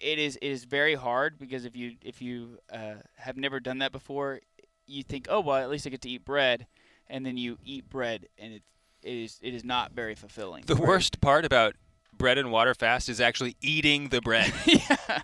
it 0.00 0.18
is 0.18 0.36
it 0.36 0.48
is 0.48 0.64
very 0.64 0.94
hard 0.94 1.38
because 1.38 1.64
if 1.64 1.76
you 1.76 1.96
if 2.02 2.22
you 2.22 2.58
uh, 2.72 2.94
have 3.18 3.36
never 3.36 3.60
done 3.60 3.78
that 3.78 3.92
before, 3.92 4.40
you 4.86 5.02
think, 5.02 5.26
oh 5.28 5.40
well, 5.40 5.56
at 5.56 5.68
least 5.68 5.86
I 5.86 5.90
get 5.90 6.00
to 6.02 6.08
eat 6.10 6.24
bread, 6.24 6.66
and 7.08 7.24
then 7.24 7.36
you 7.36 7.58
eat 7.64 7.88
bread, 7.88 8.26
and 8.38 8.52
it 8.54 8.62
it 9.02 9.14
is 9.14 9.38
it 9.42 9.54
is 9.54 9.64
not 9.64 9.92
very 9.92 10.14
fulfilling. 10.14 10.64
The 10.66 10.74
right? 10.74 10.88
worst 10.88 11.20
part 11.20 11.44
about 11.44 11.74
bread 12.16 12.38
and 12.38 12.50
water 12.50 12.74
fast 12.74 13.08
is 13.08 13.20
actually 13.20 13.56
eating 13.60 14.08
the 14.08 14.20
bread. 14.20 14.52
yeah. 14.66 15.22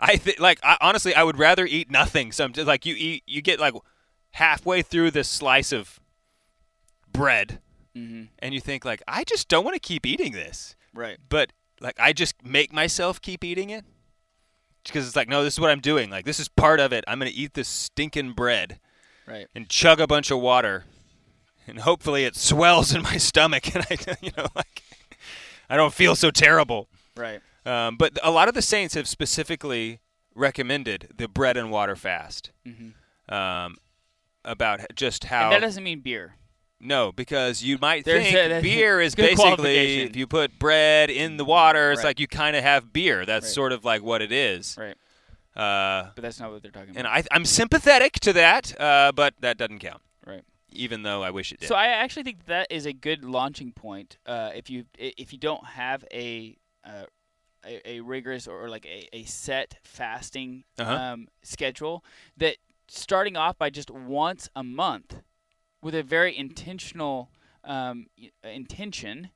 I 0.00 0.16
think, 0.16 0.38
like, 0.38 0.60
I, 0.62 0.76
honestly, 0.80 1.14
I 1.14 1.24
would 1.24 1.38
rather 1.38 1.66
eat 1.66 1.90
nothing. 1.90 2.30
Sometimes, 2.30 2.68
like, 2.68 2.86
you 2.86 2.94
eat, 2.96 3.24
you 3.26 3.42
get 3.42 3.58
like 3.58 3.74
halfway 4.32 4.82
through 4.82 5.10
this 5.10 5.28
slice 5.28 5.72
of 5.72 6.00
bread, 7.12 7.60
hmm 7.94 8.24
and 8.38 8.54
you 8.54 8.60
think, 8.60 8.84
like, 8.84 9.02
I 9.08 9.24
just 9.24 9.48
don't 9.48 9.64
want 9.64 9.74
to 9.74 9.80
keep 9.80 10.06
eating 10.06 10.32
this. 10.32 10.76
Right. 10.94 11.18
But 11.28 11.52
like, 11.80 11.98
I 11.98 12.12
just 12.12 12.34
make 12.44 12.72
myself 12.72 13.20
keep 13.20 13.44
eating 13.44 13.70
it 13.70 13.84
because 14.84 15.06
it's 15.06 15.16
like, 15.16 15.28
no, 15.28 15.42
this 15.44 15.54
is 15.54 15.60
what 15.60 15.70
I'm 15.70 15.80
doing. 15.80 16.10
Like, 16.10 16.24
this 16.24 16.40
is 16.40 16.48
part 16.48 16.80
of 16.80 16.92
it. 16.92 17.04
I'm 17.06 17.18
gonna 17.18 17.30
eat 17.34 17.54
this 17.54 17.68
stinking 17.68 18.32
bread 18.32 18.78
Right. 19.28 19.46
and 19.54 19.68
chug 19.68 20.00
a 20.00 20.06
bunch 20.06 20.30
of 20.30 20.40
water, 20.40 20.84
and 21.66 21.80
hopefully 21.80 22.24
it 22.24 22.34
swells 22.36 22.94
in 22.94 23.02
my 23.02 23.16
stomach, 23.18 23.74
and 23.74 23.84
I, 23.90 23.96
you 24.22 24.30
know, 24.36 24.46
like, 24.56 24.82
I 25.68 25.76
don't 25.76 25.92
feel 25.92 26.16
so 26.16 26.30
terrible. 26.30 26.88
Right. 27.16 27.40
Um, 27.66 27.96
but 27.96 28.18
a 28.22 28.30
lot 28.30 28.48
of 28.48 28.54
the 28.54 28.62
saints 28.62 28.94
have 28.94 29.06
specifically 29.06 30.00
recommended 30.34 31.08
the 31.16 31.28
bread 31.28 31.56
and 31.56 31.70
water 31.70 31.96
fast. 31.96 32.50
hmm 32.64 32.90
Um, 33.32 33.76
about 34.44 34.80
just 34.94 35.24
how 35.24 35.44
And 35.46 35.52
that 35.52 35.60
doesn't 35.60 35.82
mean 35.84 36.00
beer. 36.00 36.36
no, 36.80 37.12
because 37.12 37.62
you 37.62 37.76
might 37.78 38.04
There's 38.06 38.24
think 38.24 38.52
a- 38.52 38.62
beer 38.62 39.00
is 39.00 39.14
basically 39.14 40.00
if 40.02 40.16
you 40.16 40.26
put 40.26 40.58
bread 40.58 41.10
in 41.10 41.36
the 41.36 41.44
water, 41.44 41.90
it's 41.92 41.98
Right. 41.98 42.10
like 42.10 42.20
you 42.20 42.28
kind 42.28 42.56
of 42.56 42.62
have 42.62 42.92
beer. 42.92 43.26
That's 43.26 43.44
Right. 43.46 43.52
sort 43.52 43.72
of 43.72 43.84
like 43.84 44.02
what 44.02 44.22
it 44.22 44.32
is. 44.32 44.76
Right. 44.78 44.96
Uh, 45.58 46.10
But 46.14 46.22
that's 46.22 46.38
not 46.40 46.52
what 46.52 46.62
they're 46.62 46.70
talking 46.70 46.96
and 46.96 47.06
about. 47.06 47.24
I, 47.32 47.34
I'm 47.34 47.44
sympathetic 47.44 48.12
to 48.20 48.32
that, 48.34 48.78
uh, 48.80 49.12
but 49.12 49.34
that 49.40 49.58
doesn't 49.58 49.80
count. 49.80 50.00
Right. 50.24 50.44
Even 50.70 51.02
though 51.02 51.22
I 51.22 51.30
wish 51.30 51.50
it 51.52 51.60
did. 51.60 51.68
So 51.68 51.74
I 51.74 51.86
actually 51.88 52.22
think 52.22 52.46
that 52.46 52.70
is 52.70 52.86
a 52.86 52.92
good 52.92 53.24
launching 53.24 53.72
point. 53.72 54.18
Uh, 54.26 54.50
if 54.54 54.70
you 54.70 54.84
if 54.98 55.32
you 55.32 55.38
don't 55.38 55.64
have 55.64 56.04
a 56.12 56.56
uh, 56.84 57.04
a, 57.66 57.90
a 57.96 58.00
rigorous 58.00 58.46
or 58.46 58.68
like 58.68 58.86
a, 58.86 59.08
a 59.12 59.24
set 59.24 59.78
fasting 59.82 60.64
Uh-huh. 60.78 60.94
um, 60.94 61.28
schedule, 61.42 62.04
that 62.36 62.56
starting 62.88 63.36
off 63.36 63.58
by 63.58 63.70
just 63.70 63.90
once 63.90 64.48
a 64.54 64.62
month 64.62 65.22
with 65.82 65.94
a 65.94 66.02
very 66.02 66.36
intentional 66.36 67.30
um, 67.64 68.06
intention 68.44 69.30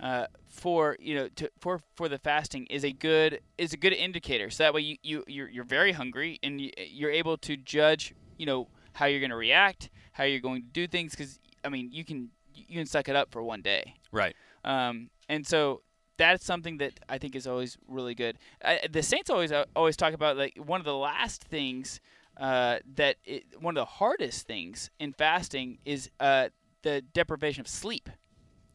uh, 0.00 0.26
for 0.46 0.96
you 1.00 1.14
know 1.14 1.28
to, 1.36 1.50
for 1.58 1.80
for 1.94 2.08
the 2.08 2.18
fasting 2.18 2.66
is 2.66 2.84
a 2.84 2.92
good 2.92 3.40
is 3.56 3.72
a 3.72 3.76
good 3.76 3.92
indicator. 3.92 4.50
So 4.50 4.64
that 4.64 4.74
way 4.74 4.82
you, 4.82 4.96
you 5.02 5.24
you're, 5.26 5.48
you're 5.48 5.64
very 5.64 5.92
hungry 5.92 6.38
and 6.42 6.60
you, 6.60 6.70
you're 6.76 7.10
able 7.10 7.36
to 7.38 7.56
judge 7.56 8.14
you 8.36 8.46
know 8.46 8.68
how 8.94 9.06
you're 9.06 9.20
going 9.20 9.30
to 9.30 9.36
react, 9.36 9.90
how 10.12 10.24
you're 10.24 10.40
going 10.40 10.62
to 10.62 10.68
do 10.68 10.86
things. 10.86 11.12
Because 11.12 11.38
I 11.64 11.68
mean 11.68 11.90
you 11.92 12.04
can 12.04 12.30
you 12.54 12.76
can 12.76 12.86
suck 12.86 13.08
it 13.08 13.16
up 13.16 13.30
for 13.30 13.42
one 13.42 13.62
day. 13.62 13.94
right. 14.12 14.34
Um, 14.64 15.10
and 15.28 15.46
so 15.46 15.82
that's 16.16 16.44
something 16.44 16.78
that 16.78 17.00
I 17.08 17.18
think 17.18 17.36
is 17.36 17.46
always 17.46 17.78
really 17.86 18.14
good. 18.14 18.38
I, 18.62 18.80
the 18.90 19.02
Saints 19.02 19.30
always 19.30 19.52
uh, 19.52 19.64
always 19.74 19.96
talk 19.96 20.12
about 20.12 20.36
like 20.36 20.56
one 20.56 20.80
of 20.80 20.84
the 20.84 20.96
last 20.96 21.44
things 21.44 22.00
uh, 22.38 22.78
that 22.94 23.16
it, 23.24 23.44
one 23.60 23.76
of 23.76 23.80
the 23.80 23.92
hardest 23.92 24.46
things 24.46 24.90
in 24.98 25.12
fasting 25.12 25.78
is 25.84 26.10
uh, 26.20 26.48
the 26.82 27.02
deprivation 27.12 27.60
of 27.60 27.68
sleep. 27.68 28.08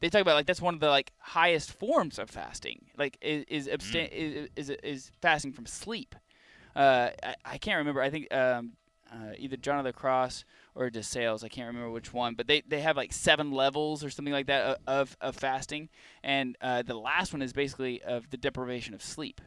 They 0.03 0.09
talk 0.09 0.19
about 0.19 0.35
like 0.35 0.47
that's 0.47 0.61
one 0.61 0.73
of 0.73 0.81
the 0.81 0.89
like 0.89 1.13
highest 1.17 1.71
forms 1.71 2.19
of 2.19 2.29
fasting. 2.29 2.87
Like 2.97 3.17
is 3.21 3.45
is, 3.47 3.67
abstain- 3.69 4.09
is, 4.11 4.49
is 4.57 4.69
is 4.83 5.11
fasting 5.21 5.53
from 5.53 5.65
sleep. 5.65 6.13
Uh, 6.75 7.11
I, 7.23 7.35
I 7.45 7.57
can't 7.57 7.77
remember. 7.77 8.01
I 8.01 8.09
think 8.09 8.27
um, 8.33 8.73
uh, 9.09 9.31
either 9.37 9.55
John 9.55 9.77
of 9.77 9.85
the 9.85 9.93
Cross 9.93 10.43
or 10.75 10.89
DeSales. 10.89 11.45
I 11.45 11.47
can't 11.47 11.67
remember 11.67 11.89
which 11.89 12.11
one, 12.11 12.35
but 12.35 12.47
they, 12.47 12.63
they 12.67 12.81
have 12.81 12.97
like 12.97 13.13
seven 13.13 13.53
levels 13.53 14.03
or 14.03 14.09
something 14.09 14.33
like 14.33 14.47
that 14.47 14.77
of, 14.85 15.15
of 15.21 15.37
fasting, 15.37 15.87
and 16.21 16.57
uh, 16.59 16.81
the 16.81 16.95
last 16.95 17.31
one 17.31 17.41
is 17.41 17.53
basically 17.53 18.01
of 18.01 18.29
the 18.29 18.35
deprivation 18.35 18.93
of 18.93 19.01
sleep, 19.01 19.39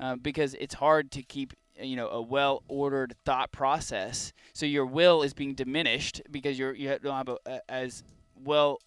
uh, 0.00 0.16
because 0.16 0.54
it's 0.54 0.76
hard 0.76 1.10
to 1.10 1.22
keep 1.22 1.52
you 1.78 1.96
know 1.96 2.08
a 2.08 2.22
well 2.22 2.62
ordered 2.68 3.16
thought 3.26 3.52
process. 3.52 4.32
So 4.54 4.64
your 4.64 4.86
will 4.86 5.22
is 5.22 5.34
being 5.34 5.52
diminished 5.52 6.22
because 6.30 6.58
you're 6.58 6.72
you 6.72 6.88
don't 7.02 7.16
have 7.16 7.28
a, 7.28 7.36
a 7.44 7.70
as 7.70 8.02
well 8.34 8.78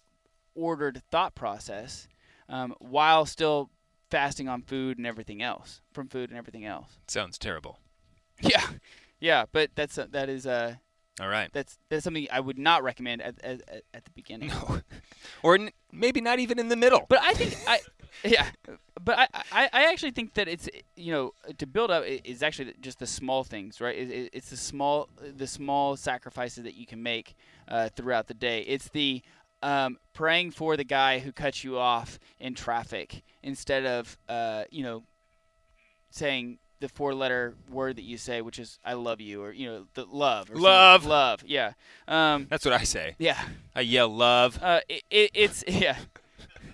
ordered 0.54 1.02
thought 1.10 1.34
process 1.34 2.08
um, 2.48 2.74
while 2.78 3.26
still 3.26 3.70
fasting 4.10 4.48
on 4.48 4.62
food 4.62 4.98
and 4.98 5.06
everything 5.06 5.42
else 5.42 5.80
from 5.92 6.08
food 6.08 6.30
and 6.30 6.38
everything 6.38 6.64
else. 6.64 6.98
Sounds 7.08 7.38
terrible. 7.38 7.78
Yeah, 8.40 8.66
yeah, 9.20 9.44
but 9.52 9.70
that's 9.76 9.96
uh, 9.96 10.06
that 10.10 10.28
is 10.28 10.44
uh 10.46 10.74
All 11.20 11.28
right. 11.28 11.48
that's 11.52 11.78
that's 11.88 12.02
something 12.04 12.26
I 12.32 12.40
would 12.40 12.58
not 12.58 12.82
recommend 12.82 13.22
at 13.22 13.42
at, 13.44 13.60
at- 13.94 14.04
the 14.04 14.10
beginning. 14.10 14.48
No. 14.48 14.80
or 15.42 15.54
n- 15.54 15.70
maybe 15.92 16.20
not 16.20 16.40
even 16.40 16.58
in 16.58 16.68
the 16.68 16.76
middle. 16.76 17.06
But 17.08 17.20
I 17.22 17.32
think 17.34 17.56
I, 17.68 17.78
yeah, 18.24 18.50
but 19.02 19.18
I, 19.18 19.28
I, 19.52 19.68
I 19.72 19.84
actually 19.92 20.10
think 20.10 20.34
that 20.34 20.48
it's 20.48 20.68
you 20.96 21.12
know 21.12 21.32
to 21.58 21.66
build 21.66 21.90
up 21.92 22.04
is 22.06 22.42
actually 22.42 22.74
just 22.80 22.98
the 22.98 23.06
small 23.06 23.44
things, 23.44 23.80
right? 23.80 23.96
It, 23.96 24.10
it- 24.10 24.30
it's 24.32 24.50
the 24.50 24.56
small 24.56 25.08
the 25.36 25.46
small 25.46 25.96
sacrifices 25.96 26.64
that 26.64 26.74
you 26.74 26.84
can 26.86 27.00
make 27.02 27.34
uh, 27.68 27.88
throughout 27.94 28.26
the 28.26 28.34
day. 28.34 28.62
It's 28.62 28.88
the 28.88 29.22
um, 29.64 29.96
praying 30.12 30.50
for 30.50 30.76
the 30.76 30.84
guy 30.84 31.18
who 31.18 31.32
cuts 31.32 31.64
you 31.64 31.78
off 31.78 32.20
in 32.38 32.54
traffic 32.54 33.22
instead 33.42 33.86
of 33.86 34.16
uh, 34.28 34.64
you 34.70 34.84
know 34.84 35.02
saying 36.10 36.58
the 36.80 36.88
four 36.90 37.14
letter 37.14 37.54
word 37.70 37.96
that 37.96 38.02
you 38.02 38.18
say, 38.18 38.42
which 38.42 38.58
is 38.58 38.78
"I 38.84 38.92
love 38.92 39.22
you" 39.22 39.42
or 39.42 39.52
you 39.52 39.66
know 39.66 39.86
the 39.94 40.04
love, 40.04 40.48
something. 40.48 40.62
Love. 40.62 41.06
love, 41.06 41.42
yeah, 41.46 41.72
um, 42.06 42.46
That's 42.50 42.64
what 42.64 42.74
I 42.74 42.84
say. 42.84 43.16
yeah. 43.18 43.42
I 43.74 43.80
yell 43.80 44.08
love. 44.08 44.58
Uh, 44.62 44.80
it, 44.88 45.02
it, 45.10 45.30
it's 45.32 45.64
yeah. 45.68 45.96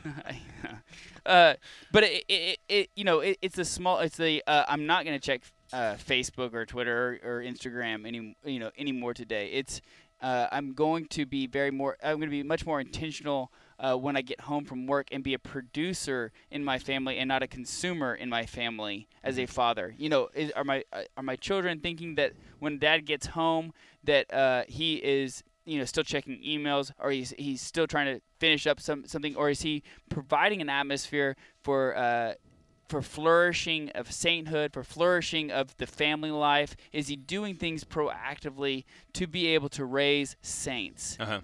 uh, 1.26 1.54
but 1.92 2.02
it, 2.02 2.24
it, 2.28 2.58
it 2.68 2.90
you 2.96 3.04
know 3.04 3.20
it, 3.20 3.38
it's 3.40 3.58
a 3.58 3.64
small 3.64 4.00
it's 4.00 4.16
the 4.16 4.42
uh, 4.48 4.64
I'm 4.66 4.86
not 4.86 5.04
gonna 5.04 5.20
check 5.20 5.42
uh, 5.72 5.94
Facebook 5.94 6.54
or 6.54 6.66
Twitter 6.66 7.20
or, 7.22 7.38
or 7.38 7.42
Instagram 7.42 8.04
any 8.04 8.34
you 8.44 8.58
know 8.58 8.72
anymore 8.76 9.14
today. 9.14 9.50
It's 9.52 9.80
uh, 10.20 10.48
I'm 10.52 10.72
going 10.72 11.06
to 11.06 11.26
be 11.26 11.46
very 11.46 11.70
more 11.70 11.96
I'm 12.02 12.16
going 12.18 12.28
to 12.28 12.30
be 12.30 12.42
much 12.42 12.66
more 12.66 12.80
intentional 12.80 13.52
uh, 13.78 13.96
when 13.96 14.16
I 14.16 14.20
get 14.20 14.40
home 14.42 14.64
from 14.64 14.86
work 14.86 15.08
and 15.10 15.24
be 15.24 15.34
a 15.34 15.38
producer 15.38 16.32
in 16.50 16.64
my 16.64 16.78
family 16.78 17.18
and 17.18 17.28
not 17.28 17.42
a 17.42 17.46
consumer 17.46 18.14
in 18.14 18.28
my 18.28 18.44
family 18.44 19.08
as 19.24 19.38
a 19.38 19.46
father. 19.46 19.94
You 19.96 20.10
know, 20.10 20.28
is, 20.34 20.50
are 20.52 20.64
my 20.64 20.84
uh, 20.92 21.02
are 21.16 21.22
my 21.22 21.36
children 21.36 21.80
thinking 21.80 22.14
that 22.16 22.32
when 22.58 22.78
dad 22.78 23.06
gets 23.06 23.28
home 23.28 23.72
that 24.04 24.32
uh, 24.32 24.64
he 24.68 24.96
is 24.96 25.42
you 25.64 25.78
know 25.78 25.84
still 25.84 26.04
checking 26.04 26.40
emails 26.42 26.92
or 26.98 27.10
he's 27.10 27.32
he's 27.38 27.60
still 27.60 27.86
trying 27.86 28.14
to 28.14 28.20
finish 28.38 28.66
up 28.66 28.80
some 28.80 29.06
something 29.06 29.36
or 29.36 29.50
is 29.50 29.62
he 29.62 29.82
providing 30.08 30.60
an 30.60 30.68
atmosphere 30.68 31.36
for 31.62 31.96
uh, 31.96 32.34
for 32.90 33.00
flourishing 33.00 33.88
of 33.90 34.12
sainthood, 34.12 34.72
for 34.72 34.82
flourishing 34.82 35.50
of 35.50 35.76
the 35.76 35.86
family 35.86 36.30
life? 36.30 36.76
Is 36.92 37.08
he 37.08 37.16
doing 37.16 37.54
things 37.54 37.84
proactively 37.84 38.84
to 39.14 39.26
be 39.26 39.46
able 39.46 39.68
to 39.70 39.84
raise 39.84 40.36
saints? 40.42 41.16
Uh-huh. 41.20 41.40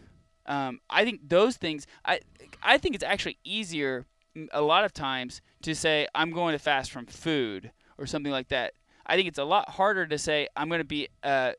Um, 0.47 0.81
I 0.91 1.05
think 1.05 1.29
those 1.29 1.57
things. 1.57 1.87
I 2.05 2.21
I 2.63 2.79
think 2.79 2.95
it's 2.95 3.05
actually 3.05 3.39
easier 3.45 4.07
a 4.53 4.61
lot 4.61 4.85
of 4.85 4.93
times 4.93 5.41
to 5.63 5.75
say 5.75 6.07
I'm 6.15 6.31
going 6.31 6.53
to 6.53 6.59
fast 6.59 6.91
from 6.91 7.07
food 7.07 7.71
or 7.99 8.07
something 8.07 8.33
like 8.33 8.49
that. 8.49 8.75
I 9.07 9.17
think 9.17 9.29
it's 9.29 9.39
a 9.39 9.45
lot 9.45 9.71
harder 9.71 10.07
to 10.07 10.19
say 10.19 10.49
I'm 10.57 10.69
going 10.69 10.81
to 10.81 10.85
be 10.85 11.09
uh, 11.23 11.53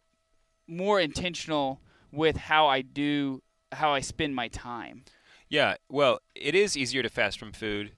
more 0.67 0.99
intentional 0.99 1.81
with 2.11 2.37
how 2.37 2.67
I 2.67 2.81
do 2.81 3.41
how 3.71 3.93
I 3.93 3.99
spend 3.99 4.35
my 4.35 4.47
time. 4.47 5.03
Yeah, 5.49 5.75
well, 5.89 6.19
it 6.35 6.55
is 6.55 6.77
easier 6.77 7.03
to 7.03 7.09
fast 7.09 7.39
from 7.39 7.51
food. 7.51 7.93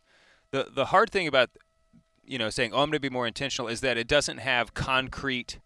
The 0.52 0.68
the 0.72 0.86
hard 0.86 1.10
thing 1.10 1.28
about 1.28 1.50
you 2.30 2.38
know 2.38 2.50
saying 2.50 2.72
oh 2.74 2.78
I'm 2.82 2.90
going 2.90 2.94
to 2.94 3.00
be 3.00 3.10
more 3.10 3.28
intentional 3.28 3.68
is 3.68 3.82
that 3.82 3.98
it 3.98 4.08
doesn't 4.08 4.38
have 4.38 4.74
concrete 4.74 5.60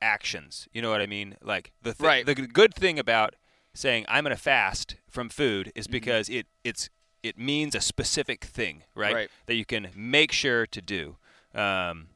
actions. 0.00 0.68
You 0.72 0.82
know 0.82 0.90
what 0.90 1.00
I 1.00 1.06
mean? 1.06 1.36
Like 1.42 1.72
the 1.82 1.92
th- 1.94 2.00
Right. 2.06 2.24
the 2.26 2.34
good 2.34 2.74
thing 2.74 2.98
about 2.98 3.34
saying 3.74 4.04
I'm 4.08 4.24
going 4.24 4.34
to 4.36 4.40
fast 4.42 4.96
from 5.08 5.28
food 5.28 5.66
Mm-hmm. 5.68 5.78
is 5.80 5.86
because 5.88 6.28
it 6.28 6.46
it's 6.64 6.88
it 7.22 7.38
means 7.38 7.74
a 7.74 7.80
specific 7.80 8.44
thing, 8.44 8.84
right? 8.94 9.14
Right. 9.14 9.30
That 9.46 9.54
you 9.56 9.64
can 9.64 9.88
make 9.96 10.30
sure 10.32 10.64
to 10.66 10.80
do. 10.80 11.16
Um, 11.54 12.08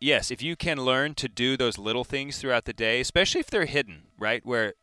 yes, 0.00 0.30
if 0.30 0.42
you 0.42 0.56
can 0.56 0.78
learn 0.78 1.14
to 1.14 1.28
do 1.28 1.56
those 1.56 1.78
little 1.78 2.02
things 2.04 2.38
throughout 2.38 2.64
the 2.64 2.72
day, 2.72 3.00
especially 3.00 3.40
if 3.40 3.50
they're 3.50 3.66
hidden, 3.66 4.04
right? 4.18 4.44
Where 4.44 4.74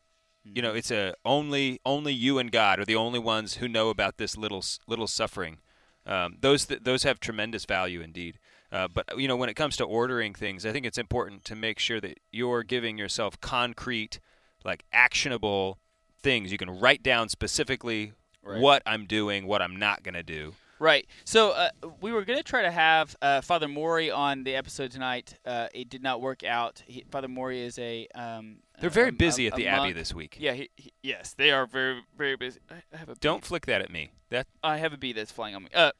you 0.45 0.61
know 0.61 0.74
it's 0.74 0.91
a 0.91 1.13
only 1.26 1.80
only 1.86 2.13
you 2.13 2.38
and 2.39 2.51
God 2.51 2.80
are 2.80 2.86
the 2.86 2.95
only 2.95 3.19
ones 3.19 3.55
who 3.55 3.67
know 3.67 3.89
about 3.89 4.17
this 4.17 4.38
little 4.38 4.63
little 4.88 5.07
suffering. 5.07 5.57
Um, 6.05 6.37
those 6.41 6.65
th- 6.65 6.81
those 6.83 7.03
have 7.03 7.19
tremendous 7.19 7.65
value 7.65 8.01
indeed. 8.01 8.39
Uh, 8.71 8.87
but 8.87 9.17
you 9.19 9.27
know 9.27 9.35
when 9.35 9.49
it 9.49 9.53
comes 9.55 9.77
to 9.77 9.83
ordering 9.85 10.33
things, 10.33 10.65
I 10.65 10.71
think 10.71 10.85
it's 10.85 10.97
important 10.97 11.45
to 11.45 11.55
make 11.55 11.79
sure 11.79 12.01
that 12.01 12.19
you're 12.31 12.63
giving 12.63 12.97
yourself 12.97 13.39
concrete, 13.39 14.19
like 14.65 14.83
actionable 14.91 15.79
things. 16.21 16.51
You 16.51 16.57
can 16.57 16.79
write 16.79 17.03
down 17.03 17.29
specifically 17.29 18.13
Right. 18.45 18.59
what 18.59 18.83
I'm 18.85 19.05
doing, 19.05 19.47
what 19.47 19.61
I'm 19.61 19.77
not 19.77 20.03
going 20.03 20.15
to 20.15 20.23
do. 20.23 20.55
Right. 20.84 21.07
So 21.23 21.51
uh, 21.51 21.69
we 22.01 22.11
were 22.11 22.25
going 22.25 22.38
to 22.38 22.43
try 22.43 22.61
to 22.63 22.71
have 22.71 23.15
uh, 23.21 23.39
Father 23.39 23.69
Mori 23.69 24.11
on 24.11 24.43
the 24.43 24.53
episode 24.53 24.91
tonight. 24.91 25.36
Uh, 25.45 25.67
it 25.73 25.88
did 25.89 26.03
not 26.03 26.19
work 26.19 26.43
out. 26.43 26.84
He, 26.86 27.05
Father 27.09 27.29
Mori 27.29 27.61
is 27.61 27.79
a. 27.79 28.05
Um, 28.13 28.57
They're 28.81 28.89
very 28.89 29.11
busy 29.11 29.45
a- 29.45 29.47
at 29.47 29.53
a 29.53 29.55
the 29.55 29.67
Abbey 29.67 29.93
this 29.93 30.13
week. 30.13 30.36
Yeah. 30.38 30.51
He, 30.51 30.69
he- 30.75 30.91
yes, 31.01 31.34
they 31.38 31.51
are 31.51 31.65
very 31.65 32.01
very 32.17 32.36
busy. 32.36 32.59
I 32.69 32.97
have 32.97 33.07
a 33.07 33.15
Don't 33.15 33.41
bee. 33.41 33.47
flick 33.47 33.65
that 33.67 33.81
at 33.81 33.91
me. 33.91 34.11
That 34.29 34.45
I 34.61 34.75
have 34.77 34.91
a 34.91 34.97
bee 34.97 35.13
that's 35.13 35.31
flying 35.31 35.55
on 35.55 35.63
me. 35.63 35.69
Uh. 35.73 35.91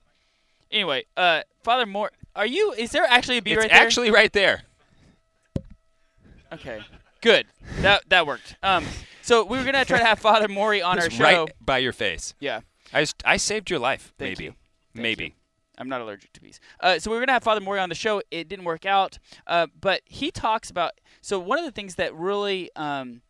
Anyway, 0.70 1.06
uh, 1.16 1.44
Father 1.64 1.86
Maury, 1.86 2.12
are 2.36 2.46
you? 2.46 2.74
Is 2.74 2.92
there 2.92 3.06
actually 3.08 3.38
a 3.38 3.42
bee 3.42 3.52
it's 3.54 3.60
right 3.60 3.70
there? 3.72 3.80
actually 3.82 4.12
right 4.12 4.34
there. 4.34 4.64
Okay. 6.52 6.82
Good. 7.22 7.46
That 7.80 8.04
that 8.10 8.28
worked. 8.28 8.58
Um. 8.62 8.86
So 9.22 9.46
we 9.46 9.58
were 9.58 9.64
gonna 9.64 9.86
try 9.86 10.00
to 10.00 10.06
have 10.06 10.20
Father 10.20 10.50
Mori 10.50 10.82
on 10.82 11.00
our 11.00 11.10
show. 11.10 11.24
right 11.24 11.52
by 11.62 11.78
your 11.78 11.94
face. 11.94 12.34
Yeah. 12.42 12.60
I, 12.92 13.04
just, 13.04 13.16
I 13.26 13.38
saved 13.38 13.70
your 13.72 13.80
life. 13.80 14.14
Thank 14.20 14.32
maybe. 14.40 14.44
you. 14.44 14.54
Thank 14.94 15.04
maybe. 15.04 15.26
you. 15.26 15.32
I'm 15.78 15.90
not 15.90 16.02
allergic 16.02 16.34
to 16.34 16.42
bees. 16.42 16.60
Uh, 16.80 17.00
so 17.00 17.10
we 17.10 17.18
were 17.18 17.22
gonna 17.22 17.34
have 17.34 17.44
Father 17.44 17.62
Mori 17.62 17.80
on 17.80 17.90
the 17.90 17.96
show. 17.96 18.22
It 18.30 18.48
didn't 18.48 18.66
work 18.66 18.86
out. 18.86 19.18
Uh, 19.48 19.68
but 19.80 20.02
he 20.06 20.30
talks 20.30 20.70
about. 20.70 20.94
So 21.22 21.40
one 21.40 21.58
of 21.58 21.66
the 21.66 21.72
things 21.72 21.96
that 21.96 22.14
really, 22.14 22.70
um, 22.76 23.22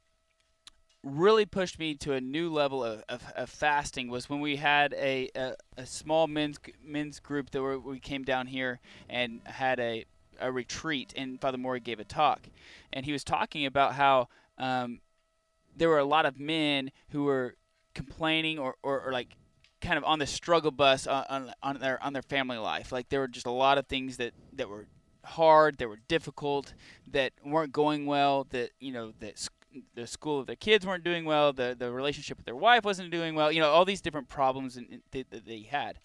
really 1.04 1.46
pushed 1.46 1.80
me 1.80 1.96
to 1.96 2.14
a 2.14 2.22
new 2.22 2.52
level 2.52 2.84
of, 2.84 3.04
of, 3.10 3.24
of 3.36 3.50
fasting 3.50 4.10
was 4.10 4.30
when 4.30 4.40
we 4.40 4.56
had 4.56 4.94
a, 4.94 5.30
a, 5.36 5.56
a 5.78 5.86
small 5.86 6.28
men's 6.28 6.58
men's 6.84 7.20
group 7.20 7.52
that 7.52 7.62
were, 7.62 7.80
we 7.80 8.00
came 8.00 8.24
down 8.24 8.48
here 8.48 8.80
and 9.10 9.42
had 9.46 9.80
a 9.80 10.06
a 10.40 10.52
retreat, 10.52 11.14
and 11.16 11.40
Father 11.40 11.58
Mori 11.58 11.80
gave 11.80 12.00
a 12.00 12.04
talk, 12.04 12.50
and 12.92 13.06
he 13.06 13.12
was 13.12 13.24
talking 13.24 13.66
about 13.66 13.94
how 13.94 14.28
um, 14.58 15.00
there 15.76 15.90
were 15.90 16.00
a 16.00 16.06
lot 16.06 16.26
of 16.26 16.40
men 16.40 16.92
who 17.10 17.24
were 17.24 17.56
complaining 17.94 18.60
or, 18.60 18.76
or, 18.84 19.00
or 19.02 19.12
like 19.12 19.36
kind 19.84 19.98
of 19.98 20.04
on 20.06 20.18
the 20.18 20.26
struggle 20.26 20.72
bus 20.72 21.06
on, 21.06 21.26
on, 21.30 21.54
on 21.62 21.80
their 21.80 22.02
on 22.04 22.14
their 22.14 22.22
family 22.24 22.58
life. 22.58 22.92
Like 22.92 23.10
there 23.10 23.20
were 23.20 23.28
just 23.28 23.46
a 23.46 23.52
lot 23.52 23.78
of 23.78 23.86
things 23.88 24.18
that, 24.18 24.34
that 24.54 24.68
were 24.70 24.88
hard, 25.26 25.78
that 25.78 25.88
were 25.88 26.00
difficult, 26.08 26.74
that 27.12 27.34
weren't 27.46 27.72
going 27.72 28.06
well. 28.08 28.46
That 28.50 28.72
you 28.80 28.92
know 28.92 29.14
that 29.20 29.34
s- 29.34 29.50
the 29.96 30.08
school 30.08 30.40
of 30.40 30.48
their 30.48 30.56
kids 30.56 30.86
weren't 30.86 31.04
doing 31.04 31.26
well. 31.26 31.54
The 31.54 31.76
the 31.78 31.92
relationship 31.92 32.38
with 32.38 32.46
their 32.46 32.56
wife 32.56 32.84
wasn't 32.86 33.12
doing 33.12 33.36
well. 33.36 33.52
You 33.52 33.60
know 33.62 33.70
all 33.70 33.86
these 33.86 34.02
different 34.02 34.30
problems 34.30 34.78
in, 34.78 34.86
in, 34.86 35.02
that, 35.12 35.30
that 35.32 35.46
they 35.46 35.62
had. 35.62 36.00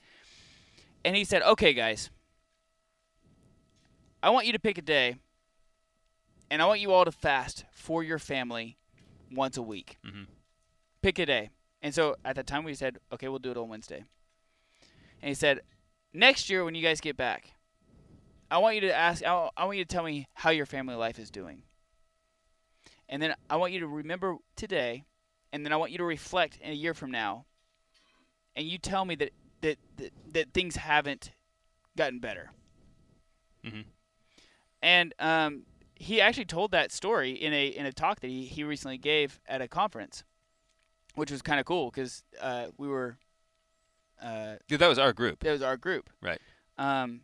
And 1.04 1.14
he 1.16 1.24
said, 1.24 1.42
"Okay, 1.42 1.72
guys, 1.72 2.10
I 4.22 4.30
want 4.30 4.46
you 4.46 4.52
to 4.52 4.58
pick 4.58 4.78
a 4.78 4.82
day, 4.82 5.16
and 6.50 6.60
I 6.60 6.66
want 6.66 6.80
you 6.80 6.92
all 6.92 7.04
to 7.04 7.12
fast 7.12 7.64
for 7.72 8.02
your 8.02 8.18
family 8.18 8.76
once 9.30 9.56
a 9.56 9.62
week. 9.62 9.98
Mhm. 10.04 10.26
Pick 11.02 11.18
a 11.18 11.26
day." 11.26 11.50
And 11.82 11.94
so 11.94 12.16
at 12.24 12.36
that 12.36 12.46
time 12.46 12.64
we 12.64 12.74
said, 12.74 12.98
"Okay, 13.12 13.28
we'll 13.28 13.38
do 13.38 13.50
it 13.50 13.56
on 13.56 13.68
Wednesday." 13.68 14.04
And 15.22 15.28
he 15.28 15.34
said, 15.34 15.60
"Next 16.12 16.50
year 16.50 16.64
when 16.64 16.74
you 16.74 16.82
guys 16.82 17.00
get 17.00 17.16
back, 17.16 17.52
I 18.50 18.58
want 18.58 18.74
you 18.76 18.80
to 18.82 18.94
ask. 18.94 19.24
I 19.24 19.50
I 19.56 19.64
want 19.64 19.78
you 19.78 19.84
to 19.84 19.88
tell 19.88 20.04
me 20.04 20.26
how 20.34 20.50
your 20.50 20.66
family 20.66 20.94
life 20.94 21.18
is 21.18 21.30
doing. 21.30 21.62
And 23.08 23.22
then 23.22 23.34
I 23.48 23.56
want 23.56 23.72
you 23.72 23.80
to 23.80 23.86
remember 23.86 24.36
today, 24.56 25.04
and 25.52 25.64
then 25.64 25.72
I 25.72 25.76
want 25.76 25.92
you 25.92 25.98
to 25.98 26.04
reflect 26.04 26.58
in 26.60 26.70
a 26.70 26.74
year 26.74 26.94
from 26.94 27.10
now, 27.10 27.46
and 28.54 28.66
you 28.66 28.78
tell 28.78 29.04
me 29.04 29.14
that 29.16 29.32
that 29.60 29.78
that, 29.96 30.12
that 30.32 30.52
things 30.52 30.76
haven't 30.76 31.32
gotten 31.96 32.20
better. 32.20 32.50
Mhm. 33.64 33.84
And 34.82 35.14
um, 35.18 35.66
he 35.96 36.20
actually 36.20 36.44
told 36.44 36.70
that 36.70 36.92
story 36.92 37.32
in 37.32 37.52
a 37.52 37.66
in 37.66 37.86
a 37.86 37.92
talk 37.92 38.20
that 38.20 38.28
he, 38.28 38.46
he 38.46 38.62
recently 38.64 38.98
gave 38.98 39.40
at 39.46 39.60
a 39.60 39.68
conference, 39.68 40.22
which 41.18 41.30
was 41.30 41.42
kind 41.42 41.60
of 41.60 41.66
cool 41.66 41.90
because 41.90 42.22
uh, 42.40 42.66
we 42.78 42.88
were. 42.88 43.18
Uh, 44.22 44.56
Dude, 44.66 44.80
that 44.80 44.88
was 44.88 44.98
our 44.98 45.12
group. 45.12 45.40
that 45.40 45.52
was 45.52 45.62
our 45.62 45.76
group. 45.76 46.10
Right. 46.20 46.40
Um, 46.76 47.20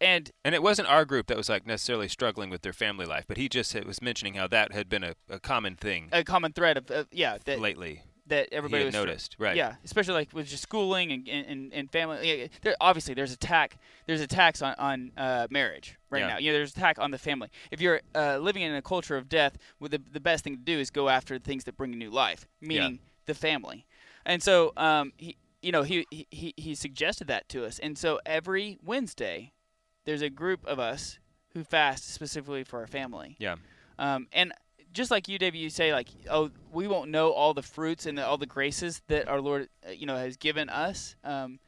and 0.00 0.30
And 0.44 0.54
it 0.54 0.62
wasn't 0.62 0.88
our 0.88 1.04
group 1.04 1.28
that 1.28 1.36
was 1.36 1.48
like 1.48 1.66
necessarily 1.66 2.08
struggling 2.08 2.50
with 2.50 2.62
their 2.62 2.72
family 2.72 3.06
life, 3.06 3.24
but 3.26 3.36
he 3.36 3.48
just 3.48 3.74
was 3.84 4.02
mentioning 4.02 4.34
how 4.34 4.46
that 4.48 4.72
had 4.72 4.88
been 4.88 5.02
a, 5.04 5.14
a 5.28 5.40
common 5.40 5.76
thing 5.76 6.08
a 6.12 6.22
common 6.22 6.52
thread 6.52 6.76
of, 6.76 6.90
of 6.90 7.06
yeah 7.10 7.38
that 7.44 7.58
lately. 7.60 8.02
That 8.26 8.48
everybody 8.52 8.84
had 8.84 8.86
was 8.86 8.94
noticed, 8.94 9.36
right. 9.38 9.54
Yeah, 9.56 9.74
especially 9.84 10.14
like 10.14 10.32
with 10.32 10.46
just 10.46 10.62
schooling 10.62 11.12
and 11.12 11.28
and, 11.28 11.72
and 11.72 11.90
family. 11.90 12.40
yeah, 12.42 12.46
There, 12.62 12.74
obviously, 12.80 13.14
there's 13.14 13.32
attack. 13.32 13.76
There's 14.06 14.20
attacks 14.20 14.62
on 14.62 14.74
on 14.78 15.12
uh, 15.16 15.46
marriage 15.50 15.96
right 16.10 16.20
Yeah. 16.20 16.28
now. 16.28 16.38
You 16.38 16.52
know, 16.52 16.58
there's 16.58 16.72
attack 16.72 16.98
on 16.98 17.10
the 17.10 17.18
family. 17.18 17.48
If 17.70 17.80
you're 17.80 18.00
uh, 18.14 18.38
living 18.38 18.62
in 18.62 18.74
a 18.74 18.82
culture 18.82 19.16
of 19.16 19.28
death, 19.28 19.58
well, 19.78 19.88
the 19.90 20.00
the 20.10 20.20
best 20.20 20.44
thing 20.44 20.56
to 20.56 20.62
do 20.62 20.78
is 20.78 20.90
go 20.90 21.08
after 21.08 21.38
things 21.38 21.64
that 21.64 21.76
bring 21.76 21.92
a 21.92 21.96
new 21.96 22.10
life, 22.10 22.46
meaning 22.60 23.00
the 23.26 23.34
family. 23.34 23.86
And 24.26 24.42
so, 24.42 24.72
um, 24.78 25.12
he, 25.18 25.36
you 25.60 25.70
know, 25.72 25.82
he, 25.82 26.06
he- 26.10 26.26
he 26.30 26.54
he 26.56 26.74
suggested 26.74 27.26
that 27.28 27.48
to 27.50 27.64
us. 27.66 27.78
And 27.78 27.98
so 27.98 28.20
every 28.24 28.78
Wednesday, 28.82 29.52
there's 30.06 30.22
a 30.22 30.30
group 30.30 30.64
of 30.66 30.78
us 30.78 31.18
who 31.52 31.62
fast 31.62 32.12
specifically 32.12 32.64
for 32.64 32.80
our 32.80 32.86
family. 32.86 33.36
Yeah. 33.38 33.56
Um, 33.98 34.26
and 34.32 34.52
just 34.94 35.10
like 35.10 35.28
you, 35.28 35.38
Dave, 35.38 35.54
you 35.54 35.68
say 35.68 35.92
like, 35.92 36.08
oh, 36.30 36.50
we 36.72 36.88
won't 36.88 37.10
know 37.10 37.32
all 37.32 37.52
the 37.52 37.62
fruits 37.62 38.06
and 38.06 38.18
all 38.18 38.38
the 38.38 38.46
graces 38.46 39.02
that 39.08 39.28
our 39.28 39.40
Lord, 39.40 39.68
uh, 39.86 39.90
you 39.90 40.06
know, 40.06 40.16
has 40.16 40.36
given 40.36 40.70
us 40.70 41.16
um, 41.24 41.58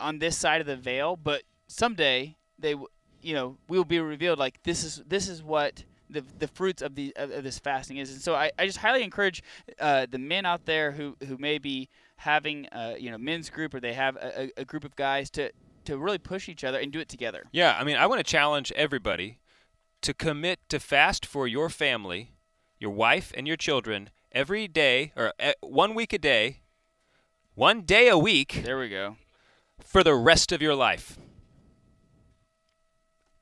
on 0.00 0.18
this 0.18 0.38
side 0.38 0.60
of 0.60 0.66
the 0.66 0.76
veil. 0.76 1.16
But 1.16 1.42
someday 1.66 2.36
they, 2.58 2.76
you 3.20 3.34
know, 3.34 3.58
we 3.68 3.76
will 3.76 3.84
be 3.84 4.00
revealed. 4.00 4.38
Like 4.38 4.62
this 4.62 4.84
is 4.84 5.02
this 5.06 5.28
is 5.28 5.42
what 5.42 5.84
the 6.08 6.22
the 6.38 6.48
fruits 6.48 6.80
of 6.80 6.94
the 6.94 7.12
of, 7.16 7.42
this 7.42 7.58
fasting 7.58 7.98
is. 7.98 8.12
And 8.12 8.22
so 8.22 8.34
I, 8.34 8.52
I 8.58 8.66
just 8.66 8.78
highly 8.78 9.02
encourage 9.02 9.42
uh, 9.80 10.06
the 10.10 10.18
men 10.18 10.46
out 10.46 10.64
there 10.64 10.92
who 10.92 11.16
who 11.26 11.36
may 11.36 11.58
be 11.58 11.88
having 12.16 12.66
uh, 12.68 12.94
you 12.98 13.10
know 13.10 13.18
men's 13.18 13.50
group 13.50 13.74
or 13.74 13.80
they 13.80 13.94
have 13.94 14.16
a, 14.16 14.42
a 14.44 14.50
a 14.58 14.64
group 14.64 14.84
of 14.84 14.96
guys 14.96 15.28
to 15.30 15.50
to 15.84 15.98
really 15.98 16.18
push 16.18 16.48
each 16.48 16.64
other 16.64 16.78
and 16.78 16.92
do 16.92 17.00
it 17.00 17.08
together. 17.08 17.44
Yeah, 17.52 17.76
I 17.78 17.84
mean, 17.84 17.96
I 17.96 18.06
want 18.06 18.24
to 18.24 18.30
challenge 18.30 18.72
everybody 18.72 19.38
to 20.02 20.14
commit 20.14 20.60
to 20.68 20.78
fast 20.80 21.24
for 21.24 21.46
your 21.46 21.70
family, 21.70 22.33
your 22.84 22.92
wife, 22.92 23.32
and 23.34 23.48
your 23.48 23.56
children 23.56 24.10
every 24.30 24.68
day, 24.68 25.10
or 25.16 25.32
uh, 25.40 25.52
one 25.62 25.94
week 25.94 26.12
a 26.12 26.18
day, 26.18 26.60
one 27.54 27.80
day 27.80 28.08
a 28.08 28.18
week 28.18 28.60
There 28.62 28.78
we 28.78 28.90
go. 28.90 29.16
for 29.80 30.04
the 30.04 30.14
rest 30.14 30.52
of 30.52 30.60
your 30.60 30.74
life. 30.74 31.18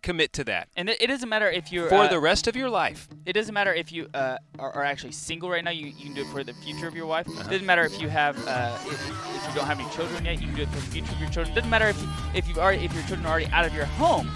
Commit 0.00 0.32
to 0.32 0.44
that 0.44 0.68
And 0.76 0.88
it, 0.88 1.06
doesn't 1.06 1.28
matter 1.28 1.48
if 1.48 1.72
you're 1.72 1.88
for 1.88 1.94
uh, 1.94 2.08
the 2.08 2.20
rest 2.20 2.46
of 2.46 2.54
your 2.56 2.68
life. 2.68 3.08
It 3.26 3.34
doesn't 3.34 3.54
matter 3.54 3.72
if 3.72 3.92
you 3.92 4.08
uh, 4.14 4.36
are, 4.58 4.72
are 4.72 4.84
actually 4.84 5.12
single 5.12 5.48
right 5.50 5.62
now. 5.62 5.70
You, 5.70 5.86
you 5.86 6.06
can 6.06 6.14
do 6.14 6.22
it 6.22 6.28
for 6.28 6.42
the 6.44 6.54
future 6.54 6.86
of 6.88 6.94
your 6.94 7.06
wife. 7.06 7.28
Uh-huh. 7.28 7.40
It 7.40 7.50
doesn't 7.50 7.66
matter 7.66 7.84
if 7.84 8.00
you 8.00 8.08
have 8.08 8.36
uh, 8.46 8.76
if, 8.86 8.92
if 8.92 9.48
you 9.48 9.54
don't 9.54 9.66
have 9.66 9.78
any 9.78 9.88
children 9.90 10.24
yet. 10.24 10.40
You 10.40 10.48
can 10.48 10.56
do 10.56 10.62
it 10.62 10.68
for 10.70 10.80
the 10.80 10.90
future 10.90 11.12
of 11.12 11.20
your 11.20 11.30
children. 11.30 11.52
It 11.52 11.54
doesn't 11.54 11.70
matter 11.70 11.88
if 11.88 12.02
if 12.34 12.48
you've 12.48 12.58
already 12.58 12.84
if 12.84 12.92
your 12.92 13.02
children 13.04 13.26
are 13.26 13.30
already 13.30 13.46
out 13.46 13.64
of 13.64 13.74
your 13.74 13.86
home. 13.86 14.28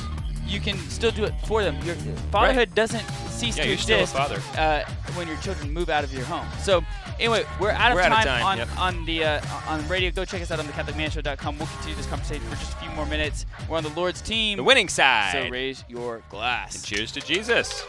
You 0.47 0.61
can 0.61 0.79
still 0.91 1.11
do 1.11 1.25
it 1.25 1.35
for 1.45 1.63
them. 1.63 1.77
Your 1.85 1.97
fatherhood 2.31 2.75
doesn't 2.75 3.05
cease 3.31 3.57
Yeah, 3.57 3.65
to 3.65 3.69
you're 3.69 3.79
still 3.79 3.99
a 3.99 4.03
exist 4.03 4.17
father. 4.17 4.41
Uh, 4.57 4.85
when 5.15 5.27
your 5.29 5.37
children 5.39 5.73
move 5.73 5.91
out 5.91 6.05
of 6.05 6.13
your 6.13 6.25
home. 6.25 6.47
So 6.63 6.83
anyway, 7.19 7.45
we're 7.61 7.71
out 7.71 7.91
of 7.91 7.97
We're 7.97 8.03
out 8.03 8.13
of 8.13 8.17
time, 8.19 8.25
time, 8.25 8.45
on, 8.45 8.59
yep. 8.59 8.69
on 8.79 9.05
the 9.07 9.25
uh, 9.25 9.41
on 9.67 9.87
radio. 9.89 10.11
Go 10.11 10.25
check 10.25 10.41
us 10.43 10.51
out 10.51 10.59
on 10.61 10.67
thecatholicmanshow.com. 10.67 11.59
We'll 11.59 11.67
continue 11.67 11.97
this 11.97 12.07
conversation 12.07 12.45
for 12.45 12.57
just 12.57 12.73
a 12.75 12.77
few 12.77 12.91
more 12.91 13.07
minutes. 13.07 13.45
We're 13.69 13.77
on 13.77 13.83
the 13.83 13.91
Lord's 13.91 14.21
team. 14.21 14.57
The 14.57 14.65
winning 14.65 14.89
side. 14.89 15.33
So 15.33 15.51
raise 15.51 15.85
your 15.89 16.23
glass. 16.31 16.77
And 16.77 16.85
cheers 16.85 17.13
to 17.13 17.21
Jesus. 17.21 17.85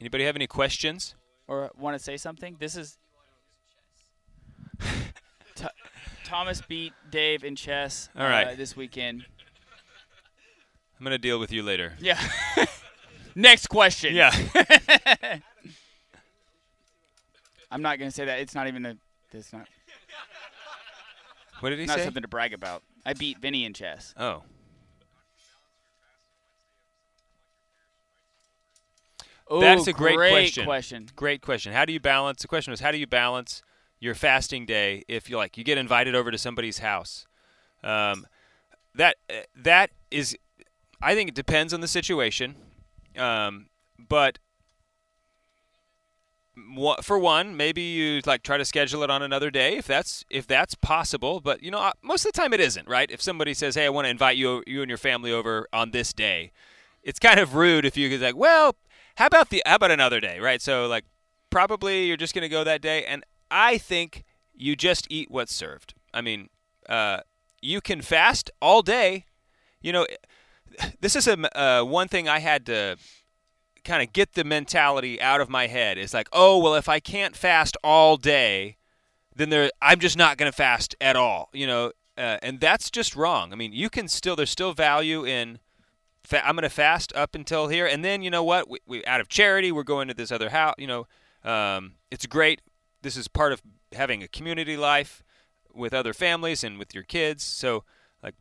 Anybody 0.00 0.24
have 0.24 0.36
any 0.36 0.46
questions? 0.46 1.14
or 1.48 1.70
want 1.78 1.96
to 1.96 2.02
say 2.02 2.16
something, 2.16 2.56
this 2.58 2.76
is 2.76 2.98
Th- 5.54 5.70
Thomas 6.26 6.60
beat 6.60 6.92
Dave 7.08 7.44
in 7.44 7.54
chess. 7.54 8.08
All 8.18 8.24
right. 8.24 8.48
uh, 8.48 8.54
this 8.56 8.76
weekend. 8.76 9.24
I'm 10.98 11.04
gonna 11.04 11.18
deal 11.18 11.38
with 11.38 11.52
you 11.52 11.62
later. 11.62 11.92
Yeah. 12.00 12.20
Next 13.36 13.68
question. 13.68 14.12
Yeah. 14.12 14.34
I'm 17.70 17.80
not 17.80 18.00
gonna 18.00 18.10
say 18.10 18.24
that. 18.24 18.40
It's 18.40 18.56
not 18.56 18.66
even 18.66 18.84
a. 18.86 18.96
It's 19.32 19.52
not. 19.52 19.68
What 21.60 21.70
did 21.70 21.78
he 21.78 21.86
not 21.86 21.98
say? 21.98 22.04
something 22.04 22.22
to 22.22 22.28
brag 22.28 22.52
about. 22.52 22.82
I 23.04 23.12
beat 23.12 23.38
Vinny 23.38 23.64
in 23.64 23.72
chess. 23.72 24.12
Oh. 24.16 24.42
Oh, 29.48 29.60
That's 29.60 29.86
a 29.86 29.92
great, 29.92 30.16
great 30.16 30.58
question. 30.64 31.06
Great 31.14 31.40
question. 31.40 31.72
How 31.72 31.84
do 31.84 31.92
you 31.92 32.00
balance? 32.00 32.42
The 32.42 32.48
question 32.48 32.72
was, 32.72 32.80
how 32.80 32.90
do 32.90 32.98
you 32.98 33.06
balance 33.06 33.62
your 33.98 34.14
fasting 34.14 34.66
day 34.66 35.04
if 35.08 35.30
you 35.30 35.36
like 35.36 35.56
you 35.56 35.64
get 35.64 35.78
invited 35.78 36.14
over 36.14 36.30
to 36.30 36.38
somebody's 36.38 36.78
house? 36.78 37.26
Um, 37.82 38.26
that 38.94 39.16
that 39.54 39.90
is, 40.10 40.36
I 41.02 41.14
think 41.14 41.28
it 41.28 41.34
depends 41.34 41.74
on 41.74 41.80
the 41.80 41.88
situation, 41.88 42.56
um, 43.18 43.66
but. 43.98 44.38
For 47.02 47.18
one, 47.18 47.54
maybe 47.54 47.82
you 47.82 48.22
like 48.24 48.42
try 48.42 48.56
to 48.56 48.64
schedule 48.64 49.02
it 49.02 49.10
on 49.10 49.20
another 49.20 49.50
day 49.50 49.76
if 49.76 49.86
that's 49.86 50.24
if 50.30 50.46
that's 50.46 50.74
possible. 50.74 51.40
But 51.40 51.62
you 51.62 51.70
know, 51.70 51.80
uh, 51.80 51.92
most 52.00 52.24
of 52.24 52.32
the 52.32 52.40
time 52.40 52.54
it 52.54 52.60
isn't, 52.60 52.88
right? 52.88 53.10
If 53.10 53.20
somebody 53.20 53.52
says, 53.52 53.74
"Hey, 53.74 53.84
I 53.84 53.90
want 53.90 54.06
to 54.06 54.10
invite 54.10 54.38
you 54.38 54.62
you 54.66 54.80
and 54.80 54.88
your 54.88 54.96
family 54.96 55.30
over 55.30 55.68
on 55.70 55.90
this 55.90 56.14
day," 56.14 56.52
it's 57.02 57.18
kind 57.18 57.38
of 57.38 57.54
rude 57.54 57.84
if 57.84 57.96
you 57.96 58.08
could 58.08 58.22
like, 58.22 58.36
well, 58.36 58.74
how 59.16 59.26
about 59.26 59.50
the 59.50 59.62
how 59.66 59.76
about 59.76 59.90
another 59.90 60.18
day, 60.18 60.40
right? 60.40 60.62
So 60.62 60.86
like 60.86 61.04
probably 61.50 62.06
you're 62.06 62.16
just 62.16 62.34
gonna 62.34 62.48
go 62.48 62.64
that 62.64 62.80
day, 62.80 63.04
and 63.04 63.22
I 63.50 63.78
think 63.78 64.24
you 64.54 64.76
just 64.76 65.06
eat 65.10 65.30
what's 65.30 65.54
served. 65.54 65.94
I 66.12 66.20
mean, 66.20 66.48
uh, 66.88 67.20
you 67.62 67.80
can 67.80 68.02
fast 68.02 68.50
all 68.60 68.82
day. 68.82 69.26
You 69.80 69.92
know, 69.92 70.06
this 71.00 71.16
is 71.16 71.26
a 71.26 71.58
uh, 71.58 71.84
one 71.84 72.08
thing 72.08 72.28
I 72.28 72.38
had 72.38 72.66
to 72.66 72.96
kind 73.84 74.02
of 74.02 74.12
get 74.12 74.34
the 74.34 74.44
mentality 74.44 75.20
out 75.20 75.40
of 75.40 75.48
my 75.48 75.66
head. 75.66 75.98
Is 75.98 76.14
like, 76.14 76.28
oh 76.32 76.58
well, 76.58 76.74
if 76.74 76.88
I 76.88 77.00
can't 77.00 77.36
fast 77.36 77.76
all 77.82 78.16
day, 78.16 78.76
then 79.34 79.50
there 79.50 79.70
I'm 79.80 80.00
just 80.00 80.16
not 80.16 80.36
going 80.36 80.50
to 80.50 80.56
fast 80.56 80.94
at 81.00 81.16
all. 81.16 81.50
You 81.52 81.66
know, 81.66 81.92
uh, 82.18 82.38
and 82.42 82.60
that's 82.60 82.90
just 82.90 83.14
wrong. 83.14 83.52
I 83.52 83.56
mean, 83.56 83.72
you 83.72 83.90
can 83.90 84.08
still 84.08 84.36
there's 84.36 84.50
still 84.50 84.72
value 84.72 85.24
in 85.24 85.58
fa- 86.24 86.46
I'm 86.46 86.56
going 86.56 86.62
to 86.62 86.70
fast 86.70 87.12
up 87.14 87.34
until 87.34 87.68
here, 87.68 87.86
and 87.86 88.04
then 88.04 88.22
you 88.22 88.30
know 88.30 88.44
what? 88.44 88.68
We, 88.68 88.78
we 88.86 89.04
out 89.04 89.20
of 89.20 89.28
charity, 89.28 89.72
we're 89.72 89.84
going 89.84 90.08
to 90.08 90.14
this 90.14 90.32
other 90.32 90.50
house. 90.50 90.74
You 90.78 90.86
know, 90.86 91.06
um, 91.44 91.94
it's 92.10 92.26
great. 92.26 92.60
This 93.02 93.16
is 93.16 93.28
part 93.28 93.52
of 93.52 93.62
having 93.92 94.22
a 94.22 94.28
community 94.28 94.76
life 94.76 95.22
with 95.72 95.92
other 95.94 96.12
families 96.12 96.64
and 96.64 96.78
with 96.78 96.94
your 96.94 97.04
kids. 97.04 97.44
So, 97.44 97.84
like, 98.22 98.34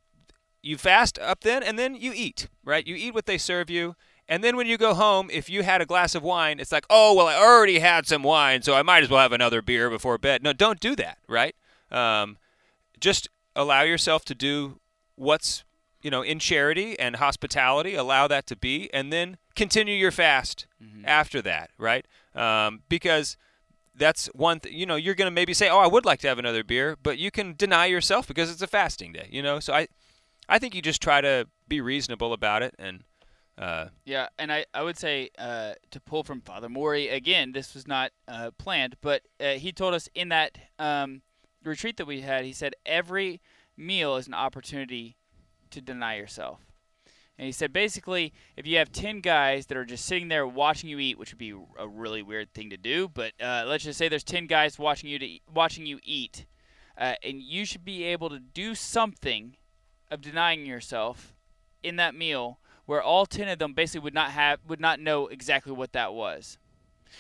you 0.61 0.77
fast 0.77 1.19
up 1.19 1.41
then, 1.41 1.61
and 1.63 1.77
then 1.77 1.95
you 1.95 2.11
eat. 2.15 2.47
Right? 2.63 2.85
You 2.85 2.95
eat 2.95 3.13
what 3.13 3.25
they 3.25 3.37
serve 3.37 3.69
you. 3.69 3.95
And 4.27 4.43
then 4.43 4.57
when 4.57 4.65
you 4.65 4.77
go 4.77 4.95
home, 4.95 5.29
if 5.31 5.49
you 5.49 5.61
had 5.61 5.81
a 5.81 5.85
glass 5.85 6.15
of 6.15 6.23
wine, 6.23 6.59
it's 6.59 6.71
like, 6.71 6.85
oh 6.89 7.13
well, 7.13 7.27
I 7.27 7.35
already 7.35 7.79
had 7.79 8.07
some 8.07 8.23
wine, 8.23 8.63
so 8.63 8.73
I 8.73 8.81
might 8.81 9.03
as 9.03 9.09
well 9.09 9.21
have 9.21 9.31
another 9.31 9.61
beer 9.61 9.89
before 9.89 10.17
bed. 10.17 10.41
No, 10.41 10.51
don't 10.51 10.79
do 10.79 10.95
that. 10.95 11.19
Right? 11.27 11.55
Um, 11.91 12.37
just 12.99 13.29
allow 13.55 13.83
yourself 13.83 14.25
to 14.25 14.35
do 14.35 14.79
what's 15.15 15.63
you 16.01 16.11
know 16.11 16.21
in 16.21 16.39
charity 16.39 16.99
and 16.99 17.15
hospitality 17.15 17.95
allow 17.95 18.27
that 18.27 18.45
to 18.45 18.55
be 18.55 18.89
and 18.93 19.13
then 19.13 19.37
continue 19.55 19.95
your 19.95 20.11
fast 20.11 20.67
after 21.05 21.41
that 21.41 21.69
right 21.77 22.05
um, 22.35 22.81
because 22.89 23.37
that's 23.97 24.27
one 24.27 24.59
thing 24.59 24.73
you 24.73 24.85
know 24.85 24.95
you're 24.95 25.15
going 25.15 25.27
to 25.27 25.31
maybe 25.31 25.53
say 25.53 25.69
oh 25.69 25.79
i 25.79 25.87
would 25.87 26.05
like 26.05 26.19
to 26.19 26.27
have 26.27 26.39
another 26.39 26.63
beer 26.63 26.97
but 27.01 27.17
you 27.17 27.31
can 27.31 27.53
deny 27.57 27.85
yourself 27.85 28.27
because 28.27 28.51
it's 28.51 28.61
a 28.61 28.67
fasting 28.67 29.11
day 29.13 29.27
you 29.31 29.41
know 29.41 29.59
so 29.59 29.73
i 29.73 29.87
i 30.49 30.59
think 30.59 30.75
you 30.75 30.81
just 30.81 31.01
try 31.01 31.21
to 31.21 31.47
be 31.67 31.81
reasonable 31.81 32.33
about 32.33 32.61
it 32.61 32.75
and 32.77 33.03
uh, 33.57 33.87
Yeah, 34.03 34.27
and 34.37 34.51
I, 34.51 34.65
I 34.73 34.83
would 34.83 34.97
say 34.97 35.29
uh, 35.37 35.75
to 35.91 36.01
pull 36.01 36.25
from 36.25 36.41
Father 36.41 36.67
Maury 36.67 37.07
again. 37.07 37.53
This 37.53 37.73
was 37.73 37.87
not 37.87 38.11
uh, 38.27 38.51
planned, 38.57 38.97
but 38.99 39.21
uh, 39.39 39.53
he 39.53 39.71
told 39.71 39.93
us 39.93 40.09
in 40.13 40.27
that 40.27 40.57
um, 40.77 41.21
retreat 41.63 41.95
that 41.97 42.05
we 42.05 42.19
had. 42.19 42.43
He 42.43 42.51
said 42.51 42.73
every 42.85 43.41
meal 43.77 44.17
is 44.17 44.27
an 44.27 44.33
opportunity 44.33 45.15
to 45.71 45.79
deny 45.79 46.17
yourself. 46.17 46.64
And 47.38 47.45
he 47.45 47.51
said 47.51 47.73
basically, 47.73 48.33
if 48.55 48.65
you 48.65 48.77
have 48.77 48.91
ten 48.91 49.19
guys 49.19 49.65
that 49.67 49.77
are 49.77 49.86
just 49.86 50.05
sitting 50.05 50.29
there 50.29 50.47
watching 50.47 50.89
you 50.89 50.99
eat, 50.99 51.17
which 51.17 51.31
would 51.31 51.38
be 51.38 51.53
a 51.77 51.88
really 51.88 52.21
weird 52.21 52.53
thing 52.53 52.69
to 52.69 52.77
do, 52.77 53.09
but 53.09 53.33
uh, 53.41 53.65
let's 53.67 53.83
just 53.83 53.97
say 53.97 54.07
there's 54.07 54.23
ten 54.23 54.47
guys 54.47 54.79
watching 54.79 55.09
you 55.09 55.19
to 55.19 55.39
watching 55.53 55.86
you 55.86 55.99
eat, 56.03 56.45
uh, 56.97 57.15
and 57.23 57.41
you 57.41 57.65
should 57.65 57.83
be 57.83 58.03
able 58.03 58.29
to 58.29 58.39
do 58.39 58.73
something 58.73 59.57
of 60.09 60.21
denying 60.21 60.65
yourself 60.65 61.36
in 61.83 61.97
that 61.97 62.15
meal 62.15 62.59
where 62.86 63.01
all 63.01 63.25
10 63.25 63.47
of 63.47 63.59
them 63.59 63.73
basically 63.73 64.03
would 64.03 64.13
not 64.13 64.31
have 64.31 64.59
would 64.67 64.79
not 64.79 64.99
know 64.99 65.27
exactly 65.27 65.71
what 65.71 65.93
that 65.93 66.13
was. 66.13 66.57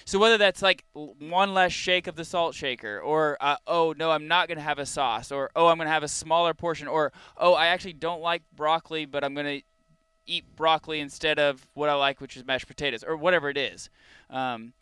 So 0.03 0.19
whether 0.19 0.37
that's 0.37 0.61
like 0.61 0.83
one 0.93 1.53
less 1.53 1.71
shake 1.71 2.07
of 2.07 2.15
the 2.15 2.25
salt 2.25 2.53
shaker 2.55 2.99
or 2.99 3.37
uh, 3.39 3.57
oh 3.65 3.93
no 3.97 4.11
i'm 4.11 4.27
not 4.27 4.47
going 4.47 4.57
to 4.57 4.63
have 4.63 4.79
a 4.79 4.85
sauce 4.85 5.31
or 5.31 5.51
oh 5.55 5.67
i'm 5.67 5.77
going 5.77 5.87
to 5.87 5.91
have 5.93 6.03
a 6.03 6.07
smaller 6.07 6.53
portion 6.53 6.87
or 6.87 7.13
oh 7.37 7.53
i 7.53 7.67
actually 7.67 7.93
don't 7.93 8.19
like 8.19 8.41
broccoli 8.53 9.05
but 9.05 9.23
i'm 9.23 9.33
going 9.33 9.59
to 9.59 9.65
eat 10.27 10.43
broccoli 10.55 10.99
instead 10.99 11.39
of 11.39 11.67
what 11.73 11.89
i 11.89 11.93
like 11.93 12.19
which 12.21 12.35
is 12.37 12.45
mashed 12.45 12.67
potatoes 12.67 13.03
or 13.03 13.15
whatever 13.15 13.49
it 13.49 13.57
is 13.57 13.89
um, 14.29 14.73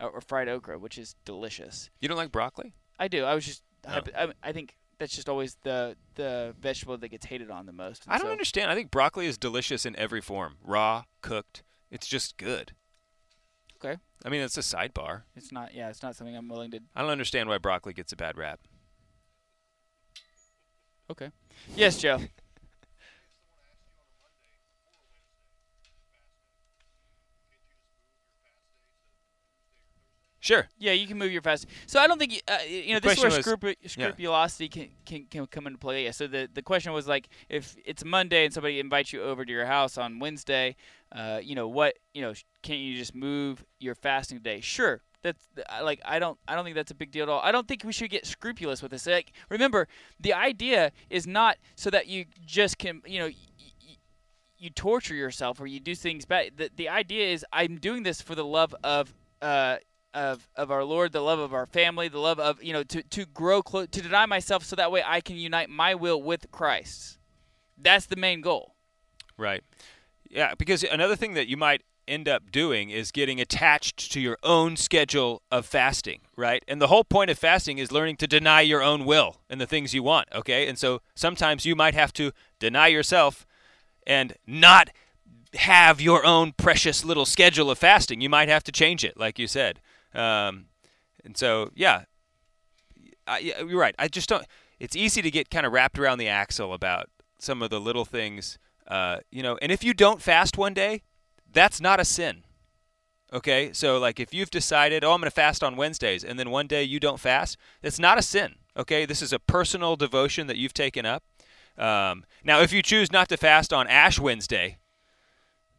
or, 0.00 0.20
fried 0.20 0.48
okra 0.48 0.78
which 0.78 0.98
is 0.98 1.14
delicious 1.24 1.90
you 2.00 2.08
don't 2.08 2.16
like 2.16 2.32
broccoli 2.32 2.72
i 2.98 3.08
do 3.08 3.24
i 3.24 3.34
was 3.34 3.44
just 3.44 3.62
Oh. 3.88 4.02
I, 4.14 4.28
I 4.42 4.52
think 4.52 4.76
that's 4.98 5.16
just 5.16 5.26
always 5.26 5.56
the 5.62 5.96
the 6.16 6.54
vegetable 6.60 6.98
that 6.98 7.08
gets 7.08 7.24
hated 7.24 7.50
on 7.50 7.64
the 7.64 7.72
most 7.72 8.04
i 8.06 8.18
don't 8.18 8.26
so- 8.26 8.32
understand 8.32 8.70
i 8.70 8.74
think 8.74 8.90
broccoli 8.90 9.26
is 9.26 9.38
delicious 9.38 9.86
in 9.86 9.96
every 9.96 10.20
form 10.20 10.56
raw 10.62 11.04
cooked 11.22 11.62
it's 11.90 12.06
just 12.06 12.36
good 12.36 12.72
Okay. 13.82 13.96
I 14.24 14.28
mean, 14.28 14.42
it's 14.42 14.58
a 14.58 14.60
sidebar. 14.60 15.22
It's 15.34 15.50
not. 15.52 15.74
Yeah, 15.74 15.88
it's 15.88 16.02
not 16.02 16.14
something 16.14 16.36
I'm 16.36 16.48
willing 16.48 16.70
to. 16.72 16.80
I 16.94 17.00
don't 17.00 17.10
understand 17.10 17.48
why 17.48 17.56
broccoli 17.56 17.94
gets 17.94 18.12
a 18.12 18.16
bad 18.16 18.36
rap. 18.36 18.60
Okay. 21.10 21.30
Yes, 21.74 21.98
Joe. 21.98 22.20
Sure. 30.50 30.68
Yeah, 30.78 30.92
you 30.92 31.06
can 31.06 31.16
move 31.18 31.30
your 31.30 31.42
fast. 31.42 31.66
So 31.86 32.00
I 32.00 32.06
don't 32.08 32.18
think 32.18 32.32
you, 32.32 32.40
uh, 32.48 32.58
you 32.68 32.92
know 32.94 33.00
The 33.00 33.08
this 33.08 33.18
is 33.18 33.24
where 33.24 33.36
was- 33.36 33.46
scrupu- 33.46 33.76
yeah. 33.82 33.88
scrupulosity 33.88 34.68
can, 34.68 34.88
can 35.06 35.26
can 35.30 35.46
come 35.46 35.66
into 35.66 35.78
play. 35.78 36.04
Yeah. 36.04 36.10
So 36.10 36.26
the 36.26 36.48
the 36.52 36.62
question 36.62 36.92
was 36.92 37.06
like, 37.06 37.28
if 37.48 37.76
it's 37.84 38.04
Monday 38.04 38.44
and 38.46 38.52
somebody 38.52 38.80
invites 38.80 39.12
you 39.12 39.22
over 39.22 39.44
to 39.44 39.52
your 39.52 39.66
house 39.66 39.96
on 39.96 40.18
Wednesday, 40.18 40.74
uh, 41.12 41.40
you 41.42 41.54
know 41.54 41.68
what, 41.68 41.94
you 42.14 42.22
know, 42.22 42.32
can't 42.62 42.80
you 42.80 42.96
just 42.96 43.14
move 43.14 43.64
your 43.78 43.94
fasting 43.94 44.40
day? 44.40 44.60
Sure. 44.60 45.02
That's 45.22 45.46
like 45.82 46.00
I 46.04 46.18
don't 46.18 46.38
I 46.48 46.54
don't 46.54 46.64
think 46.64 46.74
that's 46.76 46.90
a 46.90 46.94
big 46.94 47.10
deal 47.12 47.24
at 47.24 47.28
all. 47.28 47.40
I 47.44 47.52
don't 47.52 47.68
think 47.68 47.84
we 47.84 47.92
should 47.92 48.10
get 48.10 48.26
scrupulous 48.26 48.82
with 48.82 48.90
this. 48.90 49.06
Like 49.06 49.32
remember, 49.50 49.86
the 50.18 50.32
idea 50.34 50.90
is 51.10 51.26
not 51.26 51.58
so 51.76 51.90
that 51.90 52.06
you 52.08 52.24
just 52.44 52.78
can 52.78 53.02
you 53.06 53.18
know. 53.20 53.26
Y- 53.26 53.34
y- 53.60 53.96
you 54.62 54.68
torture 54.70 55.14
yourself 55.14 55.58
or 55.60 55.66
you 55.66 55.80
do 55.80 55.94
things 55.94 56.26
bad. 56.26 56.50
The, 56.56 56.70
the 56.76 56.88
idea 56.90 57.28
is 57.32 57.46
I'm 57.52 57.76
doing 57.78 58.02
this 58.02 58.20
for 58.20 58.34
the 58.34 58.44
love 58.44 58.74
of 58.84 59.14
uh, 59.40 59.76
of 60.14 60.48
of 60.56 60.70
our 60.70 60.84
Lord, 60.84 61.12
the 61.12 61.20
love 61.20 61.38
of 61.38 61.54
our 61.54 61.66
family, 61.66 62.08
the 62.08 62.18
love 62.18 62.38
of 62.38 62.62
you 62.62 62.72
know 62.72 62.82
to 62.84 63.02
to 63.02 63.26
grow 63.26 63.62
close, 63.62 63.88
to 63.88 64.02
deny 64.02 64.26
myself, 64.26 64.64
so 64.64 64.76
that 64.76 64.92
way 64.92 65.02
I 65.04 65.20
can 65.20 65.36
unite 65.36 65.70
my 65.70 65.94
will 65.94 66.22
with 66.22 66.50
Christ's. 66.50 67.18
That's 67.76 68.06
the 68.06 68.16
main 68.16 68.40
goal. 68.40 68.74
Right. 69.36 69.62
Yeah, 70.28 70.54
because 70.56 70.84
another 70.84 71.16
thing 71.16 71.34
that 71.34 71.48
you 71.48 71.56
might 71.56 71.82
end 72.06 72.28
up 72.28 72.50
doing 72.50 72.90
is 72.90 73.12
getting 73.12 73.40
attached 73.40 74.12
to 74.12 74.20
your 74.20 74.36
own 74.42 74.76
schedule 74.76 75.42
of 75.50 75.64
fasting, 75.64 76.20
right? 76.36 76.64
And 76.68 76.80
the 76.80 76.88
whole 76.88 77.04
point 77.04 77.30
of 77.30 77.38
fasting 77.38 77.78
is 77.78 77.92
learning 77.92 78.16
to 78.16 78.26
deny 78.26 78.60
your 78.60 78.82
own 78.82 79.04
will 79.04 79.36
and 79.48 79.60
the 79.60 79.66
things 79.66 79.94
you 79.94 80.02
want, 80.02 80.28
okay? 80.34 80.66
And 80.66 80.78
so 80.78 81.00
sometimes 81.14 81.64
you 81.64 81.76
might 81.76 81.94
have 81.94 82.12
to 82.14 82.32
deny 82.58 82.88
yourself 82.88 83.46
and 84.06 84.34
not 84.46 84.90
have 85.54 86.00
your 86.00 86.24
own 86.24 86.52
precious 86.52 87.04
little 87.04 87.26
schedule 87.26 87.70
of 87.70 87.78
fasting. 87.78 88.20
You 88.20 88.28
might 88.28 88.48
have 88.48 88.64
to 88.64 88.72
change 88.72 89.04
it, 89.04 89.16
like 89.16 89.38
you 89.38 89.46
said. 89.46 89.80
Um, 90.14 90.66
and 91.24 91.36
so, 91.36 91.70
yeah, 91.74 92.04
I, 93.26 93.38
you're 93.38 93.80
right. 93.80 93.94
I 93.98 94.08
just 94.08 94.28
don't. 94.28 94.44
It's 94.78 94.96
easy 94.96 95.22
to 95.22 95.30
get 95.30 95.50
kind 95.50 95.66
of 95.66 95.72
wrapped 95.72 95.98
around 95.98 96.18
the 96.18 96.28
axle 96.28 96.72
about 96.72 97.08
some 97.38 97.62
of 97.62 97.70
the 97.70 97.80
little 97.80 98.04
things, 98.04 98.58
uh, 98.88 99.18
you 99.30 99.42
know. 99.42 99.58
And 99.60 99.70
if 99.70 99.84
you 99.84 99.94
don't 99.94 100.22
fast 100.22 100.56
one 100.56 100.74
day, 100.74 101.02
that's 101.52 101.80
not 101.80 102.00
a 102.00 102.04
sin. 102.04 102.44
Okay, 103.32 103.72
so 103.72 103.98
like 103.98 104.18
if 104.18 104.34
you've 104.34 104.50
decided, 104.50 105.04
oh, 105.04 105.12
I'm 105.12 105.20
going 105.20 105.28
to 105.28 105.34
fast 105.34 105.62
on 105.62 105.76
Wednesdays, 105.76 106.24
and 106.24 106.38
then 106.38 106.50
one 106.50 106.66
day 106.66 106.82
you 106.82 106.98
don't 106.98 107.20
fast, 107.20 107.56
that's 107.80 107.98
not 107.98 108.18
a 108.18 108.22
sin. 108.22 108.56
Okay, 108.76 109.06
this 109.06 109.22
is 109.22 109.32
a 109.32 109.38
personal 109.38 109.94
devotion 109.94 110.48
that 110.48 110.56
you've 110.56 110.74
taken 110.74 111.06
up. 111.06 111.22
Um, 111.78 112.24
now, 112.42 112.60
if 112.60 112.72
you 112.72 112.82
choose 112.82 113.12
not 113.12 113.28
to 113.28 113.36
fast 113.36 113.72
on 113.72 113.86
Ash 113.86 114.18
Wednesday, 114.18 114.78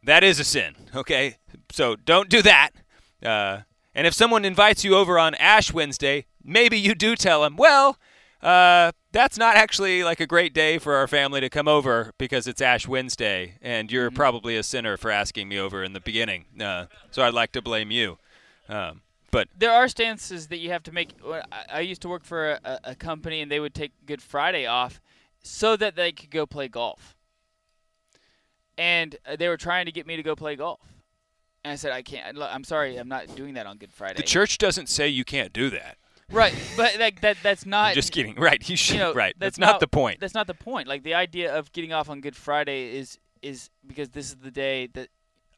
that 0.02 0.24
is 0.24 0.40
a 0.40 0.44
sin. 0.44 0.74
Okay, 0.94 1.36
so 1.70 1.94
don't 1.94 2.30
do 2.30 2.40
that. 2.42 2.70
Uh, 3.22 3.60
and 3.94 4.06
if 4.06 4.14
someone 4.14 4.44
invites 4.44 4.84
you 4.84 4.96
over 4.96 5.18
on 5.18 5.34
Ash 5.36 5.72
Wednesday, 5.72 6.26
maybe 6.42 6.78
you 6.78 6.94
do 6.94 7.16
tell 7.16 7.42
them, 7.42 7.56
well, 7.56 7.98
uh, 8.42 8.92
that's 9.12 9.38
not 9.38 9.56
actually 9.56 10.02
like 10.02 10.18
a 10.20 10.26
great 10.26 10.52
day 10.52 10.78
for 10.78 10.94
our 10.94 11.06
family 11.06 11.40
to 11.40 11.48
come 11.48 11.68
over 11.68 12.12
because 12.18 12.46
it's 12.46 12.60
Ash 12.60 12.88
Wednesday, 12.88 13.58
and 13.62 13.92
you're 13.92 14.10
probably 14.10 14.56
a 14.56 14.62
sinner 14.62 14.96
for 14.96 15.10
asking 15.10 15.48
me 15.48 15.58
over 15.58 15.84
in 15.84 15.92
the 15.92 16.00
beginning. 16.00 16.46
Uh, 16.60 16.86
so 17.10 17.22
I'd 17.22 17.34
like 17.34 17.52
to 17.52 17.62
blame 17.62 17.90
you. 17.90 18.18
Um, 18.68 19.02
but 19.30 19.48
There 19.56 19.72
are 19.72 19.88
stances 19.88 20.48
that 20.48 20.58
you 20.58 20.70
have 20.70 20.82
to 20.84 20.92
make. 20.92 21.10
I, 21.24 21.42
I 21.70 21.80
used 21.80 22.02
to 22.02 22.08
work 22.08 22.24
for 22.24 22.58
a, 22.64 22.80
a 22.84 22.94
company, 22.94 23.40
and 23.40 23.50
they 23.50 23.60
would 23.60 23.74
take 23.74 23.92
Good 24.06 24.22
Friday 24.22 24.66
off 24.66 25.00
so 25.42 25.76
that 25.76 25.96
they 25.96 26.12
could 26.12 26.30
go 26.30 26.46
play 26.46 26.68
golf. 26.68 27.16
And 28.76 29.16
uh, 29.26 29.36
they 29.36 29.48
were 29.48 29.56
trying 29.56 29.86
to 29.86 29.92
get 29.92 30.06
me 30.06 30.16
to 30.16 30.22
go 30.22 30.34
play 30.34 30.56
golf. 30.56 30.80
And 31.64 31.72
I 31.72 31.76
said, 31.76 31.92
I 31.92 32.02
can't. 32.02 32.36
I'm 32.40 32.64
sorry, 32.64 32.96
I'm 32.96 33.08
not 33.08 33.34
doing 33.36 33.54
that 33.54 33.66
on 33.66 33.76
Good 33.76 33.92
Friday. 33.92 34.16
the 34.16 34.22
church 34.22 34.58
doesn't 34.58 34.88
say 34.88 35.08
you 35.08 35.24
can't 35.24 35.52
do 35.52 35.70
that. 35.70 35.98
Right, 36.30 36.54
but 36.76 36.98
like 36.98 37.20
that 37.20 37.36
that's 37.42 37.66
not 37.66 37.94
just 37.94 38.10
kidding. 38.10 38.36
Right, 38.36 38.66
you 38.68 38.76
should. 38.76 38.94
you 38.94 39.00
know, 39.00 39.12
right, 39.12 39.34
that's, 39.38 39.58
not, 39.58 39.80
the 39.80 39.86
point. 39.86 40.18
That's 40.18 40.34
not 40.34 40.46
the 40.46 40.54
point. 40.54 40.88
Like 40.88 41.02
the 41.02 41.14
idea 41.14 41.54
of 41.54 41.70
getting 41.72 41.92
off 41.92 42.08
on 42.08 42.20
Good 42.20 42.36
Friday 42.36 42.96
is 42.96 43.18
is 43.42 43.70
because 43.86 44.10
this 44.10 44.28
is 44.28 44.36
the 44.36 44.50
day 44.50 44.86
that 44.94 45.08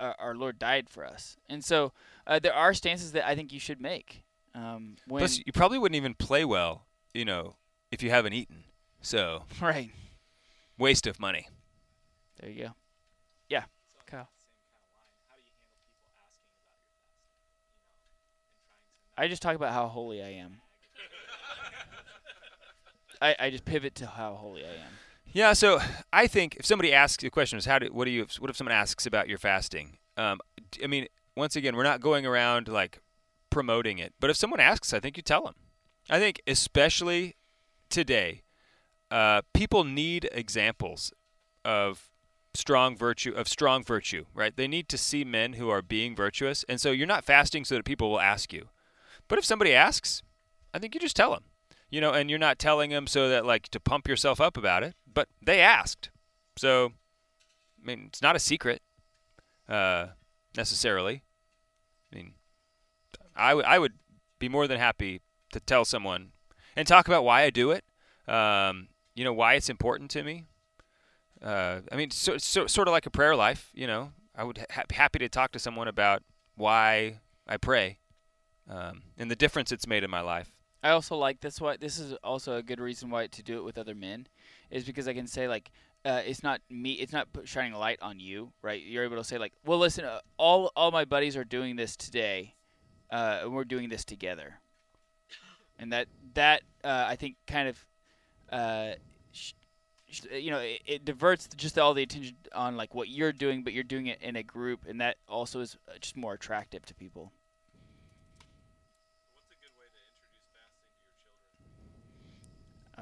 our, 0.00 0.16
our 0.18 0.34
Lord 0.34 0.58
died 0.58 0.90
for 0.90 1.06
us, 1.06 1.36
and 1.48 1.64
so 1.64 1.92
uh, 2.26 2.40
there 2.40 2.54
are 2.54 2.74
stances 2.74 3.12
that 3.12 3.26
I 3.26 3.36
think 3.36 3.52
you 3.52 3.60
should 3.60 3.80
make. 3.80 4.24
Um, 4.54 4.96
when 5.06 5.20
Plus, 5.20 5.40
you 5.44 5.52
probably 5.52 5.78
wouldn't 5.78 5.96
even 5.96 6.14
play 6.14 6.44
well, 6.44 6.86
you 7.12 7.24
know, 7.24 7.54
if 7.92 8.02
you 8.02 8.10
haven't 8.10 8.32
eaten. 8.32 8.64
So 9.00 9.44
right 9.60 9.90
waste 10.78 11.06
of 11.06 11.20
money. 11.20 11.48
there 12.40 12.50
you 12.50 12.64
go. 12.64 12.70
Yeah, 13.48 13.64
Kyle. 14.06 14.28
I 19.16 19.28
just 19.28 19.42
talk 19.42 19.54
about 19.54 19.72
how 19.72 19.86
holy 19.86 20.22
I 20.22 20.30
am. 20.30 20.60
I, 23.22 23.36
I 23.38 23.50
just 23.50 23.64
pivot 23.64 23.94
to 23.96 24.06
how 24.06 24.34
holy 24.34 24.64
I 24.64 24.70
am. 24.70 24.92
Yeah, 25.32 25.52
so 25.52 25.80
I 26.12 26.26
think 26.26 26.56
if 26.56 26.66
somebody 26.66 26.92
asks 26.92 27.22
the 27.22 27.30
question 27.30 27.58
is 27.58 27.64
how 27.64 27.78
do 27.78 27.86
what 27.92 28.04
do 28.04 28.10
you 28.10 28.26
what 28.38 28.50
if 28.50 28.56
someone 28.56 28.74
asks 28.74 29.06
about 29.06 29.28
your 29.28 29.38
fasting? 29.38 29.98
Um, 30.16 30.40
I 30.82 30.86
mean, 30.86 31.06
once 31.36 31.56
again, 31.56 31.74
we're 31.74 31.82
not 31.82 32.00
going 32.00 32.26
around 32.26 32.68
like 32.68 33.00
promoting 33.50 33.98
it, 33.98 34.14
but 34.20 34.30
if 34.30 34.36
someone 34.36 34.60
asks, 34.60 34.92
I 34.92 35.00
think 35.00 35.16
you 35.16 35.22
tell 35.22 35.44
them. 35.44 35.54
I 36.10 36.18
think 36.18 36.40
especially 36.46 37.36
today, 37.88 38.42
uh, 39.10 39.42
people 39.52 39.84
need 39.84 40.28
examples 40.32 41.12
of 41.64 42.10
strong 42.54 42.96
virtue 42.96 43.32
of 43.32 43.48
strong 43.48 43.82
virtue, 43.82 44.26
right? 44.34 44.56
They 44.56 44.68
need 44.68 44.88
to 44.90 44.98
see 44.98 45.24
men 45.24 45.54
who 45.54 45.68
are 45.70 45.82
being 45.82 46.14
virtuous, 46.14 46.64
and 46.68 46.80
so 46.80 46.92
you're 46.92 47.06
not 47.06 47.24
fasting 47.24 47.64
so 47.64 47.76
that 47.76 47.84
people 47.84 48.10
will 48.10 48.20
ask 48.20 48.52
you. 48.52 48.68
But 49.28 49.38
if 49.38 49.44
somebody 49.44 49.74
asks, 49.74 50.22
I 50.72 50.78
think 50.78 50.94
you 50.94 51.00
just 51.00 51.16
tell 51.16 51.32
them 51.32 51.44
you 51.94 52.00
know, 52.00 52.10
and 52.10 52.28
you're 52.28 52.40
not 52.40 52.58
telling 52.58 52.90
them 52.90 53.06
so 53.06 53.28
that 53.28 53.46
like 53.46 53.68
to 53.68 53.78
pump 53.78 54.08
yourself 54.08 54.40
up 54.40 54.56
about 54.56 54.82
it, 54.82 54.96
but 55.06 55.28
they 55.40 55.60
asked. 55.60 56.10
So, 56.56 56.86
I 57.80 57.86
mean, 57.86 58.06
it's 58.08 58.20
not 58.20 58.34
a 58.34 58.40
secret, 58.40 58.82
uh, 59.68 60.08
necessarily. 60.56 61.22
I 62.12 62.16
mean, 62.16 62.34
I, 63.36 63.50
w- 63.50 63.64
I 63.64 63.64
would 63.64 63.66
I 63.66 63.78
would 63.78 63.92
be 64.40 64.48
more 64.48 64.66
than 64.66 64.80
happy 64.80 65.20
to 65.52 65.60
tell 65.60 65.84
someone 65.84 66.32
and 66.74 66.88
talk 66.88 67.06
about 67.06 67.22
why 67.22 67.42
I 67.42 67.50
do 67.50 67.70
it. 67.70 67.84
Um, 68.26 68.88
you 69.14 69.22
know, 69.22 69.32
why 69.32 69.54
it's 69.54 69.70
important 69.70 70.10
to 70.12 70.24
me. 70.24 70.46
Uh, 71.40 71.82
I 71.92 71.96
mean, 71.96 72.10
so, 72.10 72.38
so, 72.38 72.66
sort 72.66 72.88
of 72.88 72.92
like 72.92 73.06
a 73.06 73.10
prayer 73.10 73.36
life. 73.36 73.70
You 73.72 73.86
know, 73.86 74.10
I 74.34 74.42
would 74.42 74.58
ha- 74.58 74.82
happy 74.90 75.20
to 75.20 75.28
talk 75.28 75.52
to 75.52 75.60
someone 75.60 75.86
about 75.86 76.24
why 76.56 77.20
I 77.46 77.56
pray 77.56 77.98
um, 78.68 79.02
and 79.18 79.30
the 79.30 79.36
difference 79.36 79.72
it's 79.72 79.86
made 79.86 80.04
in 80.04 80.10
my 80.10 80.20
life. 80.20 80.52
I 80.82 80.90
also 80.90 81.16
like 81.16 81.40
this. 81.40 81.60
Why 81.60 81.76
this 81.78 81.98
is 81.98 82.12
also 82.22 82.56
a 82.56 82.62
good 82.62 82.78
reason 82.78 83.08
why 83.08 83.26
to 83.26 83.42
do 83.42 83.56
it 83.56 83.64
with 83.64 83.78
other 83.78 83.94
men, 83.94 84.26
is 84.70 84.84
because 84.84 85.08
I 85.08 85.14
can 85.14 85.26
say 85.26 85.48
like, 85.48 85.70
uh, 86.04 86.20
it's 86.26 86.42
not 86.42 86.60
me. 86.68 86.92
It's 86.92 87.12
not 87.12 87.28
shining 87.44 87.72
light 87.72 87.98
on 88.02 88.20
you, 88.20 88.52
right? 88.60 88.82
You're 88.82 89.04
able 89.04 89.16
to 89.16 89.24
say 89.24 89.38
like, 89.38 89.54
well, 89.64 89.78
listen, 89.78 90.04
uh, 90.04 90.20
all 90.36 90.70
all 90.76 90.90
my 90.90 91.06
buddies 91.06 91.36
are 91.38 91.44
doing 91.44 91.76
this 91.76 91.96
today, 91.96 92.54
uh, 93.10 93.40
and 93.42 93.54
we're 93.54 93.64
doing 93.64 93.88
this 93.88 94.04
together, 94.04 94.58
and 95.78 95.90
that 95.92 96.08
that 96.34 96.62
uh, 96.84 97.06
I 97.08 97.16
think 97.16 97.36
kind 97.46 97.68
of, 97.68 97.86
uh, 98.52 98.90
you 100.30 100.50
know, 100.50 100.58
it, 100.58 100.82
it 100.84 101.04
diverts 101.06 101.48
just 101.56 101.78
all 101.78 101.94
the 101.94 102.02
attention 102.02 102.36
on 102.54 102.76
like 102.76 102.94
what 102.94 103.08
you're 103.08 103.32
doing, 103.32 103.64
but 103.64 103.72
you're 103.72 103.84
doing 103.84 104.06
it 104.08 104.20
in 104.20 104.36
a 104.36 104.42
group, 104.42 104.80
and 104.86 105.00
that 105.00 105.16
also 105.30 105.60
is 105.60 105.78
uh, 105.88 105.92
just 105.98 106.14
more 106.14 106.34
attractive 106.34 106.84
to 106.84 106.94
people. 106.94 107.32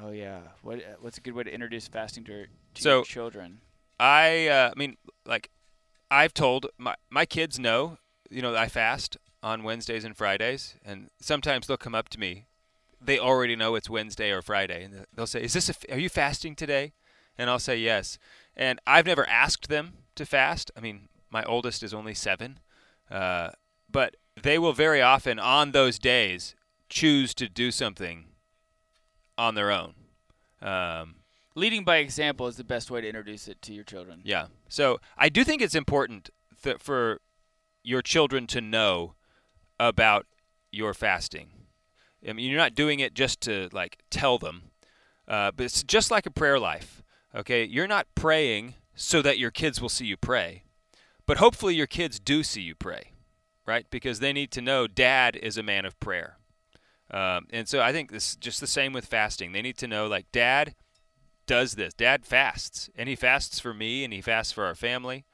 Oh 0.01 0.11
yeah. 0.11 0.41
What 0.63 0.79
uh, 0.79 0.97
what's 1.01 1.19
a 1.19 1.21
good 1.21 1.35
way 1.35 1.45
to 1.45 1.53
introduce 1.53 1.89
fasting 1.89 2.25
to, 2.25 2.45
to 2.75 2.83
So- 2.83 2.97
your 2.97 3.05
children? 3.05 3.61
I 4.01 4.49
uh, 4.49 4.71
I 4.75 4.79
mean 4.79 4.97
like 5.25 5.51
I've 6.11 6.35
told 6.35 6.67
my 6.79 6.97
my 7.11 7.25
kids 7.27 7.59
know 7.59 7.99
you 8.31 8.43
know 8.43 8.55
I 8.57 8.69
fast 8.69 9.17
on 9.43 9.63
Wednesdays 9.63 10.05
and 10.05 10.17
Fridays 10.17 10.75
and 10.85 11.09
sometimes 11.21 11.67
they'll 11.67 11.77
come 11.77 11.95
up 11.95 12.09
to 12.11 12.19
me 12.21 12.47
they 13.01 13.19
already 13.19 13.55
know 13.57 13.75
it's 13.75 13.91
Wednesday 13.91 14.31
or 14.31 14.43
Friday 14.43 14.85
and 14.85 15.07
they'll 15.15 15.27
say 15.27 15.43
is 15.43 15.53
this 15.53 15.69
a 15.69 15.75
are 15.93 15.99
you 15.99 16.09
fasting 16.09 16.57
today 16.57 16.93
and 17.39 17.49
I'll 17.51 17.59
say 17.61 17.77
yes 17.77 18.19
and 18.57 18.81
I've 18.87 19.07
never 19.07 19.29
asked 19.29 19.69
them 19.69 19.99
to 20.17 20.25
fast 20.27 20.71
I 20.77 20.81
mean 20.81 21.09
my 21.31 21.45
oldest 21.45 21.83
is 21.83 21.95
only 21.95 22.15
7 22.15 22.59
uh, 23.11 23.51
but 23.91 24.17
they 24.41 24.59
will 24.59 24.73
very 24.73 25.03
often 25.03 25.39
on 25.39 25.73
those 25.73 25.99
days 25.99 26.55
choose 26.89 27.35
to 27.35 27.49
do 27.49 27.71
something 27.71 28.27
on 29.39 29.55
their 29.55 29.71
own 29.71 29.95
um, 30.61 31.17
Leading 31.55 31.85
by 31.85 31.97
example 31.99 32.47
is 32.47 32.57
the 32.57 32.65
best 32.65 32.91
way 32.91 33.01
to 33.03 33.07
introduce 33.07 33.47
it 33.47 33.61
to 33.63 33.75
your 33.75 33.85
children. 33.85 34.21
yeah. 34.25 34.47
So 34.69 35.01
I 35.19 35.29
do 35.29 35.45
think 35.45 35.61
it's 35.61 35.75
important 35.75 36.31
that 36.63 36.81
for 36.81 37.21
your 37.83 38.01
children 38.01 38.47
to 38.49 38.61
know 38.61 39.15
about 39.79 40.27
your 40.71 40.95
fasting. 40.95 41.49
I 42.27 42.33
mean, 42.33 42.49
you're 42.51 42.59
not 42.59 42.75
doing 42.75 43.01
it 43.01 43.15
just 43.15 43.41
to 43.43 43.69
like 43.73 43.99
tell 44.11 44.39
them, 44.39 44.71
uh, 45.29 45.51
but 45.55 45.65
it's 45.65 45.83
just 45.83 46.11
like 46.11 46.25
a 46.25 46.31
prayer 46.31 46.59
life. 46.59 47.03
Okay, 47.35 47.65
you're 47.65 47.89
not 47.89 48.07
praying 48.15 48.75
so 48.95 49.21
that 49.23 49.39
your 49.39 49.51
kids 49.51 49.81
will 49.81 49.89
see 49.89 50.07
you 50.07 50.17
pray, 50.17 50.65
but 51.27 51.39
hopefully 51.39 51.75
your 51.75 51.87
kids 51.87 52.21
do 52.21 52.43
see 52.43 52.63
you 52.63 52.75
pray, 52.75 53.13
right? 53.67 53.87
Because 53.91 54.21
they 54.21 54.33
need 54.33 54.51
to 54.53 54.63
know 54.63 54.87
Dad 54.87 55.37
is 55.37 55.59
a 55.59 55.63
man 55.63 55.85
of 55.85 55.99
prayer. 55.99 56.37
Um, 57.13 57.47
and 57.51 57.69
so 57.69 57.81
I 57.81 57.93
think 57.93 58.11
this 58.11 58.37
just 58.37 58.61
the 58.61 58.67
same 58.67 58.93
with 58.93 59.05
fasting. 59.05 59.53
They 59.53 59.63
need 59.63 59.77
to 59.79 59.87
know 59.87 60.07
like 60.07 60.33
Dad 60.33 60.75
does 61.47 61.75
this. 61.75 61.93
Dad 61.93 62.25
fasts, 62.25 62.89
and 62.97 63.09
he 63.09 63.17
fasts 63.17 63.61
for 63.61 63.75
me, 63.75 64.05
and 64.05 64.13
he 64.13 64.21
fasts 64.21 64.53
for 64.53 64.65
our 64.65 64.75
family, 64.75 65.27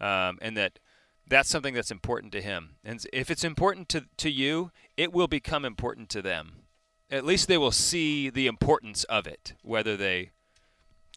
um, 0.00 0.38
and 0.40 0.56
that 0.56 0.78
that's 1.26 1.48
something 1.48 1.74
that's 1.74 1.90
important 1.90 2.32
to 2.32 2.42
him. 2.42 2.76
And 2.84 3.04
if 3.12 3.30
it's 3.30 3.44
important 3.44 3.88
to 3.90 4.04
to 4.18 4.30
you, 4.30 4.70
it 4.96 5.12
will 5.12 5.28
become 5.28 5.64
important 5.64 6.08
to 6.10 6.22
them. 6.22 6.62
At 7.10 7.24
least 7.24 7.48
they 7.48 7.58
will 7.58 7.72
see 7.72 8.30
the 8.30 8.46
importance 8.46 9.04
of 9.04 9.26
it, 9.26 9.54
whether 9.62 9.96
they 9.96 10.30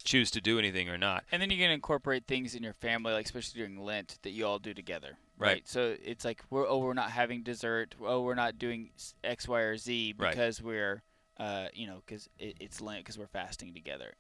choose 0.08 0.32
to 0.32 0.42
do 0.42 0.58
anything 0.58 0.90
or 0.90 0.98
not. 0.98 1.24
And 1.32 1.42
then 1.42 1.52
you 1.52 1.58
can 1.58 1.70
incorporate 1.70 2.26
things 2.26 2.56
in 2.56 2.64
your 2.64 2.74
family, 2.74 3.14
like 3.14 3.26
especially 3.26 3.60
during 3.60 3.78
Lent, 3.84 4.18
that 4.24 4.32
you 4.32 4.48
all 4.48 4.58
do 4.58 4.74
together. 4.74 5.18
Right. 5.38 5.68
So 5.68 5.96
it's 6.04 6.26
like 6.26 6.42
we're 6.50 6.68
oh 6.68 6.80
we're 6.80 6.94
not 6.94 7.12
having 7.12 7.44
dessert. 7.44 7.94
Oh 8.04 8.22
we're 8.22 8.34
not 8.34 8.58
doing 8.58 8.90
X, 9.24 9.48
Y, 9.48 9.60
or 9.60 9.78
Z 9.78 10.16
Right. 10.18 10.32
because 10.32 10.62
we're 10.62 11.04
uh 11.40 11.68
you 11.74 11.86
know 11.86 12.02
because 12.06 12.28
it, 12.40 12.56
it's 12.60 12.82
Lent 12.82 13.02
because 13.02 13.20
we're 13.20 13.28
fasting 13.28 13.74
together. 13.74 14.14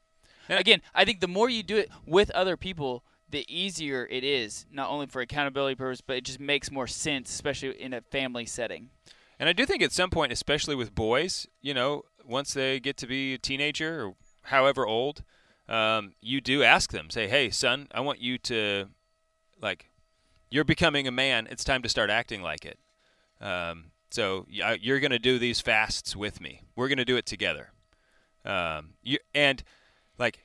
And- 0.49 0.59
Again, 0.59 0.81
I 0.93 1.05
think 1.05 1.21
the 1.21 1.27
more 1.27 1.49
you 1.49 1.63
do 1.63 1.77
it 1.77 1.89
with 2.05 2.29
other 2.31 2.55
people, 2.57 3.03
the 3.29 3.45
easier 3.49 4.05
it 4.11 4.23
is, 4.23 4.65
not 4.71 4.89
only 4.89 5.07
for 5.07 5.21
accountability 5.21 5.75
purposes, 5.75 6.03
but 6.05 6.17
it 6.17 6.23
just 6.25 6.39
makes 6.39 6.69
more 6.71 6.87
sense, 6.87 7.29
especially 7.29 7.71
in 7.81 7.93
a 7.93 8.01
family 8.01 8.45
setting. 8.45 8.89
And 9.39 9.49
I 9.49 9.53
do 9.53 9.65
think 9.65 9.81
at 9.83 9.91
some 9.91 10.09
point, 10.09 10.31
especially 10.31 10.75
with 10.75 10.93
boys, 10.95 11.47
you 11.61 11.73
know, 11.73 12.03
once 12.25 12.53
they 12.53 12.79
get 12.79 12.97
to 12.97 13.07
be 13.07 13.33
a 13.33 13.37
teenager 13.37 14.05
or 14.05 14.15
however 14.43 14.85
old, 14.87 15.23
um, 15.69 16.13
you 16.21 16.41
do 16.41 16.63
ask 16.63 16.91
them, 16.91 17.09
say, 17.09 17.27
"Hey, 17.27 17.49
son, 17.49 17.87
I 17.93 17.99
want 18.01 18.19
you 18.21 18.37
to, 18.39 18.87
like, 19.61 19.89
you're 20.49 20.63
becoming 20.63 21.07
a 21.07 21.11
man. 21.11 21.47
It's 21.49 21.63
time 21.63 21.81
to 21.83 21.89
start 21.89 22.09
acting 22.09 22.41
like 22.41 22.65
it. 22.65 22.79
Um, 23.41 23.85
so 24.09 24.45
you're 24.49 24.99
going 24.99 25.11
to 25.11 25.19
do 25.19 25.37
these 25.37 25.59
fasts 25.59 26.15
with 26.15 26.39
me. 26.39 26.61
We're 26.75 26.87
going 26.87 26.97
to 26.97 27.05
do 27.05 27.17
it 27.17 27.25
together. 27.25 27.71
Um, 28.45 28.93
you, 29.03 29.17
and 29.35 29.61
like, 30.17 30.39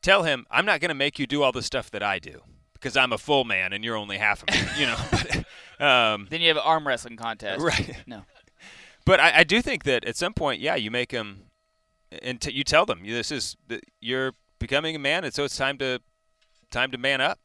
tell 0.00 0.22
him 0.22 0.46
I'm 0.50 0.64
not 0.64 0.80
going 0.80 0.90
to 0.90 0.94
make 0.94 1.18
you 1.18 1.26
do 1.26 1.42
all 1.42 1.50
the 1.50 1.62
stuff 1.62 1.90
that 1.90 2.02
I 2.04 2.20
do 2.20 2.42
because 2.74 2.96
I'm 2.96 3.12
a 3.12 3.18
full 3.18 3.42
man 3.44 3.72
and 3.72 3.82
you're 3.84 3.96
only 3.96 4.18
half 4.18 4.44
a 4.46 4.52
man. 4.52 4.68
You 4.78 4.86
know." 4.86 4.96
But, 5.78 5.84
um, 5.84 6.26
Then 6.30 6.40
you 6.40 6.48
have 6.48 6.56
an 6.56 6.62
arm 6.64 6.86
wrestling 6.86 7.16
contest. 7.16 7.60
Right. 7.60 7.96
No. 8.06 8.22
but 9.04 9.20
I, 9.20 9.40
I 9.40 9.44
do 9.44 9.60
think 9.60 9.84
that 9.84 10.04
at 10.06 10.16
some 10.16 10.32
point, 10.32 10.60
yeah, 10.60 10.74
you 10.76 10.90
make 10.90 11.10
them, 11.10 11.42
and 12.22 12.40
t- 12.40 12.52
you 12.52 12.64
tell 12.64 12.86
them 12.86 13.00
this 13.04 13.30
is 13.30 13.56
you're 14.00 14.32
becoming 14.58 14.96
a 14.96 14.98
man, 14.98 15.24
and 15.24 15.34
so 15.34 15.44
it's 15.44 15.56
time 15.56 15.78
to 15.78 16.00
time 16.70 16.90
to 16.90 16.98
man 16.98 17.20
up, 17.20 17.38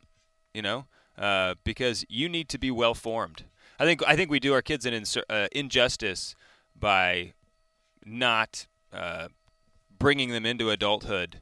you 0.53 0.61
know, 0.61 0.85
uh, 1.17 1.55
because 1.63 2.05
you 2.09 2.29
need 2.29 2.49
to 2.49 2.57
be 2.57 2.71
well 2.71 2.93
formed. 2.93 3.45
I 3.79 3.85
think 3.85 4.01
I 4.07 4.15
think 4.15 4.29
we 4.29 4.39
do 4.39 4.53
our 4.53 4.61
kids 4.61 4.85
an 4.85 5.03
uh, 5.29 5.47
injustice 5.51 6.35
by 6.77 7.33
not 8.05 8.67
uh, 8.93 9.29
bringing 9.97 10.29
them 10.29 10.45
into 10.45 10.69
adulthood 10.69 11.41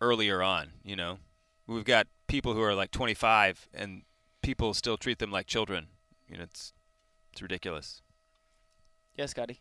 earlier 0.00 0.42
on. 0.42 0.72
You 0.84 0.96
know, 0.96 1.18
we've 1.66 1.84
got 1.84 2.06
people 2.26 2.54
who 2.54 2.62
are 2.62 2.74
like 2.74 2.90
25 2.90 3.68
and 3.74 4.02
people 4.42 4.74
still 4.74 4.96
treat 4.96 5.18
them 5.18 5.30
like 5.30 5.46
children. 5.46 5.88
You 6.28 6.38
know, 6.38 6.44
it's 6.44 6.72
it's 7.32 7.42
ridiculous. 7.42 8.02
Yes, 9.16 9.30
Scotty. 9.30 9.60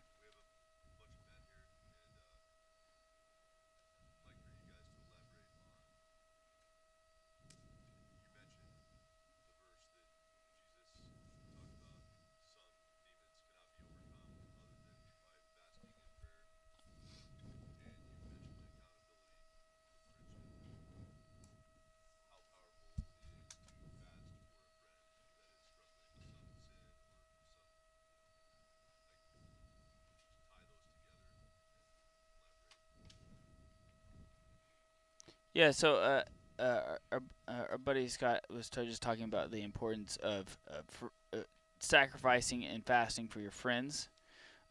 Yeah, 35.54 35.72
so 35.72 35.96
uh, 35.96 36.24
uh, 36.60 36.82
our, 37.12 37.22
our, 37.48 37.68
our 37.72 37.78
buddy 37.78 38.08
Scott 38.08 38.42
was 38.50 38.70
just 38.70 39.02
talking 39.02 39.26
about 39.26 39.52
the 39.52 39.64
importance 39.64 40.18
of 40.24 40.58
uh, 40.70 40.82
fr- 40.88 41.06
uh, 41.34 41.40
sacrificing 41.80 42.64
and 42.66 42.86
fasting 42.86 43.28
for 43.28 43.40
your 43.42 43.52
friends. 43.52 44.10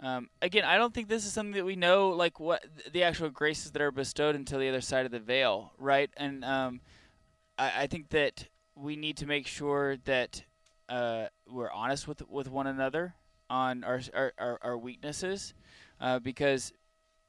Um, 0.03 0.31
again, 0.41 0.65
I 0.65 0.79
don't 0.79 0.95
think 0.95 1.09
this 1.09 1.27
is 1.27 1.33
something 1.33 1.55
that 1.55 1.67
we 1.67 1.77
know, 1.77 2.11
like 2.11 2.41
what 2.41 2.65
the 2.93 3.03
actual 3.03 3.29
graces 3.29 3.73
that 3.73 3.83
are 3.83 3.91
bestowed 3.91 4.35
until 4.35 4.59
the 4.59 4.69
other 4.69 4.81
side 4.81 5.05
of 5.05 5.13
the 5.13 5.21
veil, 5.21 5.73
right? 5.79 6.09
And 6.17 6.43
um, 6.45 6.81
I, 7.59 7.83
I 7.83 7.87
think 7.87 8.09
that 8.11 8.49
we 8.75 8.97
need 8.97 9.19
to 9.19 9.27
make 9.27 9.47
sure 9.47 9.99
that 10.07 10.43
uh, 10.89 11.27
we're 11.47 11.71
honest 11.71 12.09
with 12.09 12.23
with 12.29 12.51
one 12.51 12.67
another 12.67 13.15
on 13.51 13.85
our 13.85 14.01
our, 14.15 14.33
our, 14.39 14.59
our 14.63 14.79
weaknesses, 14.79 15.53
uh, 16.01 16.19
because 16.19 16.73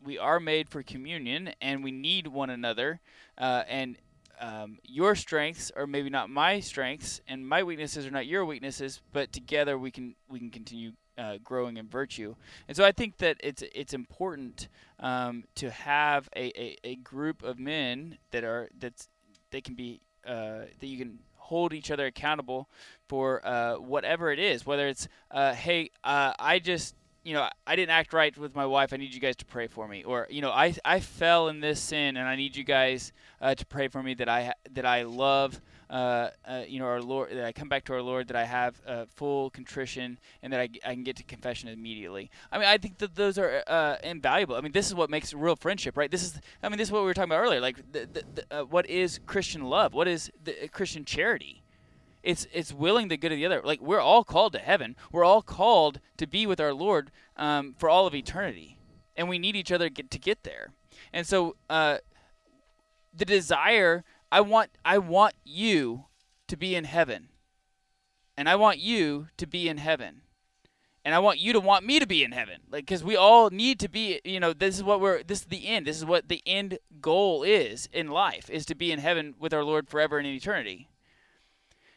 we 0.03 0.17
are 0.17 0.39
made 0.39 0.69
for 0.69 0.83
communion 0.83 1.53
and 1.61 1.83
we 1.83 1.91
need 1.91 2.27
one 2.27 2.49
another. 2.49 2.99
Uh, 3.37 3.63
and 3.67 3.97
um, 4.39 4.79
your 4.83 5.15
strengths 5.15 5.71
are 5.75 5.85
maybe 5.85 6.09
not 6.09 6.29
my 6.29 6.59
strengths, 6.59 7.21
and 7.27 7.47
my 7.47 7.61
weaknesses 7.61 8.07
are 8.07 8.11
not 8.11 8.25
your 8.25 8.43
weaknesses. 8.43 9.01
But 9.13 9.31
together 9.31 9.77
we 9.77 9.91
can 9.91 10.15
we 10.29 10.39
can 10.39 10.49
continue 10.49 10.93
uh, 11.17 11.37
growing 11.43 11.77
in 11.77 11.87
virtue. 11.87 12.35
And 12.67 12.75
so 12.75 12.83
I 12.83 12.91
think 12.91 13.17
that 13.17 13.37
it's 13.41 13.63
it's 13.73 13.93
important 13.93 14.67
um, 14.99 15.43
to 15.55 15.69
have 15.69 16.27
a, 16.35 16.47
a, 16.59 16.77
a 16.83 16.95
group 16.95 17.43
of 17.43 17.59
men 17.59 18.17
that 18.31 18.43
are 18.43 18.69
that's 18.79 19.09
they 19.51 19.61
can 19.61 19.75
be 19.75 20.01
uh, 20.25 20.65
that 20.79 20.87
you 20.87 20.97
can 20.97 21.19
hold 21.35 21.73
each 21.73 21.91
other 21.91 22.05
accountable 22.07 22.67
for 23.07 23.45
uh, 23.45 23.75
whatever 23.75 24.31
it 24.31 24.39
is. 24.39 24.65
Whether 24.65 24.87
it's 24.87 25.07
uh, 25.29 25.53
hey 25.53 25.91
uh, 26.03 26.33
I 26.39 26.57
just 26.57 26.95
you 27.23 27.33
know, 27.33 27.47
I 27.67 27.75
didn't 27.75 27.91
act 27.91 28.13
right 28.13 28.35
with 28.35 28.55
my 28.55 28.65
wife. 28.65 28.93
I 28.93 28.97
need 28.97 29.13
you 29.13 29.19
guys 29.19 29.35
to 29.37 29.45
pray 29.45 29.67
for 29.67 29.87
me. 29.87 30.03
Or, 30.03 30.27
you 30.29 30.41
know, 30.41 30.49
I, 30.49 30.75
I 30.83 30.99
fell 30.99 31.49
in 31.49 31.59
this 31.59 31.79
sin, 31.79 32.17
and 32.17 32.27
I 32.27 32.35
need 32.35 32.55
you 32.55 32.63
guys 32.63 33.13
uh, 33.39 33.53
to 33.53 33.65
pray 33.65 33.87
for 33.87 34.01
me 34.01 34.15
that 34.15 34.27
I 34.27 34.53
that 34.71 34.85
I 34.85 35.03
love, 35.03 35.61
uh, 35.89 36.29
uh, 36.45 36.63
you 36.67 36.79
know, 36.79 36.85
our 36.85 37.01
Lord. 37.01 37.29
That 37.31 37.45
I 37.45 37.51
come 37.51 37.69
back 37.69 37.85
to 37.85 37.93
our 37.93 38.01
Lord. 38.01 38.27
That 38.29 38.35
I 38.35 38.45
have 38.45 38.81
uh, 38.87 39.05
full 39.15 39.51
contrition, 39.51 40.17
and 40.41 40.51
that 40.51 40.59
I, 40.59 40.69
I 40.83 40.93
can 40.93 41.03
get 41.03 41.15
to 41.17 41.23
confession 41.23 41.69
immediately. 41.69 42.31
I 42.51 42.57
mean, 42.57 42.67
I 42.67 42.77
think 42.79 42.97
that 42.97 43.15
those 43.15 43.37
are 43.37 43.63
uh, 43.67 43.97
invaluable. 44.03 44.55
I 44.55 44.61
mean, 44.61 44.71
this 44.71 44.87
is 44.87 44.95
what 44.95 45.11
makes 45.11 45.31
real 45.33 45.55
friendship, 45.55 45.97
right? 45.97 46.09
This 46.09 46.23
is, 46.23 46.39
I 46.63 46.69
mean, 46.69 46.79
this 46.79 46.87
is 46.87 46.91
what 46.91 47.01
we 47.01 47.05
were 47.05 47.13
talking 47.13 47.31
about 47.31 47.41
earlier. 47.41 47.61
Like, 47.61 47.91
the, 47.91 48.07
the, 48.11 48.23
the, 48.33 48.61
uh, 48.61 48.63
what 48.65 48.89
is 48.89 49.19
Christian 49.27 49.63
love? 49.63 49.93
What 49.93 50.07
is 50.07 50.31
Christian 50.71 51.05
charity? 51.05 51.60
It's 52.23 52.47
it's 52.53 52.73
willing 52.73 53.07
the 53.07 53.17
good 53.17 53.31
of 53.31 53.37
the 53.37 53.45
other. 53.45 53.61
Like 53.63 53.81
we're 53.81 53.99
all 53.99 54.23
called 54.23 54.53
to 54.53 54.59
heaven. 54.59 54.95
We're 55.11 55.23
all 55.23 55.41
called 55.41 55.99
to 56.17 56.27
be 56.27 56.45
with 56.45 56.59
our 56.59 56.73
Lord 56.73 57.11
um, 57.37 57.75
for 57.77 57.89
all 57.89 58.07
of 58.07 58.15
eternity, 58.15 58.77
and 59.15 59.27
we 59.27 59.39
need 59.39 59.55
each 59.55 59.71
other 59.71 59.89
get, 59.89 60.11
to 60.11 60.19
get 60.19 60.43
there. 60.43 60.73
And 61.13 61.25
so 61.25 61.55
uh, 61.69 61.97
the 63.13 63.25
desire, 63.25 64.03
I 64.31 64.41
want 64.41 64.71
I 64.85 64.97
want 64.97 65.33
you 65.43 66.05
to 66.47 66.57
be 66.57 66.75
in 66.75 66.83
heaven, 66.83 67.29
and 68.37 68.47
I 68.47 68.55
want 68.55 68.79
you 68.79 69.27
to 69.37 69.47
be 69.47 69.67
in 69.67 69.77
heaven. 69.77 70.21
And 71.03 71.15
I 71.15 71.19
want 71.19 71.39
you 71.39 71.51
to 71.53 71.59
want 71.59 71.83
me 71.83 71.99
to 71.99 72.05
be 72.05 72.23
in 72.23 72.31
heaven, 72.31 72.57
like 72.69 72.85
because 72.85 73.03
we 73.03 73.15
all 73.15 73.49
need 73.49 73.79
to 73.79 73.89
be. 73.89 74.21
You 74.23 74.39
know, 74.39 74.53
this 74.53 74.77
is 74.77 74.83
what 74.83 75.01
we're. 75.01 75.23
This 75.23 75.39
is 75.39 75.45
the 75.45 75.67
end. 75.67 75.87
This 75.87 75.97
is 75.97 76.05
what 76.05 76.29
the 76.29 76.43
end 76.45 76.77
goal 77.01 77.41
is 77.41 77.89
in 77.91 78.09
life: 78.09 78.51
is 78.51 78.67
to 78.67 78.75
be 78.75 78.91
in 78.91 78.99
heaven 78.99 79.33
with 79.39 79.51
our 79.51 79.63
Lord 79.63 79.89
forever 79.89 80.19
and 80.19 80.27
in 80.27 80.35
eternity. 80.35 80.90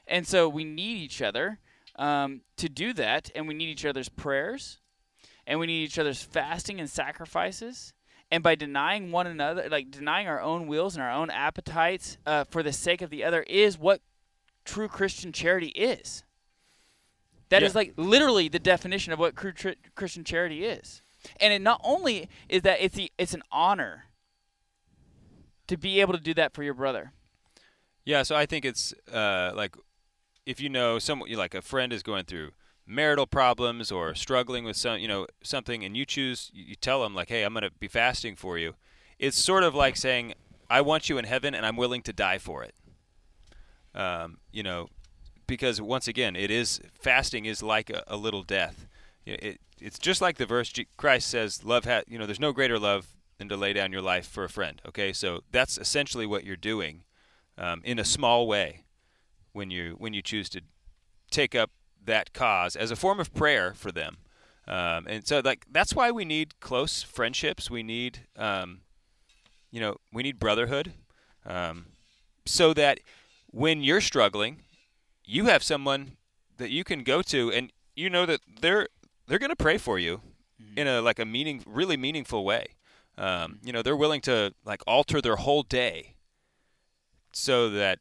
And 0.07 0.27
so 0.27 0.49
we 0.49 0.65
need 0.65 0.99
each 0.99 1.23
other 1.23 1.59
um, 1.97 2.43
to 2.57 2.69
do 2.69 2.93
that, 2.95 3.31
and 3.35 3.49
we 3.49 3.55
need 3.55 3.69
each 3.69 3.85
other's 3.87 4.09
prayers, 4.09 4.79
and 5.47 5.59
we 5.59 5.67
need 5.67 5.85
each 5.85 5.99
other's 5.99 6.23
fasting 6.23 6.81
and 6.81 6.91
sacrifices. 6.91 7.95
And 8.31 8.43
by 8.43 8.55
denying 8.55 9.13
one 9.13 9.27
another, 9.27 9.69
like 9.71 9.91
denying 9.91 10.27
our 10.27 10.41
own 10.41 10.67
wills 10.67 10.95
and 10.97 11.03
our 11.03 11.13
own 11.13 11.31
appetites 11.31 12.19
uh, 12.27 12.45
for 12.45 12.63
the 12.63 12.73
sake 12.73 13.01
of 13.03 13.11
the 13.11 13.23
other, 13.25 13.43
is 13.45 13.79
what 13.79 14.01
true 14.65 14.89
Christian 14.89 15.33
charity 15.33 15.69
is. 15.69 16.25
That 17.51 17.63
is 17.63 17.75
Yeah. 17.75 17.79
like 17.79 17.93
literally 17.97 18.49
the 18.49 18.59
definition 18.59 19.13
of 19.13 19.19
what 19.19 19.35
Christian 19.37 20.25
charity 20.25 20.65
is. 20.65 21.03
And 21.41 21.53
it 21.53 21.63
not 21.63 21.81
only 21.85 22.29
is 22.49 22.63
that 22.63 22.81
it's 22.81 22.97
the 22.97 23.13
it's 23.17 23.35
an 23.35 23.43
honor 23.53 24.07
to 25.69 25.77
be 25.77 26.01
able 26.01 26.13
to 26.15 26.21
do 26.21 26.35
that 26.35 26.53
for 26.53 26.63
your 26.63 26.75
brother. 26.75 27.13
Yeah, 28.05 28.23
so 28.23 28.37
I 28.37 28.45
think 28.47 28.65
it's 28.65 28.93
uh, 29.13 29.53
like 29.55 29.77
if 30.47 30.61
you 30.61 30.69
know 30.69 30.99
someone, 30.99 31.31
like 31.33 31.55
a 31.55 31.63
friend 31.63 31.93
is 31.93 32.03
going 32.03 32.25
through 32.25 32.51
marital 32.87 33.27
problems 33.27 33.91
or 33.91 34.15
struggling 34.15 34.65
with 34.65 34.77
some, 34.77 34.99
you 34.99 35.09
know, 35.09 35.27
something, 35.43 35.85
and 35.85 35.97
you 35.97 36.05
choose, 36.05 36.51
you 36.53 36.75
tell 36.75 37.03
them 37.03 37.15
like, 37.15 37.29
"Hey, 37.29 37.43
I'm 37.43 37.55
going 37.55 37.63
to 37.63 37.71
be 37.71 37.89
fasting 37.89 38.37
for 38.37 38.59
you." 38.59 38.75
It's 39.19 39.39
sort 39.39 39.65
of 39.65 39.75
like 39.75 39.97
saying, 39.97 40.35
"I 40.69 40.81
want 40.81 41.09
you 41.09 41.19
in 41.19 41.25
heaven, 41.25 41.55
and 41.55 41.65
I'm 41.65 41.77
willing 41.77 42.03
to 42.03 42.13
die 42.13 42.39
for 42.39 42.63
it." 42.63 42.75
Um, 43.95 44.39
you 44.53 44.63
know, 44.63 44.89
because 45.47 45.81
once 45.81 46.09
again, 46.09 46.37
it 46.37 46.51
is 46.51 46.81
fasting 47.01 47.45
is 47.45 47.63
like 47.63 47.91
a, 47.91 48.03
a 48.07 48.17
little 48.17 48.43
death. 48.43 48.87
It, 49.25 49.43
it, 49.43 49.61
it's 49.81 49.99
just 49.99 50.21
like 50.21 50.37
the 50.37 50.47
verse 50.47 50.73
Christ 50.97 51.29
says, 51.29 51.65
"Love 51.65 51.85
ha- 51.85 52.03
you 52.07 52.19
know, 52.19 52.27
there's 52.27 52.41
no 52.41 52.53
greater 52.53 52.79
love 52.79 53.09
than 53.39 53.49
to 53.49 53.57
lay 53.57 53.73
down 53.73 53.93
your 53.93 54.03
life 54.03 54.27
for 54.27 54.45
a 54.45 54.49
friend." 54.51 54.81
Okay, 54.87 55.13
so 55.13 55.41
that's 55.51 55.79
essentially 55.79 56.27
what 56.27 56.45
you're 56.45 56.57
doing, 56.57 57.05
um, 57.57 57.81
in 57.85 57.99
a 57.99 58.05
small 58.05 58.47
way, 58.47 58.84
when 59.55 59.71
you 59.71 59.95
when 59.99 60.13
you 60.13 60.21
choose 60.21 60.51
to 60.51 60.61
take 61.31 61.55
up 61.55 61.71
that 62.05 62.35
cause 62.35 62.77
as 62.77 62.91
a 62.91 62.97
form 62.97 63.19
of 63.19 63.33
prayer 63.33 63.73
for 63.73 63.91
them. 63.91 64.19
Um, 64.67 65.07
and 65.09 65.27
so, 65.27 65.41
like 65.45 65.67
that's 65.71 65.95
why 65.95 66.11
we 66.11 66.25
need 66.25 66.61
close 66.61 67.03
friendships. 67.03 67.71
We 67.71 67.83
need, 67.83 68.21
um, 68.37 68.81
you 69.71 69.81
know, 69.81 69.97
we 70.13 70.23
need 70.23 70.39
brotherhood, 70.39 70.93
um, 71.47 71.87
so 72.47 72.75
that 72.75 73.01
when 73.51 73.83
you're 73.83 74.01
struggling, 74.01 74.63
you 75.25 75.47
have 75.47 75.63
someone 75.63 76.17
that 76.57 76.71
you 76.71 76.83
can 76.83 77.03
go 77.03 77.21
to, 77.23 77.53
and 77.53 77.73
you 77.95 78.09
know 78.09 78.27
that 78.27 78.41
they're 78.61 78.89
they're 79.27 79.39
going 79.39 79.51
to 79.51 79.57
pray 79.57 79.79
for 79.79 79.99
you 79.99 80.23
mm-hmm. 80.63 80.79
in 80.79 80.87
a 80.87 81.03
like 81.03 81.19
a 81.19 81.27
meaning, 81.27 81.63
really 81.67 81.97
meaningful 81.97 82.45
way. 82.45 82.69
Um, 83.19 83.61
you 83.63 83.73
know, 83.73 83.83
they're 83.83 83.97
willing 83.97 84.23
to 84.23 84.55
like 84.65 84.83
alter 84.87 85.21
their 85.21 85.37
whole 85.37 85.63
day 85.63 86.15
so 87.33 87.69
that 87.71 87.99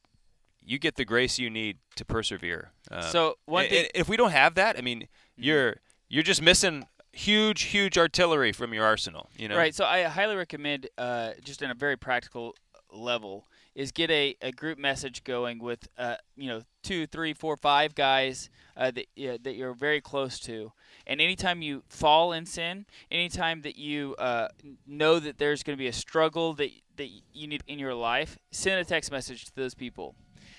you 0.66 0.80
get 0.80 0.96
the 0.96 1.06
grace 1.06 1.40
you 1.40 1.50
need 1.50 1.78
to 1.96 2.06
persevere. 2.06 2.72
Um, 2.92 3.04
so 3.04 3.36
one 3.46 3.68
thing, 3.68 3.88
if 3.94 4.10
we 4.10 4.18
don't 4.18 4.32
have 4.32 4.56
that, 4.56 4.78
I 4.78 4.82
mean, 4.82 5.02
mm-hmm. 5.02 5.44
you're 5.44 5.76
you're 6.10 6.24
just 6.24 6.42
missing 6.42 6.86
huge, 7.12 7.64
huge 7.64 7.98
artillery 7.98 8.52
from 8.52 8.74
your 8.74 8.86
arsenal. 8.86 9.30
You 9.38 9.48
know, 9.48 9.58
right? 9.58 9.74
So 9.74 9.86
I 9.86 10.04
highly 10.04 10.36
recommend, 10.36 10.88
uh, 10.98 11.32
just 11.44 11.62
in 11.62 11.72
a 11.72 11.74
very 11.74 11.98
practical 11.98 12.56
level, 12.92 13.48
is 13.76 13.92
get 13.92 14.12
a, 14.12 14.36
a 14.42 14.52
group 14.52 14.78
message 14.78 15.24
going 15.24 15.60
with 15.60 15.88
uh, 15.98 16.16
you 16.36 16.48
know 16.50 16.62
two, 16.82 17.08
three, 17.08 17.34
four, 17.34 17.56
five 17.56 17.96
guys 17.96 18.50
uh, 18.76 18.92
that 18.92 19.06
uh, 19.18 19.38
that 19.44 19.56
you're 19.56 19.74
very 19.74 20.02
close 20.02 20.40
to. 20.42 20.72
And 21.06 21.20
anytime 21.22 21.62
you 21.62 21.84
fall 21.88 22.32
in 22.32 22.46
sin, 22.46 22.86
anytime 23.12 23.62
that 23.62 23.78
you 23.78 24.16
uh, 24.16 24.50
know 24.86 25.20
that 25.20 25.38
there's 25.38 25.64
going 25.64 25.78
to 25.78 25.82
be 25.82 25.88
a 25.88 25.94
struggle 25.94 26.54
that 26.56 26.70
that 26.98 27.10
you 27.34 27.48
need 27.48 27.64
in 27.68 27.80
your 27.80 27.96
life, 27.96 28.38
send 28.52 28.80
a 28.80 28.86
text 28.86 29.12
message 29.12 29.46
to 29.46 29.56
those 29.56 29.74
people 29.74 30.16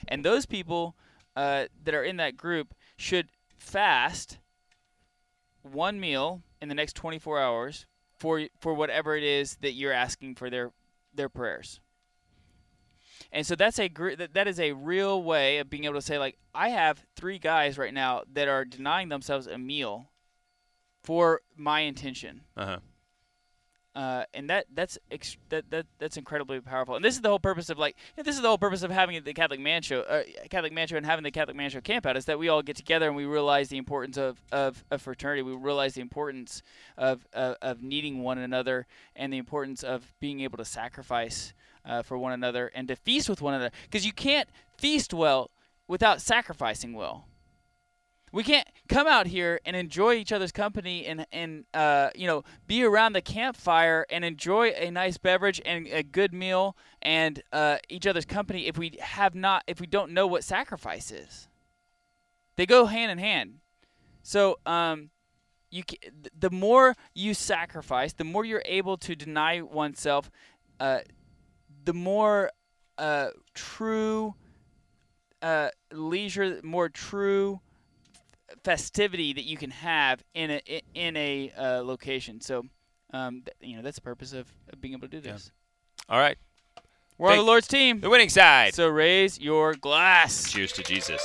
and 0.09 0.25
those 0.25 0.47
people 0.47 0.97
uh, 1.37 1.67
that 1.83 1.95
are 1.95 2.05
in 2.05 2.17
that 2.17 2.37
group 2.37 2.75
should 2.97 3.29
fast 3.59 4.39
one 5.63 5.99
meal 5.99 6.43
in 6.61 6.69
the 6.69 6.75
next 6.75 6.95
24 6.95 7.41
hours 7.41 7.87
for 8.19 8.43
for 8.61 8.75
whatever 8.75 9.17
it 9.17 9.25
is 9.25 9.57
that 9.57 9.73
you're 9.73 9.93
asking 9.93 10.35
for 10.35 10.51
their 10.51 10.73
their 11.15 11.29
prayers. 11.29 11.81
And 13.33 13.47
so 13.47 13.57
that's 13.57 13.79
a 13.79 13.89
gr- 13.89 14.15
that 14.15 14.47
is 14.47 14.61
a 14.61 14.73
real 14.73 15.23
way 15.23 15.59
of 15.59 15.69
being 15.69 15.85
able 15.85 15.95
to 15.95 16.03
say 16.03 16.19
like 16.19 16.39
I 16.55 16.69
have 16.69 17.05
three 17.17 17.39
guys 17.39 17.79
right 17.79 17.93
now 17.95 18.23
that 18.33 18.49
are 18.49 18.65
denying 18.65 19.09
themselves 19.09 19.47
a 19.47 19.59
meal 19.59 20.11
for 21.03 21.41
my 21.57 21.81
intention. 21.81 22.43
Uh-huh. 22.57 22.79
Uh, 23.95 24.25
and 24.35 24.51
that 24.51 24.67
that's 24.75 24.99
ex- 25.13 25.37
that, 25.51 25.71
that 25.71 25.87
that's 25.99 26.17
incredibly 26.17 26.61
powerful. 26.61 26.97
And 26.97 27.05
this 27.05 27.15
is 27.15 27.21
the 27.21 27.29
whole 27.29 27.39
purpose 27.39 27.71
of 27.71 27.79
like 27.79 27.97
this 28.17 28.35
is 28.35 28.43
the 28.43 28.49
whole 28.49 28.59
purpose 28.59 28.83
of 28.83 28.91
having 28.91 29.23
the 29.23 29.33
Catholic 29.33 29.61
Man 29.61 29.83
Show, 29.83 30.01
uh, 30.01 30.25
Catholic 30.51 30.73
Man 30.73 30.89
Show, 30.89 30.97
and 30.97 31.07
having 31.07 31.23
the 31.23 31.31
Catholic 31.31 31.57
Man 31.57 31.71
Show 31.71 31.81
camp 31.81 32.05
out 32.05 32.17
is 32.17 32.25
that 32.25 32.37
we 32.37 32.49
all 32.49 32.61
get 32.61 32.75
together 32.75 33.07
and 33.07 33.15
we 33.15 33.25
realize 33.25 33.69
the 33.69 33.77
importance 33.77 34.17
of, 34.17 34.43
of, 34.51 34.85
of 34.91 35.01
fraternity. 35.01 35.43
We 35.43 35.55
realize 35.55 35.95
the 35.95 36.01
importance 36.01 36.61
of, 36.99 37.25
of, 37.33 37.57
of 37.63 37.83
needing 37.83 38.23
one 38.25 38.39
another 38.39 38.89
and 39.15 39.33
the 39.33 39.39
importance 39.39 39.85
of 39.85 40.13
being 40.19 40.41
able 40.41 40.59
to 40.59 40.65
sacrifice 40.65 41.55
uh, 41.85 42.03
for 42.03 42.19
one 42.19 42.33
another 42.33 42.73
and 42.75 42.89
to 42.89 42.97
feast 42.97 43.29
with 43.29 43.41
one 43.41 43.55
another. 43.55 43.71
Because 43.85 44.05
you 44.05 44.13
can't 44.13 44.49
feast 44.77 45.15
well 45.15 45.51
without 45.87 46.21
sacrificing 46.21 46.95
well 46.95 47.29
we 48.35 48.43
can't 48.43 48.67
come 48.89 49.07
out 49.07 49.29
here 49.29 49.61
and 49.65 49.77
enjoy 49.77 50.15
each 50.15 50.33
other's 50.33 50.51
company 50.51 51.07
and 51.07 51.25
and 51.33 51.65
uh, 51.73 52.11
you 52.17 52.27
know 52.27 52.43
be 52.67 52.83
around 52.83 53.13
the 53.13 53.23
campfire 53.23 54.05
and 54.11 54.25
enjoy 54.25 54.71
a 54.71 54.91
nice 54.91 55.17
beverage 55.17 55.63
and 55.65 55.87
a 55.87 56.03
good 56.03 56.35
meal 56.35 56.77
and 57.01 57.43
uh, 57.53 57.79
each 57.89 58.09
other's 58.09 58.25
company 58.25 58.67
if 58.67 58.77
we 58.77 58.99
have 59.01 59.37
not 59.37 59.63
if 59.69 59.81
we 59.81 59.87
don't 59.87 60.11
know 60.11 60.27
what 60.27 60.43
sacrifice 60.43 61.13
is. 61.13 61.49
They 62.57 62.67
go 62.67 62.87
hand 62.87 63.13
in 63.13 63.19
hand. 63.19 63.61
So 64.25 64.59
um, 64.67 65.11
you 65.71 65.85
the 66.37 66.51
more 66.51 66.97
you 67.15 67.35
sacrifice, 67.35 68.15
the 68.15 68.25
more 68.25 68.45
you're 68.45 68.65
able 68.67 68.97
to 68.99 69.15
deny 69.15 69.63
oneself, 69.63 70.29
uh, 70.81 71.01
the 71.85 71.95
more 71.95 72.51
uh, 72.99 73.29
true 73.55 74.35
uh, 75.41 75.69
leisure, 75.93 76.61
more 76.65 76.89
true 76.89 77.61
festivity 78.63 79.33
that 79.33 79.45
you 79.45 79.57
can 79.57 79.71
have 79.71 80.23
in 80.35 80.51
a 80.51 80.83
in 80.95 81.17
a 81.17 81.51
uh, 81.57 81.83
location. 81.85 82.41
So, 82.41 82.65
um, 83.13 83.43
th- 83.45 83.57
you 83.71 83.77
know, 83.77 83.83
that's 83.83 83.97
the 83.97 84.03
purpose 84.03 84.33
of, 84.33 84.53
of 84.73 84.81
being 84.81 84.95
able 84.95 85.09
to 85.09 85.09
do 85.09 85.21
this. 85.21 85.51
Yeah. 86.09 86.15
All 86.15 86.21
right, 86.21 86.37
we're 87.19 87.29
Thank 87.29 87.41
on 87.41 87.45
the 87.45 87.51
Lord's 87.51 87.69
team, 87.69 88.01
the 88.01 88.11
winning 88.11 88.29
side. 88.29 88.75
So 88.75 88.89
raise 88.89 89.39
your 89.41 89.75
glass. 89.75 90.53
Cheers 90.53 90.73
to 90.73 90.83
Jesus. 90.83 91.23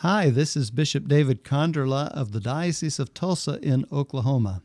Hi, 0.00 0.28
this 0.28 0.56
is 0.56 0.70
Bishop 0.70 1.08
David 1.08 1.42
Konderla 1.42 2.08
of 2.12 2.32
the 2.32 2.38
Diocese 2.38 2.98
of 2.98 3.14
Tulsa 3.14 3.58
in 3.60 3.86
Oklahoma. 3.90 4.62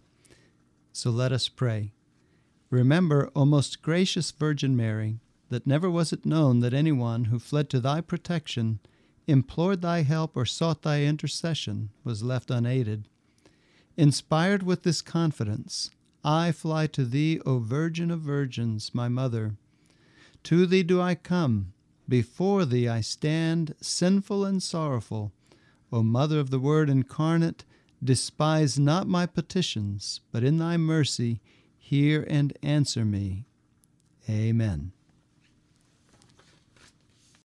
So 0.92 1.10
let 1.10 1.32
us 1.32 1.48
pray. 1.48 1.94
Remember, 2.70 3.30
O 3.36 3.46
most 3.46 3.82
gracious 3.82 4.32
Virgin 4.32 4.76
Mary, 4.76 5.20
that 5.52 5.68
never 5.68 5.92
was 5.92 6.14
it 6.14 6.26
known 6.26 6.62
that 6.62 6.74
anyone 6.74 7.26
who 7.26 7.38
fled 7.38 7.70
to 7.70 7.82
thy 7.82 8.00
protection, 8.00 8.80
implored 9.28 9.82
thy 9.82 10.02
help, 10.02 10.38
or 10.38 10.46
sought 10.46 10.82
thy 10.82 11.04
intercession 11.04 11.90
was 12.06 12.24
left 12.24 12.50
unaided. 12.50 13.10
Inspired 13.98 14.64
with 14.64 14.84
this 14.84 15.02
confidence, 15.02 15.92
I 16.24 16.54
fly 16.54 16.88
to 16.88 17.04
thee, 17.04 17.42
O 17.46 17.60
Virgin 17.60 18.12
of 18.12 18.22
Virgins, 18.22 18.92
my 18.96 19.10
Mother. 19.10 19.58
To 20.44 20.66
thee 20.66 20.84
do 20.84 21.02
I 21.02 21.16
come, 21.16 21.74
before 22.08 22.64
thee 22.64 22.88
I 22.88 23.02
stand, 23.02 23.76
sinful 23.82 24.46
and 24.46 24.64
sorrowful. 24.64 25.34
O 25.92 26.02
Mother 26.02 26.40
of 26.40 26.50
the 26.50 26.60
Word 26.60 26.90
incarnate, 26.90 27.66
despise 28.02 28.80
not 28.80 29.06
my 29.06 29.26
petitions, 29.26 30.22
but 30.32 30.46
in 30.46 30.60
thy 30.60 30.78
mercy 30.78 31.42
hear 31.78 32.26
and 32.30 32.58
answer 32.64 33.04
me. 33.04 33.44
Amen. 34.30 34.94